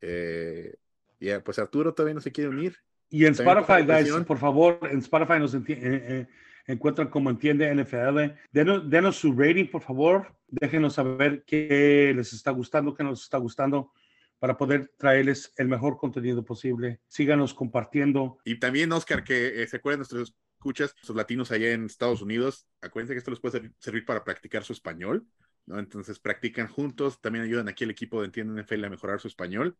Eh, 0.00 0.74
y 1.18 1.30
pues 1.44 1.58
Arturo 1.58 1.92
todavía 1.92 2.14
no 2.14 2.20
se 2.20 2.30
quiere 2.32 2.48
unir. 2.48 2.76
y 3.10 3.26
en 3.26 3.34
también 3.34 3.58
Spotify, 3.58 3.86
guys, 3.86 4.24
por 4.24 4.38
favor, 4.38 4.78
en 4.90 4.98
Spotify 5.00 5.38
nos 5.40 5.54
enti- 5.54 5.76
eh, 5.76 5.78
eh, 5.82 6.26
encuentran 6.66 7.08
como 7.08 7.30
entiende 7.30 7.72
NFL. 7.74 8.34
Denos, 8.52 8.88
denos 8.88 9.16
su 9.16 9.32
rating, 9.32 9.66
por 9.66 9.82
favor. 9.82 10.34
Déjenos 10.48 10.94
saber 10.94 11.44
qué 11.46 12.12
les 12.14 12.32
está 12.32 12.50
gustando, 12.50 12.94
qué 12.94 13.04
nos 13.04 13.22
está 13.22 13.38
gustando 13.38 13.92
para 14.40 14.56
poder 14.56 14.90
traerles 14.96 15.52
el 15.56 15.68
mejor 15.68 15.98
contenido 15.98 16.44
posible. 16.44 17.00
Síganos 17.06 17.54
compartiendo. 17.54 18.38
Y 18.44 18.58
también, 18.58 18.90
Oscar, 18.90 19.22
que 19.22 19.62
eh, 19.62 19.66
se 19.68 19.76
acuerdan 19.76 20.00
nuestros 20.00 20.34
escuchas, 20.60 20.94
sus 21.02 21.16
latinos 21.16 21.50
allá 21.52 21.72
en 21.72 21.86
Estados 21.86 22.20
Unidos, 22.20 22.66
acuérdense 22.82 23.14
que 23.14 23.18
esto 23.18 23.30
les 23.30 23.40
puede 23.40 23.72
servir, 23.78 24.04
para 24.04 24.24
practicar 24.24 24.62
su 24.62 24.74
español, 24.74 25.26
¿no? 25.64 25.78
Entonces 25.78 26.18
practican 26.18 26.68
juntos, 26.68 27.18
también 27.22 27.46
ayudan 27.46 27.68
aquí 27.68 27.84
el 27.84 27.90
equipo 27.90 28.20
de 28.20 28.26
Entienden 28.26 28.62
NFL 28.62 28.84
a 28.84 28.90
mejorar 28.90 29.20
su 29.20 29.28
español. 29.28 29.78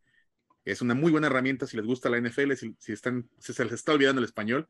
Es 0.65 0.81
una 0.81 0.95
muy 0.95 1.13
buena 1.13 1.27
herramienta 1.27 1.67
si 1.67 1.77
les 1.77 1.85
gusta 1.85 2.09
la 2.09 2.19
NFL, 2.19 2.53
si, 2.53 2.75
si 2.79 2.93
están, 2.93 3.29
si 3.39 3.53
se 3.53 3.65
les 3.65 3.75
está 3.75 3.93
olvidando 3.93 4.21
el 4.21 4.25
español, 4.25 4.69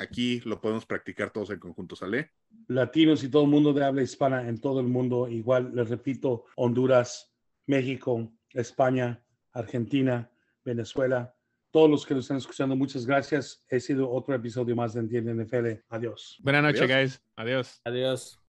aquí 0.00 0.40
lo 0.40 0.60
podemos 0.60 0.84
practicar 0.86 1.30
todos 1.30 1.50
en 1.50 1.60
conjunto, 1.60 1.94
¿sale? 1.94 2.30
latinos 2.70 3.24
y 3.24 3.28
todo 3.28 3.42
el 3.42 3.50
mundo 3.50 3.72
de 3.72 3.84
habla 3.84 4.02
hispana 4.02 4.48
en 4.48 4.60
todo 4.60 4.80
el 4.80 4.86
mundo. 4.86 5.28
Igual, 5.28 5.74
les 5.74 5.88
repito, 5.88 6.44
Honduras, 6.56 7.32
México, 7.66 8.32
España, 8.50 9.22
Argentina, 9.52 10.30
Venezuela, 10.64 11.34
todos 11.72 11.90
los 11.90 12.06
que 12.06 12.14
nos 12.14 12.24
están 12.24 12.36
escuchando, 12.36 12.76
muchas 12.76 13.06
gracias. 13.06 13.64
He 13.68 13.80
sido 13.80 14.10
otro 14.10 14.34
episodio 14.34 14.74
más 14.74 14.94
de 14.94 15.00
Entiende 15.00 15.34
NFL. 15.34 15.84
Adiós. 15.88 16.38
Buenas 16.42 16.62
noches, 16.62 16.88
guys. 16.88 17.22
Adiós. 17.36 17.80
Adiós. 17.84 18.40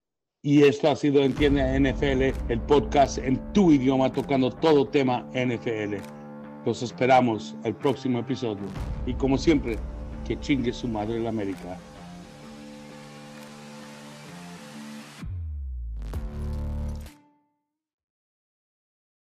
Y 0.44 0.64
esto 0.64 0.90
ha 0.90 0.96
sido 0.96 1.22
Entiende 1.22 1.80
NFL, 1.80 2.52
el 2.52 2.62
podcast 2.62 3.20
en 3.20 3.54
tu 3.54 3.72
idioma 3.72 4.12
tocando 4.12 4.50
todo 4.50 4.88
tema 4.88 5.30
NFL. 5.34 5.98
Los 6.66 6.82
esperamos 6.82 7.56
el 7.64 7.76
próximo 7.76 8.20
episodio. 8.20 8.66
Y 9.06 9.14
como 9.14 9.38
siempre, 9.38 9.78
que 10.32 10.40
chingue 10.40 10.72
su 10.72 10.88
madre 10.88 11.20
la 11.20 11.28
América. 11.28 11.78